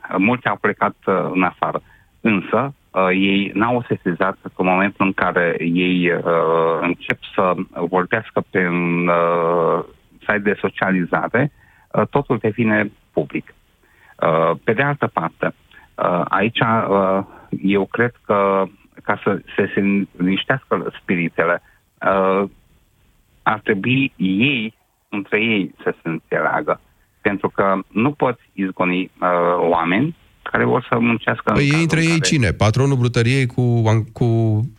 Uh, 0.09 0.15
Mulți 0.17 0.47
au 0.47 0.55
plecat 0.55 0.95
uh, 1.05 1.29
în 1.33 1.43
afară. 1.43 1.81
Însă, 2.21 2.73
uh, 2.91 3.07
ei 3.09 3.51
n-au 3.53 3.85
sesizat 3.87 4.37
că 4.41 4.49
în 4.55 4.65
momentul 4.65 5.05
în 5.05 5.13
care 5.13 5.55
ei 5.59 6.11
uh, 6.11 6.77
încep 6.81 7.19
să 7.35 7.53
vorbească 7.89 8.43
pe 8.49 8.67
un 8.67 9.07
uh, 9.07 9.83
site 10.19 10.37
de 10.39 10.57
socializare, 10.59 11.51
uh, 11.91 12.07
totul 12.09 12.37
devine 12.37 12.91
public. 13.13 13.53
Uh, 14.21 14.51
pe 14.63 14.73
de 14.73 14.81
altă 14.81 15.07
parte, 15.07 15.53
uh, 15.95 16.21
aici 16.23 16.59
uh, 16.59 17.23
eu 17.61 17.85
cred 17.85 18.13
că 18.25 18.63
ca 19.03 19.19
să 19.23 19.41
se, 19.55 19.71
se 19.73 20.05
liniștească 20.17 20.93
spiritele, 21.01 21.61
uh, 22.01 22.49
ar 23.43 23.59
trebui 23.59 24.13
ei, 24.17 24.73
între 25.09 25.41
ei, 25.41 25.75
să 25.83 25.95
se 26.01 26.09
înțeleagă. 26.09 26.79
Pentru 27.29 27.49
că 27.49 27.75
nu 27.88 28.11
poți 28.11 28.41
izgoni 28.53 29.01
uh, 29.21 29.27
oameni 29.57 30.15
care 30.51 30.63
vor 30.65 30.85
să 30.89 30.99
muncească 30.99 31.51
Păi 31.53 31.67
în 31.69 31.75
ei 31.75 31.81
între 31.81 31.97
cazul 31.97 32.11
ei 32.11 32.17
care- 32.19 32.29
cine? 32.29 32.51
Patronul 32.51 32.97
brutăriei 32.97 33.45
cu, 33.45 33.63
cu 34.13 34.27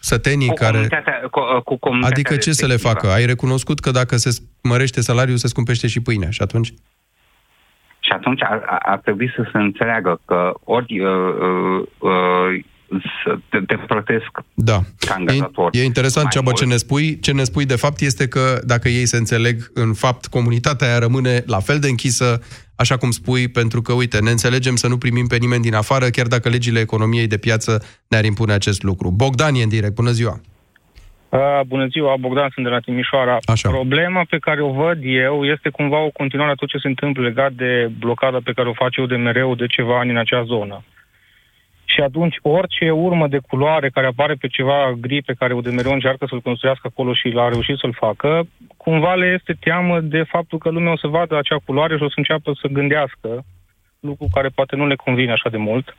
sătenii 0.00 0.48
Cu 0.48 0.54
care... 0.54 0.70
comunitatea, 0.72 1.20
cu, 1.30 1.40
uh, 1.56 1.62
cu 1.62 1.76
comunitatea 1.76 2.16
Adică 2.18 2.36
ce 2.36 2.52
să 2.52 2.66
le 2.66 2.72
respectivă. 2.72 3.00
facă? 3.00 3.14
Ai 3.18 3.26
recunoscut 3.26 3.78
că 3.80 3.90
dacă 3.90 4.16
se 4.16 4.30
mărește 4.62 5.00
salariul, 5.00 5.36
se 5.36 5.48
scumpește 5.48 5.86
și 5.86 6.00
pâinea 6.02 6.30
și 6.30 6.42
atunci? 6.42 6.72
Și 8.00 8.12
atunci 8.12 8.42
ar, 8.42 8.62
ar- 8.66 8.82
ar 8.84 8.98
trebui 8.98 9.32
să 9.36 9.48
se 9.52 9.58
înțeleagă 9.58 10.20
că 10.24 10.52
ori 10.64 11.00
uh, 11.00 11.08
uh, 11.10 11.86
uh, 11.98 12.64
să 13.24 13.38
te, 13.48 13.58
te 13.66 13.76
plătesc 13.86 14.30
Da. 14.54 14.80
ca 14.98 15.14
angajator. 15.14 15.70
E 15.72 15.84
interesant, 15.84 16.24
mai 16.24 16.32
Ceaba, 16.32 16.46
mult. 16.50 16.56
ce 16.62 16.64
ne 16.66 16.76
spui. 16.76 17.18
Ce 17.20 17.32
ne 17.32 17.44
spui 17.44 17.64
de 17.64 17.76
fapt 17.76 18.00
este 18.00 18.28
că 18.28 18.58
dacă 18.64 18.88
ei 18.88 19.06
se 19.06 19.16
înțeleg, 19.16 19.70
în 19.74 19.94
fapt, 19.94 20.26
comunitatea 20.26 20.86
aia 20.88 20.98
rămâne 20.98 21.42
la 21.46 21.58
fel 21.60 21.78
de 21.78 21.88
închisă, 21.88 22.40
așa 22.76 22.96
cum 22.96 23.10
spui, 23.10 23.48
pentru 23.48 23.82
că, 23.82 23.92
uite, 23.92 24.20
ne 24.20 24.30
înțelegem 24.30 24.76
să 24.76 24.88
nu 24.88 24.98
primim 24.98 25.26
pe 25.26 25.36
nimeni 25.36 25.62
din 25.62 25.74
afară, 25.74 26.06
chiar 26.08 26.26
dacă 26.26 26.48
legile 26.48 26.80
economiei 26.80 27.26
de 27.26 27.36
piață 27.38 27.82
ne-ar 28.08 28.24
impune 28.24 28.52
acest 28.52 28.82
lucru. 28.82 29.10
Bogdan 29.10 29.54
e 29.54 29.62
în 29.62 29.68
direct. 29.68 29.94
Bună 29.94 30.10
ziua! 30.10 30.40
Uh, 31.28 31.60
bună 31.66 31.86
ziua, 31.86 32.16
Bogdan, 32.20 32.50
sunt 32.54 32.64
de 32.66 32.70
la 32.70 32.80
Timișoara. 32.80 33.38
Așa. 33.44 33.68
Problema 33.68 34.22
pe 34.30 34.38
care 34.38 34.62
o 34.62 34.72
văd 34.72 34.98
eu 35.02 35.44
este 35.44 35.68
cumva 35.68 35.98
o 36.04 36.10
continuare 36.10 36.50
a 36.50 36.54
tot 36.54 36.68
ce 36.68 36.78
se 36.78 36.88
întâmplă 36.88 37.22
legat 37.22 37.52
de 37.52 37.90
blocada 37.98 38.38
pe 38.44 38.52
care 38.52 38.68
o 38.68 38.72
face 38.72 39.00
UDMR-ul 39.00 39.56
de 39.56 39.66
ceva 39.66 39.98
ani 39.98 40.10
în 40.10 40.16
acea 40.16 40.42
zonă. 40.42 40.84
Și 41.96 42.02
atunci 42.02 42.36
orice 42.42 42.90
urmă 42.90 43.26
de 43.28 43.38
culoare 43.48 43.88
care 43.90 44.06
apare 44.06 44.34
pe 44.34 44.46
ceva 44.46 44.92
gri 45.00 45.22
pe 45.22 45.34
care 45.38 45.54
UDMR-ul 45.54 45.92
încearcă 45.92 46.26
să-l 46.28 46.40
construiască 46.40 46.86
acolo 46.90 47.12
și 47.14 47.28
l-a 47.28 47.48
reușit 47.48 47.78
să-l 47.78 47.92
facă, 47.92 48.48
cumva 48.76 49.14
le 49.14 49.26
este 49.38 49.52
teamă 49.60 50.00
de 50.00 50.22
faptul 50.22 50.58
că 50.58 50.68
lumea 50.70 50.92
o 50.92 50.96
să 50.96 51.06
vadă 51.06 51.36
acea 51.36 51.58
culoare 51.64 51.96
și 51.96 52.02
o 52.02 52.08
să 52.08 52.14
înceapă 52.16 52.52
să 52.60 52.68
gândească, 52.68 53.44
lucru 54.00 54.26
care 54.32 54.48
poate 54.48 54.76
nu 54.76 54.86
le 54.86 54.94
convine 54.94 55.32
așa 55.32 55.48
de 55.48 55.56
mult. 55.56 55.96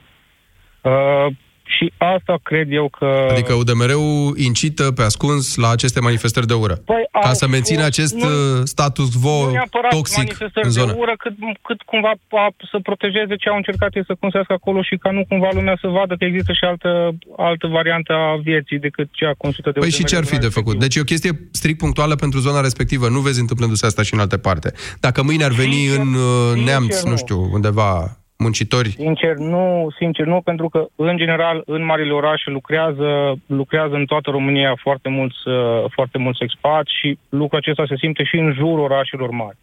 Uh, 0.82 1.28
și 1.76 1.93
asta 1.97 2.39
cred 2.43 2.68
eu 2.72 2.89
că... 2.97 3.28
Adică 3.32 3.53
UDMR-ul 3.53 4.34
incită 4.38 4.91
pe 4.91 5.01
ascuns 5.01 5.55
la 5.55 5.70
aceste 5.70 5.99
manifestări 5.99 6.47
de 6.47 6.53
ură. 6.53 6.76
Păi, 6.86 7.03
ca 7.11 7.28
au 7.28 7.34
să 7.34 7.47
mențină 7.47 7.84
fost- 7.84 7.91
acest 7.91 8.13
nu- 8.15 8.26
uh, 8.28 8.61
status 8.63 9.09
quo 9.22 9.45
nu 9.45 9.51
neapărat 9.51 9.91
toxic 9.91 10.18
manifestări 10.18 10.65
în 10.65 10.72
zonă. 10.72 10.91
de 10.91 10.97
ură, 10.99 11.13
cât, 11.18 11.34
cât 11.61 11.82
cumva 11.82 12.11
a, 12.43 12.47
să 12.72 12.78
protejeze 12.84 13.36
ce 13.36 13.49
au 13.49 13.55
încercat 13.55 13.95
ei 13.95 14.03
să 14.09 14.15
construiască 14.20 14.53
acolo 14.53 14.82
și 14.82 14.95
ca 15.03 15.09
nu 15.11 15.26
cumva 15.32 15.49
lumea 15.53 15.78
să 15.82 15.88
vadă 15.88 16.13
că 16.20 16.24
există 16.26 16.51
și 16.53 16.63
altă, 16.72 16.89
altă 17.38 17.68
variantă 17.68 18.13
a 18.13 18.39
vieții 18.49 18.80
decât 18.80 19.07
cea 19.11 19.34
construită 19.43 19.70
de 19.72 19.80
Păi 19.80 19.89
și 19.89 19.95
UDMR 20.01 20.09
ce 20.09 20.15
ar 20.22 20.26
fi 20.26 20.38
de 20.38 20.47
făcut? 20.59 20.76
Deci 20.80 20.95
e 20.95 20.99
o 20.99 21.11
chestie 21.13 21.32
strict 21.51 21.78
punctuală 21.78 22.15
pentru 22.15 22.39
zona 22.39 22.61
respectivă. 22.61 23.05
Nu 23.09 23.20
vezi 23.20 23.39
întâmplându-se 23.39 23.86
asta 23.86 24.01
și 24.03 24.13
în 24.13 24.20
alte 24.20 24.38
parte. 24.38 24.70
Dacă 24.99 25.24
mâine 25.24 25.43
ar 25.43 25.51
veni 25.51 25.76
Sincer- 25.88 25.99
în 25.99 26.13
uh, 26.13 26.22
sincer, 26.53 26.65
neamț, 26.70 27.01
nu 27.03 27.09
nu. 27.09 27.18
știu, 27.18 27.49
undeva 27.53 28.18
muncitori, 28.38 28.89
Sincer, 28.89 29.35
nu, 29.35 29.88
sincer, 29.97 30.25
nu, 30.25 30.41
pentru 30.41 30.69
că, 30.69 30.88
în 30.95 31.17
general, 31.17 31.61
în 31.65 31.85
marile 31.85 32.13
orașe 32.13 32.49
lucrează, 32.49 33.35
lucrează 33.45 33.95
în 33.95 34.05
toată 34.05 34.29
România 34.29 34.75
foarte 34.81 35.09
mulți, 35.09 35.38
uh, 35.47 35.83
foarte 35.89 36.17
mulți 36.17 36.43
expați 36.43 36.91
și 36.99 37.17
lucrul 37.29 37.59
acesta 37.59 37.83
se 37.88 37.95
simte 37.97 38.23
și 38.23 38.38
în 38.38 38.53
jurul 38.53 38.79
orașelor 38.79 39.29
mari. 39.29 39.57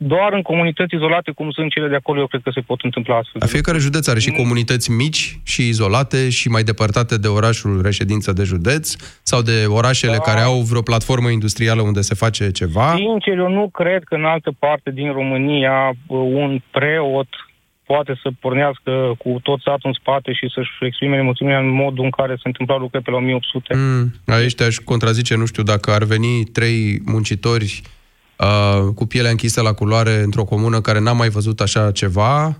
Doar 0.00 0.32
în 0.32 0.42
comunități 0.42 0.94
izolate, 0.94 1.30
cum 1.32 1.50
sunt 1.50 1.70
cele 1.70 1.88
de 1.88 1.94
acolo, 1.94 2.20
eu 2.20 2.26
cred 2.26 2.40
că 2.44 2.50
se 2.54 2.60
pot 2.60 2.80
întâmpla 2.82 3.16
astfel. 3.16 3.40
la 3.40 3.46
fiecare 3.46 3.78
județ 3.78 4.06
are 4.08 4.18
și 4.20 4.30
comunități 4.30 4.90
mici 4.90 5.38
și 5.44 5.68
izolate 5.68 6.28
și 6.30 6.48
mai 6.48 6.62
depărtate 6.62 7.18
de 7.18 7.28
orașul 7.28 7.82
reședință 7.82 8.32
de 8.32 8.42
județ 8.42 8.94
sau 9.22 9.42
de 9.42 9.64
orașele 9.66 10.16
Da. 10.16 10.18
care 10.18 10.40
au 10.40 10.60
vreo 10.60 10.82
platformă 10.82 11.28
industrială 11.28 11.82
unde 11.82 12.00
se 12.00 12.14
face 12.14 12.50
ceva. 12.50 12.94
Sincer, 12.96 13.38
eu 13.38 13.48
nu 13.48 13.68
cred 13.68 14.02
că 14.04 14.14
în 14.14 14.24
altă 14.24 14.50
parte 14.58 14.90
din 14.90 15.12
România 15.12 15.88
uh, 15.88 16.18
un 16.32 16.62
preot 16.70 17.28
poate 17.86 18.18
să 18.22 18.28
pornească 18.40 19.14
cu 19.18 19.38
tot 19.42 19.60
satul 19.60 19.80
în 19.92 19.92
spate 19.92 20.32
și 20.32 20.50
să-și 20.54 20.70
exprime 20.80 21.16
emoțiunea 21.16 21.58
în 21.58 21.68
modul 21.68 22.04
în 22.04 22.10
care 22.10 22.34
se 22.34 22.48
întâmpla 22.50 22.76
lucrurile 22.76 23.02
pe 23.04 23.10
la 23.10 23.16
1800. 23.16 23.74
Mm, 23.76 24.12
aici 24.26 24.54
te-aș 24.54 24.76
contrazice, 24.76 25.34
nu 25.36 25.46
știu, 25.46 25.62
dacă 25.62 25.90
ar 25.90 26.04
veni 26.04 26.44
trei 26.44 27.00
muncitori 27.04 27.82
uh, 28.38 28.92
cu 28.94 29.06
pielea 29.06 29.30
închisă 29.30 29.62
la 29.62 29.72
culoare 29.72 30.14
într-o 30.22 30.44
comună 30.44 30.80
care 30.80 31.00
n-a 31.00 31.12
mai 31.12 31.28
văzut 31.28 31.60
așa 31.60 31.90
ceva, 31.92 32.58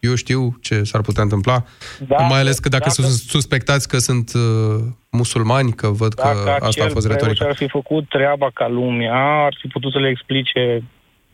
eu 0.00 0.14
știu 0.14 0.56
ce 0.60 0.82
s-ar 0.82 1.00
putea 1.00 1.22
întâmpla. 1.22 1.64
Dacă- 2.06 2.22
Mai 2.22 2.40
ales 2.40 2.58
că 2.58 2.68
dacă, 2.68 2.84
dacă- 2.88 3.02
sunt 3.02 3.12
suspectați 3.30 3.88
că 3.88 3.98
sunt 3.98 4.32
uh, 4.34 4.84
musulmani, 5.10 5.72
că 5.72 5.88
văd 5.88 6.12
că 6.14 6.22
Dacă 6.22 6.38
asta 6.38 6.64
a 6.64 6.66
acel 6.66 6.90
fost 6.90 7.06
preot 7.06 7.20
retorica. 7.20 7.44
ar 7.44 7.54
fi 7.56 7.68
făcut 7.68 8.08
treaba 8.08 8.50
ca 8.54 8.68
lumea, 8.68 9.44
ar 9.44 9.56
fi 9.60 9.68
putut 9.68 9.92
să 9.92 9.98
le 9.98 10.08
explice 10.08 10.82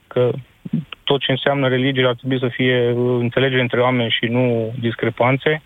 că 0.07 0.31
tot 1.05 1.21
ce 1.21 1.31
înseamnă 1.31 1.69
religie 1.69 2.07
ar 2.07 2.15
trebui 2.15 2.39
să 2.39 2.49
fie 2.53 2.93
uh, 2.97 3.17
înțelegere 3.21 3.61
între 3.61 3.81
oameni 3.81 4.17
și 4.21 4.27
nu 4.31 4.75
discrepanțe 4.81 5.63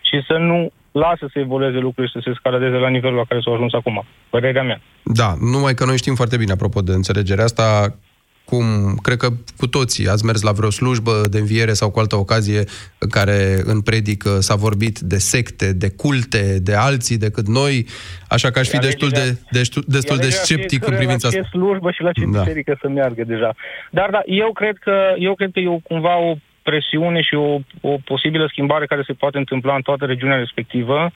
și 0.00 0.22
să 0.26 0.36
nu 0.36 0.72
lasă 0.92 1.28
să 1.32 1.38
evolueze 1.38 1.78
lucrurile 1.78 2.06
și 2.06 2.12
să 2.12 2.20
se 2.24 2.30
escaladeze 2.30 2.76
la 2.76 2.88
nivelul 2.88 3.16
la 3.16 3.24
care 3.28 3.40
s-au 3.44 3.54
ajuns 3.54 3.72
acum. 3.72 4.04
Părerea 4.30 4.62
mea. 4.62 4.80
Da, 5.02 5.34
numai 5.40 5.74
că 5.74 5.84
noi 5.84 5.96
știm 5.96 6.14
foarte 6.14 6.36
bine, 6.36 6.52
apropo 6.52 6.80
de 6.80 6.92
înțelegerea 6.92 7.44
asta, 7.44 7.96
cum, 8.44 8.64
cred 9.02 9.16
că 9.16 9.28
cu 9.56 9.66
toții 9.66 10.08
ați 10.08 10.24
mers 10.24 10.42
la 10.42 10.52
vreo 10.52 10.70
slujbă 10.70 11.12
de 11.30 11.38
înviere 11.38 11.72
sau 11.72 11.90
cu 11.90 11.98
altă 11.98 12.16
ocazie 12.16 12.64
în 12.98 13.08
care 13.08 13.56
în 13.64 13.80
predică 13.80 14.40
s-a 14.40 14.54
vorbit 14.54 14.98
de 14.98 15.18
secte, 15.18 15.72
de 15.72 15.90
culte, 15.90 16.58
de 16.62 16.74
alții 16.74 17.18
decât 17.18 17.46
noi, 17.46 17.86
așa 18.28 18.50
că 18.50 18.58
aș 18.58 18.68
fi 18.68 18.76
E 18.76 18.78
destul 18.78 19.08
de, 19.08 19.16
alegerea- 19.16 19.40
destul, 19.50 19.82
destul 19.86 20.16
de 20.16 20.22
E 20.22 20.26
alegerea 20.26 20.44
sceptic 20.44 20.62
în 20.64 20.68
fiecăruia 20.68 20.98
privința 20.98 21.28
la 21.28 21.38
asta. 21.38 21.48
ce 21.50 21.56
slujbă 21.58 21.90
și 21.90 22.02
la 22.02 22.12
ce 22.12 22.24
Da. 22.32 22.38
biserică 22.40 22.78
să 22.80 22.88
meargă 22.88 23.22
deja. 23.26 23.54
Dar 23.90 24.08
da, 24.10 24.20
eu 24.26 24.52
cred 24.52 24.76
că, 24.80 24.94
eu 25.18 25.34
cred 25.34 25.50
că 25.52 25.60
e 25.60 25.68
o, 25.68 25.78
cumva 25.78 26.18
o 26.18 26.34
presiune 26.62 27.20
și 27.20 27.34
o, 27.34 27.58
o 27.80 27.96
posibilă 28.04 28.46
schimbare 28.46 28.86
care 28.86 29.02
se 29.06 29.12
poate 29.12 29.38
întâmpla 29.38 29.74
în 29.74 29.82
toată 29.82 30.04
regiunea 30.04 30.36
respectivă 30.36 31.10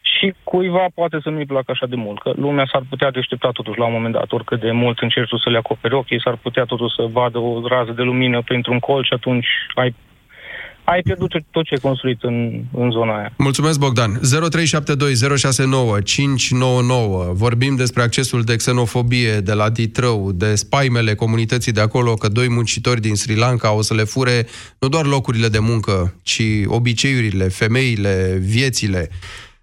și 0.00 0.34
cuiva 0.44 0.86
poate 0.94 1.18
să 1.22 1.30
nu-i 1.30 1.46
placă 1.46 1.70
așa 1.70 1.86
de 1.86 1.96
mult, 1.96 2.20
că 2.20 2.32
lumea 2.36 2.68
s-ar 2.72 2.82
putea 2.88 3.10
deștepta 3.10 3.50
totuși 3.50 3.78
la 3.78 3.86
un 3.86 3.92
moment 3.92 4.14
dat, 4.14 4.32
oricât 4.32 4.60
de 4.60 4.70
mult 4.70 4.98
încerci 4.98 5.28
tu 5.28 5.36
să 5.38 5.50
le 5.50 5.58
acoperi 5.58 5.94
ochii, 5.94 6.20
s-ar 6.20 6.36
putea 6.36 6.64
totuși 6.64 6.94
să 6.94 7.02
vadă 7.12 7.38
o 7.38 7.66
rază 7.68 7.92
de 7.92 8.02
lumină 8.02 8.42
printr-un 8.42 8.78
colț 8.78 9.06
și 9.06 9.12
atunci 9.12 9.46
ai, 9.74 9.94
ai 10.92 11.02
pierdut 11.02 11.28
tot- 11.28 11.44
tot 11.50 11.64
ce 11.64 11.74
ai 11.74 11.80
construit 11.80 12.22
în, 12.22 12.62
în 12.72 12.90
zona 12.90 13.16
aia. 13.18 13.32
Mulțumesc, 13.36 13.78
Bogdan. 13.78 14.20
0372069599. 14.20 14.24
Vorbim 17.32 17.76
despre 17.76 18.02
accesul 18.02 18.42
de 18.42 18.56
xenofobie 18.56 19.40
de 19.40 19.52
la 19.52 19.70
Ditrău, 19.70 20.32
de 20.32 20.54
spaimele 20.54 21.14
comunității 21.14 21.72
de 21.72 21.80
acolo, 21.80 22.14
că 22.14 22.28
doi 22.28 22.48
muncitori 22.48 23.00
din 23.00 23.14
Sri 23.14 23.36
Lanka 23.36 23.72
o 23.72 23.82
să 23.82 23.94
le 23.94 24.04
fure 24.04 24.46
nu 24.78 24.88
doar 24.88 25.06
locurile 25.06 25.48
de 25.48 25.58
muncă, 25.58 26.14
ci 26.22 26.42
obiceiurile, 26.66 27.48
femeile, 27.48 28.38
viețile. 28.40 29.08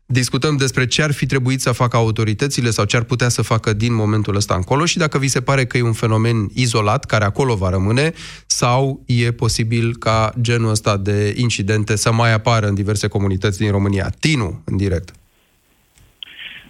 Discutăm 0.08 0.58
despre 0.58 0.86
ce 0.86 1.04
ar 1.04 1.14
fi 1.14 1.26
trebuit 1.26 1.60
să 1.60 1.72
facă 1.72 1.98
autoritățile 1.98 2.70
sau 2.70 2.86
ce 2.86 2.98
ar 2.98 3.04
putea 3.04 3.30
să 3.30 3.42
facă 3.42 3.74
din 3.74 3.94
momentul 3.96 4.36
ăsta 4.36 4.56
încolo 4.56 4.86
și 4.86 4.98
dacă 4.98 5.18
vi 5.18 5.28
se 5.28 5.42
pare 5.42 5.66
că 5.66 5.78
e 5.78 5.82
un 5.84 5.94
fenomen 5.94 6.36
izolat, 6.56 7.06
care 7.06 7.24
acolo 7.24 7.56
va 7.56 7.70
rămâne, 7.70 8.12
sau 8.46 9.04
e 9.06 9.32
posibil 9.32 9.96
ca 9.96 10.32
genul 10.42 10.70
ăsta 10.70 10.98
de 10.98 11.34
incidente 11.38 11.96
să 11.96 12.12
mai 12.12 12.34
apară 12.34 12.66
în 12.68 12.76
diverse 12.76 13.08
comunități 13.08 13.60
din 13.60 13.72
România. 13.72 14.08
Tinu, 14.20 14.62
în 14.66 14.78
direct. 14.78 15.10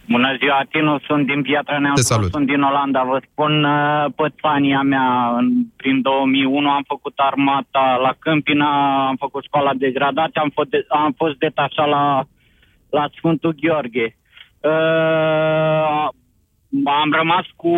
Bună 0.10 0.36
ziua, 0.40 0.66
Tinu, 0.70 1.00
sunt 1.08 1.26
din 1.26 1.42
Piatra 1.42 1.80
Neamț, 1.80 2.00
Te 2.00 2.06
salut. 2.14 2.32
sunt 2.32 2.46
din 2.46 2.62
Olanda. 2.62 3.04
Vă 3.04 3.22
spun 3.32 3.64
uh, 3.64 4.06
pățania 4.16 4.82
mea. 4.82 5.36
În, 5.38 5.48
prin 5.76 6.02
2001 6.02 6.70
am 6.70 6.84
făcut 6.88 7.14
armata 7.16 8.00
la 8.02 8.14
Câmpina, 8.20 8.70
am 9.08 9.16
făcut 9.16 9.44
școala 9.44 9.74
de 9.74 9.90
gradație, 9.92 10.42
am, 10.42 10.52
fost 10.54 10.70
de, 10.70 10.86
am 10.90 11.14
fost 11.18 11.36
detașat 11.38 11.88
la, 11.88 12.24
la 12.98 13.06
Sfântul 13.18 13.56
Gheorghe. 13.60 14.08
Uh, 14.60 16.08
am 17.02 17.10
rămas 17.12 17.46
cu 17.56 17.74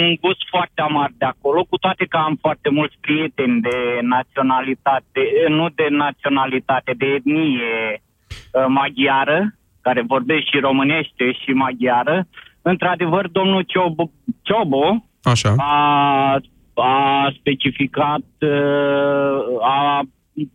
un 0.00 0.14
gust 0.20 0.42
foarte 0.48 0.80
amar 0.80 1.10
de 1.18 1.24
acolo, 1.24 1.64
cu 1.70 1.76
toate 1.76 2.04
că 2.08 2.16
am 2.16 2.36
foarte 2.40 2.68
mulți 2.70 2.96
prieteni 3.00 3.60
de 3.60 3.78
naționalitate, 4.02 5.22
nu 5.48 5.68
de 5.68 5.86
naționalitate, 5.90 6.92
de 6.96 7.06
etnie 7.06 7.76
uh, 7.94 8.64
maghiară, 8.68 9.54
care 9.80 10.02
vorbește 10.14 10.50
și 10.50 10.58
românește 10.68 11.32
și 11.32 11.50
maghiară. 11.50 12.26
Într-adevăr, 12.62 13.28
domnul 13.28 13.62
Ciobo, 13.62 14.10
Ciobo 14.42 15.04
Așa. 15.22 15.54
a, 15.56 16.40
a 16.74 17.32
specificat, 17.38 18.26
uh, 18.40 19.38
a 19.60 20.02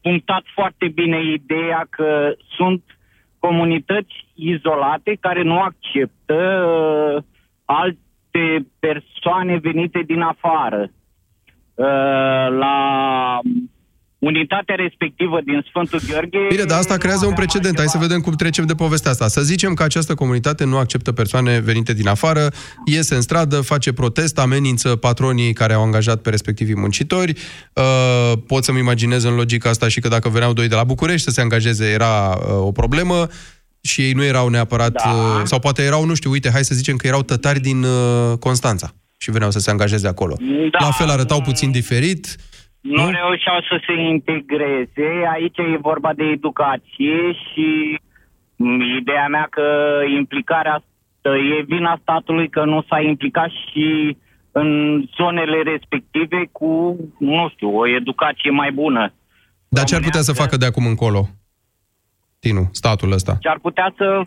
punctat 0.02 0.44
foarte 0.54 0.88
bine 0.88 1.20
ideea 1.24 1.88
că 1.89 2.34
sunt 2.58 2.84
comunități 3.42 4.16
izolate 4.36 5.18
care 5.20 5.42
nu 5.44 5.60
acceptă 5.60 6.39
uh, 6.66 7.24
alte 7.66 8.68
persoane 8.80 9.58
venite 9.58 10.02
din 10.06 10.22
afară. 10.22 10.82
Uh, 11.74 12.48
la 12.64 13.39
unitatea 14.22 14.76
respectivă 14.76 15.40
din 15.44 15.66
Sfântul 15.70 16.00
Gheorghe... 16.08 16.48
Bine, 16.50 16.64
dar 16.64 16.78
asta 16.78 16.98
creează 16.98 17.26
un 17.26 17.34
precedent. 17.34 17.78
Hai 17.78 17.88
să 17.88 17.98
vedem 17.98 18.20
cum 18.20 18.34
trecem 18.34 18.66
de 18.66 18.74
povestea 18.74 19.12
asta. 19.12 19.28
Să 19.28 19.42
zicem 19.42 19.74
că 19.74 19.84
această 19.84 20.14
comunitate 20.14 20.66
nu 20.66 20.78
acceptă 20.78 21.12
persoane 21.12 21.60
venite 21.60 21.94
din 21.94 22.08
afară, 22.08 22.52
iese 22.86 23.16
în 23.16 23.22
stradă, 23.22 23.62
face 23.62 23.94
protest, 23.94 24.40
amenință 24.40 24.96
patronii 24.96 25.54
care 25.54 25.74
au 25.74 25.84
angajat 25.84 26.22
pe 26.22 26.30
respectivii 26.30 26.76
muncitori. 26.76 27.34
Uh, 27.74 28.38
pot 28.48 28.64
să-mi 28.64 28.80
imaginez 28.80 29.24
în 29.24 29.36
logica 29.36 29.70
asta 29.70 29.88
și 29.88 30.00
că 30.00 30.08
dacă 30.08 30.30
veneau 30.30 30.54
doi 30.54 30.68
de 30.68 30.76
la 30.76 30.84
București 30.84 31.22
să 31.22 31.30
se 31.30 31.42
angajeze 31.42 31.86
era 31.86 32.30
uh, 32.30 32.66
o 32.66 32.72
problemă 32.72 33.28
și 33.82 34.02
ei 34.02 34.12
nu 34.12 34.24
erau 34.24 34.48
neapărat, 34.48 34.92
da. 34.92 35.10
uh, 35.10 35.42
sau 35.44 35.60
poate 35.60 35.82
erau, 35.82 36.06
nu 36.06 36.14
știu, 36.14 36.32
uite, 36.32 36.50
hai 36.52 36.64
să 36.64 36.76
zicem 36.76 36.96
că 36.96 37.08
erau 37.08 37.24
tătari 37.24 37.60
din 37.60 37.84
uh, 37.84 38.38
Constanța 38.40 38.94
și 39.18 39.32
veneau 39.32 39.52
să 39.52 39.60
se 39.60 39.70
angajeze 39.70 40.08
acolo. 40.08 40.38
Da. 40.72 40.86
La 40.86 40.92
fel 40.92 41.10
arătau 41.10 41.42
puțin 41.42 41.72
diferit, 41.72 42.36
nu 42.82 43.10
reușeau 43.10 43.62
să 43.70 43.82
se 43.86 44.02
integreze. 44.02 45.10
Aici 45.34 45.58
e 45.58 45.78
vorba 45.82 46.14
de 46.14 46.24
educație 46.24 47.32
și 47.32 48.00
m, 48.56 48.82
ideea 49.00 49.28
mea 49.28 49.48
că 49.50 49.66
implicarea 50.18 50.74
asta 50.74 51.38
e 51.38 51.64
vina 51.68 52.00
statului 52.02 52.50
că 52.50 52.66
nu 52.66 52.86
s-a 52.90 53.00
implicat 53.02 53.50
și 53.50 54.18
în 54.52 55.02
zonele 55.16 55.62
respective 55.62 56.50
cu, 56.52 56.98
nu 57.20 57.50
știu, 57.50 57.78
o 57.78 57.88
educație 57.88 58.52
mai 58.52 58.72
bună. 58.72 59.14
dar 59.70 59.84
ce 59.84 59.96
ar 59.96 60.02
putea 60.02 60.22
să 60.22 60.34
facă 60.34 60.58
de 60.58 60.66
acum 60.66 60.86
încolo? 60.86 61.28
Tinu, 62.40 62.70
statul 62.72 63.12
ăsta. 63.12 63.38
Ce 63.40 63.48
ar 63.50 63.60
putea 63.60 63.94
să 63.98 64.22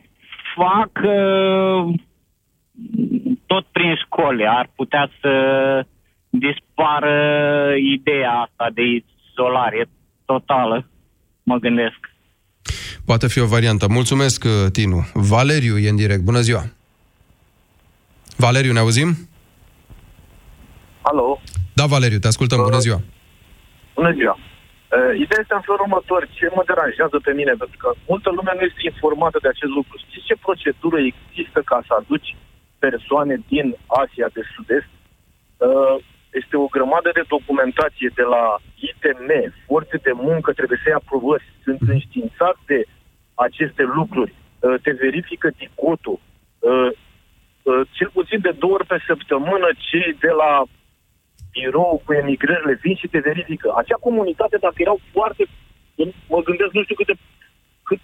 facă 0.54 1.12
tot 3.46 3.64
prin 3.72 3.94
școli, 4.04 4.46
ar 4.46 4.70
putea 4.76 5.10
să 5.20 5.32
dispară 6.38 7.16
ideea 7.76 8.32
asta 8.32 8.70
de 8.74 8.82
izolare 8.82 9.88
totală, 10.24 10.86
mă 11.42 11.56
gândesc. 11.56 12.00
Poate 13.06 13.26
fi 13.28 13.40
o 13.40 13.46
variantă. 13.46 13.86
Mulțumesc, 13.88 14.44
uh, 14.44 14.70
Tinu. 14.72 15.00
Valeriu 15.14 15.78
e 15.78 15.88
în 15.88 15.96
direct. 15.96 16.22
Bună 16.22 16.40
ziua! 16.40 16.62
Valeriu, 18.36 18.72
ne 18.72 18.78
auzim? 18.78 19.08
Alo? 21.02 21.40
Da, 21.78 21.84
Valeriu, 21.86 22.18
te 22.18 22.26
ascultăm. 22.26 22.58
Bună 22.62 22.78
ziua. 22.86 23.00
Bună 23.94 24.12
ziua. 24.18 24.34
Uh, 24.38 25.12
ideea 25.24 25.42
este 25.42 25.54
în 25.58 25.64
felul 25.66 25.84
următor. 25.86 26.20
Ce 26.38 26.46
mă 26.56 26.62
deranjează 26.70 27.16
pe 27.26 27.32
mine? 27.38 27.52
Pentru 27.62 27.76
că 27.82 27.88
multă 28.12 28.28
lume 28.36 28.52
nu 28.54 28.64
este 28.68 28.82
informată 28.92 29.38
de 29.42 29.48
acest 29.54 29.72
lucru. 29.78 29.94
Știți 30.04 30.28
ce 30.28 30.44
procedură 30.46 30.98
există 31.12 31.58
ca 31.70 31.78
să 31.86 31.92
aduci 32.00 32.30
persoane 32.84 33.34
din 33.52 33.66
Asia 34.02 34.28
de 34.36 34.42
Sud-Est? 34.52 34.90
Uh, 35.66 35.96
este 36.40 36.56
o 36.56 36.66
grămadă 36.76 37.10
de 37.14 37.24
documentație 37.36 38.10
de 38.14 38.22
la 38.34 38.44
ITM, 38.88 39.28
forțe 39.66 39.96
de 40.06 40.12
muncă, 40.26 40.52
trebuie 40.52 40.80
să 40.82 40.88
ia 40.88 41.00
aprobări. 41.02 41.44
Sunt 41.64 41.80
înștiințat 41.94 42.56
de 42.66 42.78
aceste 43.34 43.82
lucruri. 43.82 44.32
Uh, 44.34 44.74
te 44.82 44.92
verifică 45.04 45.48
dicotul. 45.62 46.18
Uh, 46.58 46.90
uh, 47.62 47.80
cel 47.96 48.10
puțin 48.18 48.40
de 48.40 48.52
două 48.58 48.72
ori 48.72 48.86
pe 48.86 48.98
săptămână 49.06 49.68
cei 49.90 50.16
de 50.24 50.32
la 50.42 50.52
birou 51.52 52.02
cu 52.04 52.12
emigrările 52.12 52.78
vin 52.82 52.94
și 52.96 53.12
te 53.12 53.18
verifică. 53.18 53.72
Acea 53.76 53.98
comunitate, 54.06 54.56
dacă 54.66 54.78
erau 54.78 54.98
foarte... 55.12 55.42
Mă 56.28 56.40
gândesc, 56.48 56.72
nu 56.72 56.82
știu 56.82 56.94
câte, 56.94 57.14
cât, 57.82 58.00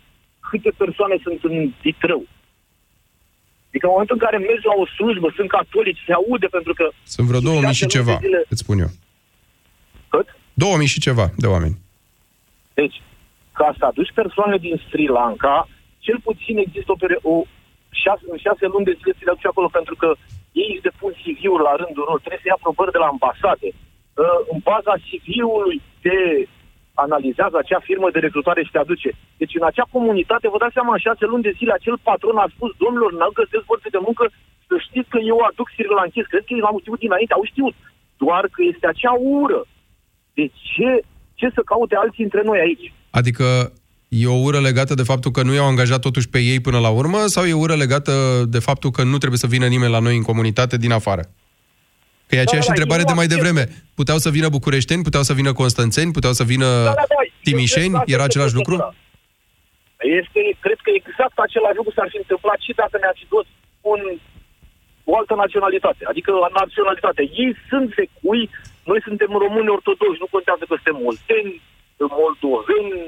câte 0.50 0.70
persoane 0.76 1.16
sunt 1.22 1.44
în 1.44 1.72
Ditrău. 1.82 2.22
Adică 3.70 3.86
în 3.86 3.94
momentul 3.94 4.16
în 4.18 4.24
care 4.26 4.36
mergi 4.38 4.66
la 4.70 4.76
o 4.82 4.86
slujbă, 4.96 5.28
sunt 5.36 5.48
catolici, 5.56 6.06
se 6.06 6.12
aude 6.12 6.46
pentru 6.56 6.72
că... 6.78 6.84
Sunt 7.14 7.26
vreo 7.26 7.40
2000 7.40 7.72
și 7.80 7.86
ceva, 7.96 8.16
zile... 8.26 8.40
îți 8.52 8.62
spun 8.64 8.78
eu. 8.84 8.90
Cât? 10.12 10.26
2000 10.54 10.86
și 10.94 11.00
ceva 11.06 11.26
de 11.42 11.46
oameni. 11.54 11.76
Deci, 12.74 12.96
ca 13.52 13.68
să 13.78 13.84
aduci 13.84 14.12
persoane 14.20 14.56
din 14.66 14.76
Sri 14.88 15.06
Lanka, 15.18 15.68
cel 16.06 16.18
puțin 16.28 16.56
există 16.58 16.90
o, 16.92 17.00
peri- 17.02 17.22
o 17.32 17.34
șase, 18.02 18.22
în 18.34 18.38
șase 18.46 18.64
luni 18.72 18.88
de 18.88 18.96
zile 18.98 19.12
ți 19.16 19.24
le 19.24 19.30
aduci 19.30 19.50
acolo 19.52 19.68
pentru 19.78 19.94
că 20.00 20.08
ei 20.62 20.70
își 20.72 20.86
depun 20.88 21.12
CV-ul 21.20 21.60
la 21.68 21.74
rândul 21.82 22.04
lor, 22.08 22.18
trebuie 22.20 22.42
să 22.42 22.48
ia 22.48 22.58
aprobări 22.58 22.94
de 22.96 23.02
la 23.04 23.12
ambasade. 23.14 23.68
Uh, 23.74 24.40
în 24.52 24.58
baza 24.68 24.94
CV-ului 25.06 25.78
te 26.04 26.16
analizează 27.06 27.56
acea 27.58 27.80
firmă 27.88 28.08
de 28.14 28.24
recrutare 28.26 28.62
și 28.64 28.72
te 28.74 28.80
aduce. 28.84 29.10
Deci 29.40 29.56
în 29.58 29.64
acea 29.70 29.86
comunitate, 29.96 30.46
vă 30.52 30.58
dați 30.62 30.76
seama, 30.76 30.92
în 30.94 31.04
șase 31.06 31.24
luni 31.32 31.46
de 31.46 31.56
zile, 31.58 31.72
acel 31.74 31.96
patron 32.08 32.38
a 32.44 32.46
spus, 32.54 32.70
domnilor, 32.82 33.10
n-au 33.12 33.32
găsesc 33.40 33.64
forțe 33.70 33.88
de 33.96 34.00
muncă, 34.06 34.24
să 34.68 34.74
știți 34.86 35.12
că 35.12 35.18
eu 35.32 35.38
aduc 35.48 35.68
Sri 35.74 35.94
Lankez. 35.98 36.26
Cred 36.28 36.44
că 36.46 36.52
ei 36.54 36.64
l-au 36.64 36.76
știut 36.80 37.00
dinainte, 37.04 37.34
au 37.36 37.44
știut. 37.50 37.74
Doar 38.22 38.44
că 38.54 38.60
este 38.72 38.86
acea 38.88 39.14
ură. 39.42 39.60
De 40.38 40.44
ce, 40.70 40.90
ce 41.40 41.46
să 41.56 41.60
caute 41.70 41.96
alții 42.02 42.26
între 42.28 42.42
noi 42.48 42.58
aici? 42.66 42.86
Adică 43.20 43.46
e 44.08 44.26
o 44.36 44.42
ură 44.46 44.60
legată 44.68 44.94
de 44.94 45.08
faptul 45.10 45.30
că 45.30 45.42
nu 45.42 45.52
i-au 45.54 45.70
angajat 45.72 46.00
totuși 46.00 46.28
pe 46.34 46.40
ei 46.52 46.60
până 46.66 46.78
la 46.86 46.90
urmă 47.00 47.20
sau 47.34 47.44
e 47.44 47.58
o 47.58 47.64
ură 47.66 47.76
legată 47.84 48.14
de 48.54 48.58
faptul 48.68 48.90
că 48.90 49.02
nu 49.02 49.18
trebuie 49.22 49.44
să 49.44 49.52
vină 49.54 49.66
nimeni 49.66 49.92
la 49.96 50.04
noi 50.06 50.16
în 50.16 50.22
comunitate 50.22 50.76
din 50.76 50.92
afară? 50.92 51.22
Că 52.30 52.36
e 52.36 52.46
aceeași 52.46 52.68
Da, 52.68 52.72
da, 52.72 52.76
întrebare 52.76 53.02
eu 53.04 53.10
de 53.12 53.16
mai 53.20 53.24
accept. 53.26 53.42
devreme. 53.42 53.62
Puteau 54.00 54.18
să 54.24 54.30
vină 54.36 54.48
bucureșteni, 54.58 55.06
puteau 55.08 55.24
să 55.28 55.32
vină 55.40 55.52
constanțeni, 55.62 56.10
puteau 56.18 56.34
să 56.40 56.44
vină 56.52 56.68
Da, 56.90 56.94
da, 57.02 57.06
da, 57.14 57.20
eu 57.24 57.30
timișeni, 57.48 57.94
cred 57.94 58.04
că 58.06 58.10
era 58.16 58.22
asta 58.24 58.30
același 58.32 58.52
este 58.54 58.60
lucru? 58.60 58.74
procedura. 58.76 59.08
Este, 60.20 60.40
cred 60.64 60.78
că 60.84 60.90
exact 61.00 61.36
același 61.46 61.78
lucru 61.80 61.92
s-ar 61.96 62.08
fi 62.12 62.18
întâmplat 62.24 62.58
și 62.66 62.72
dacă 62.82 62.94
ne-ar 63.02 63.16
fi 63.20 63.26
dus 63.34 63.46
un, 63.92 64.00
o 65.10 65.12
altă 65.20 65.34
naționalitate, 65.44 66.02
adică 66.12 66.30
naționalitate. 66.62 67.22
Ei 67.42 67.50
sunt 67.70 67.86
secui, 67.98 68.42
noi 68.90 69.00
suntem 69.06 69.30
români 69.44 69.74
ortodoxi, 69.76 70.22
nu 70.24 70.28
contează 70.36 70.62
că 70.66 70.74
suntem 70.78 70.96
molteni, 71.06 71.52
moldoveni 72.20 72.98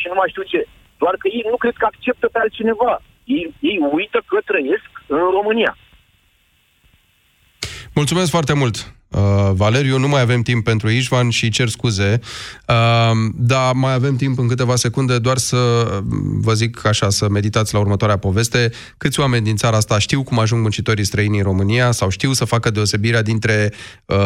și 0.00 0.06
nu 0.10 0.16
mai 0.20 0.32
știu 0.32 0.44
ce. 0.52 0.60
Doar 1.02 1.14
că 1.22 1.26
ei 1.36 1.44
nu 1.52 1.58
cred 1.62 1.76
că 1.80 1.86
acceptă 1.88 2.26
pe 2.32 2.38
altcineva. 2.42 2.92
Ei, 3.36 3.44
ei 3.70 3.78
uită 3.98 4.18
că 4.30 4.38
trăiesc 4.50 4.90
în 5.16 5.22
România. 5.38 5.72
Mulțumesc 7.94 8.30
foarte 8.30 8.52
mult, 8.52 8.94
uh, 9.08 9.50
Valeriu. 9.54 9.98
Nu 9.98 10.08
mai 10.08 10.20
avem 10.20 10.42
timp 10.42 10.64
pentru 10.64 10.88
Ișvan 10.88 11.30
și 11.30 11.50
cer 11.50 11.68
scuze, 11.68 12.20
uh, 12.68 13.10
dar 13.34 13.72
mai 13.72 13.92
avem 13.92 14.16
timp 14.16 14.38
în 14.38 14.48
câteva 14.48 14.76
secunde 14.76 15.18
doar 15.18 15.38
să 15.38 15.56
uh, 15.56 16.02
vă 16.40 16.54
zic 16.54 16.84
așa, 16.84 17.10
să 17.10 17.28
meditați 17.28 17.74
la 17.74 17.80
următoarea 17.80 18.16
poveste. 18.16 18.72
Câți 18.96 19.20
oameni 19.20 19.44
din 19.44 19.56
țara 19.56 19.76
asta 19.76 19.98
știu 19.98 20.22
cum 20.22 20.38
ajung 20.38 20.60
muncitorii 20.60 21.04
străini 21.04 21.36
în 21.36 21.42
România 21.42 21.90
sau 21.90 22.08
știu 22.08 22.32
să 22.32 22.44
facă 22.44 22.70
deosebirea 22.70 23.22
dintre 23.22 23.72
uh, 24.06 24.16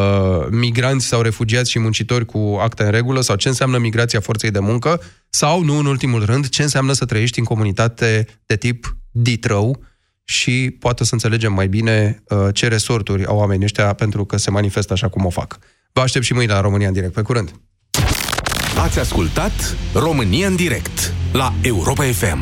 migranți 0.50 1.06
sau 1.06 1.20
refugiați 1.20 1.70
și 1.70 1.78
muncitori 1.78 2.24
cu 2.24 2.58
acte 2.60 2.84
în 2.84 2.90
regulă 2.90 3.20
sau 3.20 3.36
ce 3.36 3.48
înseamnă 3.48 3.78
migrația 3.78 4.20
forței 4.20 4.50
de 4.50 4.58
muncă 4.58 5.00
sau, 5.28 5.62
nu 5.62 5.78
în 5.78 5.86
ultimul 5.86 6.24
rând, 6.24 6.48
ce 6.48 6.62
înseamnă 6.62 6.92
să 6.92 7.04
trăiești 7.04 7.38
în 7.38 7.44
comunitate 7.44 8.26
de 8.46 8.56
tip 8.56 8.96
ditrău, 9.10 9.84
și 10.28 10.76
poate 10.78 11.04
să 11.04 11.10
înțelegem 11.12 11.52
mai 11.52 11.68
bine 11.68 12.22
uh, 12.28 12.38
ce 12.52 12.68
resorturi 12.68 13.26
au 13.26 13.36
oamenii 13.36 13.64
ăștia 13.64 13.92
pentru 13.92 14.24
că 14.24 14.36
se 14.36 14.50
manifestă 14.50 14.92
așa 14.92 15.08
cum 15.08 15.24
o 15.24 15.30
fac. 15.30 15.58
Vă 15.92 16.00
aștept 16.00 16.24
și 16.24 16.32
mâine 16.32 16.52
la 16.52 16.60
România 16.60 16.86
în 16.86 16.92
direct. 16.92 17.12
Pe 17.12 17.22
curând! 17.22 17.60
Ați 18.78 18.98
ascultat 18.98 19.76
România 19.94 20.46
în 20.46 20.56
direct 20.56 21.12
la 21.32 21.52
Europa 21.62 22.04
FM. 22.04 22.38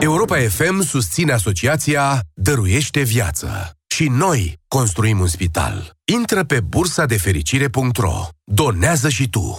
Europa 0.00 0.36
FM 0.38 0.82
susține 0.82 1.32
asociația 1.32 2.20
Dăruiește 2.34 3.02
Viață. 3.02 3.70
Și 3.86 4.08
noi 4.08 4.58
construim 4.68 5.20
un 5.20 5.26
spital. 5.26 5.96
Intră 6.04 6.44
pe 6.44 6.60
bursa 6.60 7.06
de 7.06 7.16
fericire.ro. 7.16 8.28
Donează 8.44 9.08
și 9.08 9.28
tu. 9.28 9.58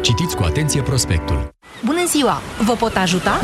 Citiți 0.00 0.36
cu 0.36 0.42
atenție 0.42 0.82
prospectul. 0.82 1.48
Bună 1.84 2.04
ziua! 2.06 2.40
Vă 2.64 2.72
pot 2.72 2.96
ajuta? 2.96 3.40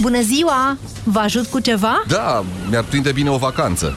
Bună 0.00 0.20
ziua! 0.20 0.78
Vă 1.04 1.18
ajut 1.18 1.46
cu 1.46 1.60
ceva? 1.60 2.02
Da, 2.08 2.44
mi-ar 2.70 2.84
prinde 2.84 3.12
bine 3.12 3.30
o 3.30 3.36
vacanță. 3.36 3.96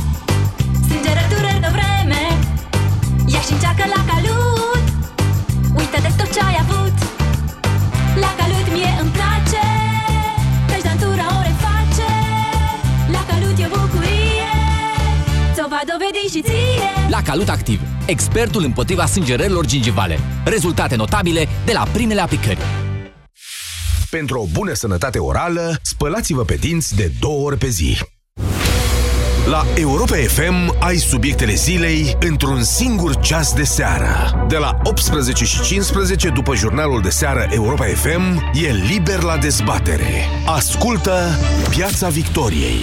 și 3.45 3.51
încearcă 3.53 3.85
la 3.95 4.01
calut 4.11 4.83
Uită 5.79 5.97
de 6.05 6.11
tot 6.17 6.29
ce 6.33 6.39
ai 6.49 6.57
avut 6.63 6.95
La 8.23 8.31
calut 8.39 8.67
mie 8.75 8.91
îmi 9.01 9.11
place 9.17 9.65
Căci 10.69 10.83
dantura 10.87 11.27
o 11.37 11.41
reface 11.49 12.11
La 13.15 13.21
calut 13.29 13.57
e 13.59 13.65
o 13.65 13.69
bucurie 13.77 14.51
Ți-o 15.53 15.67
va 15.73 15.81
dovedi 15.91 16.23
și 16.33 16.41
ție 16.41 16.89
La 17.09 17.21
Calut 17.21 17.49
Activ, 17.49 17.81
expertul 18.05 18.63
împotriva 18.63 19.05
sângerărilor 19.05 19.65
gingivale. 19.65 20.19
Rezultate 20.45 20.95
notabile 20.95 21.47
de 21.65 21.71
la 21.71 21.83
primele 21.91 22.21
aplicări. 22.21 22.57
Pentru 24.09 24.39
o 24.39 24.45
bună 24.51 24.73
sănătate 24.73 25.19
orală, 25.19 25.79
spălați-vă 25.81 26.43
pe 26.43 26.55
dinți 26.55 26.95
de 26.95 27.11
două 27.19 27.45
ori 27.45 27.57
pe 27.57 27.67
zi. 27.67 27.97
La 29.51 29.63
Europa 29.75 30.15
FM 30.15 30.75
ai 30.79 30.97
subiectele 30.97 31.53
zilei 31.53 32.15
într-un 32.19 32.63
singur 32.63 33.15
ceas 33.15 33.53
de 33.53 33.63
seară. 33.63 34.45
De 34.47 34.57
la 34.57 34.77
18 34.83 35.45
și 35.45 35.61
15 35.61 36.29
după 36.29 36.55
jurnalul 36.55 37.01
de 37.01 37.09
seară 37.09 37.47
Europa 37.49 37.85
FM 37.85 38.51
e 38.53 38.71
liber 38.71 39.21
la 39.21 39.37
dezbatere. 39.37 40.25
Ascultă 40.45 41.39
Piața 41.69 42.07
Victoriei. 42.07 42.79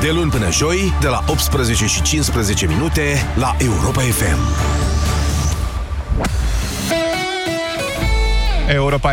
De 0.00 0.10
luni 0.10 0.30
până 0.30 0.50
joi, 0.50 0.94
de 1.00 1.08
la 1.08 1.24
18 1.26 1.86
și 1.86 2.02
15 2.02 2.66
minute 2.66 3.02
la 3.34 3.56
Europa 3.58 4.00
FM. 4.00 4.38
Europa 8.72 9.08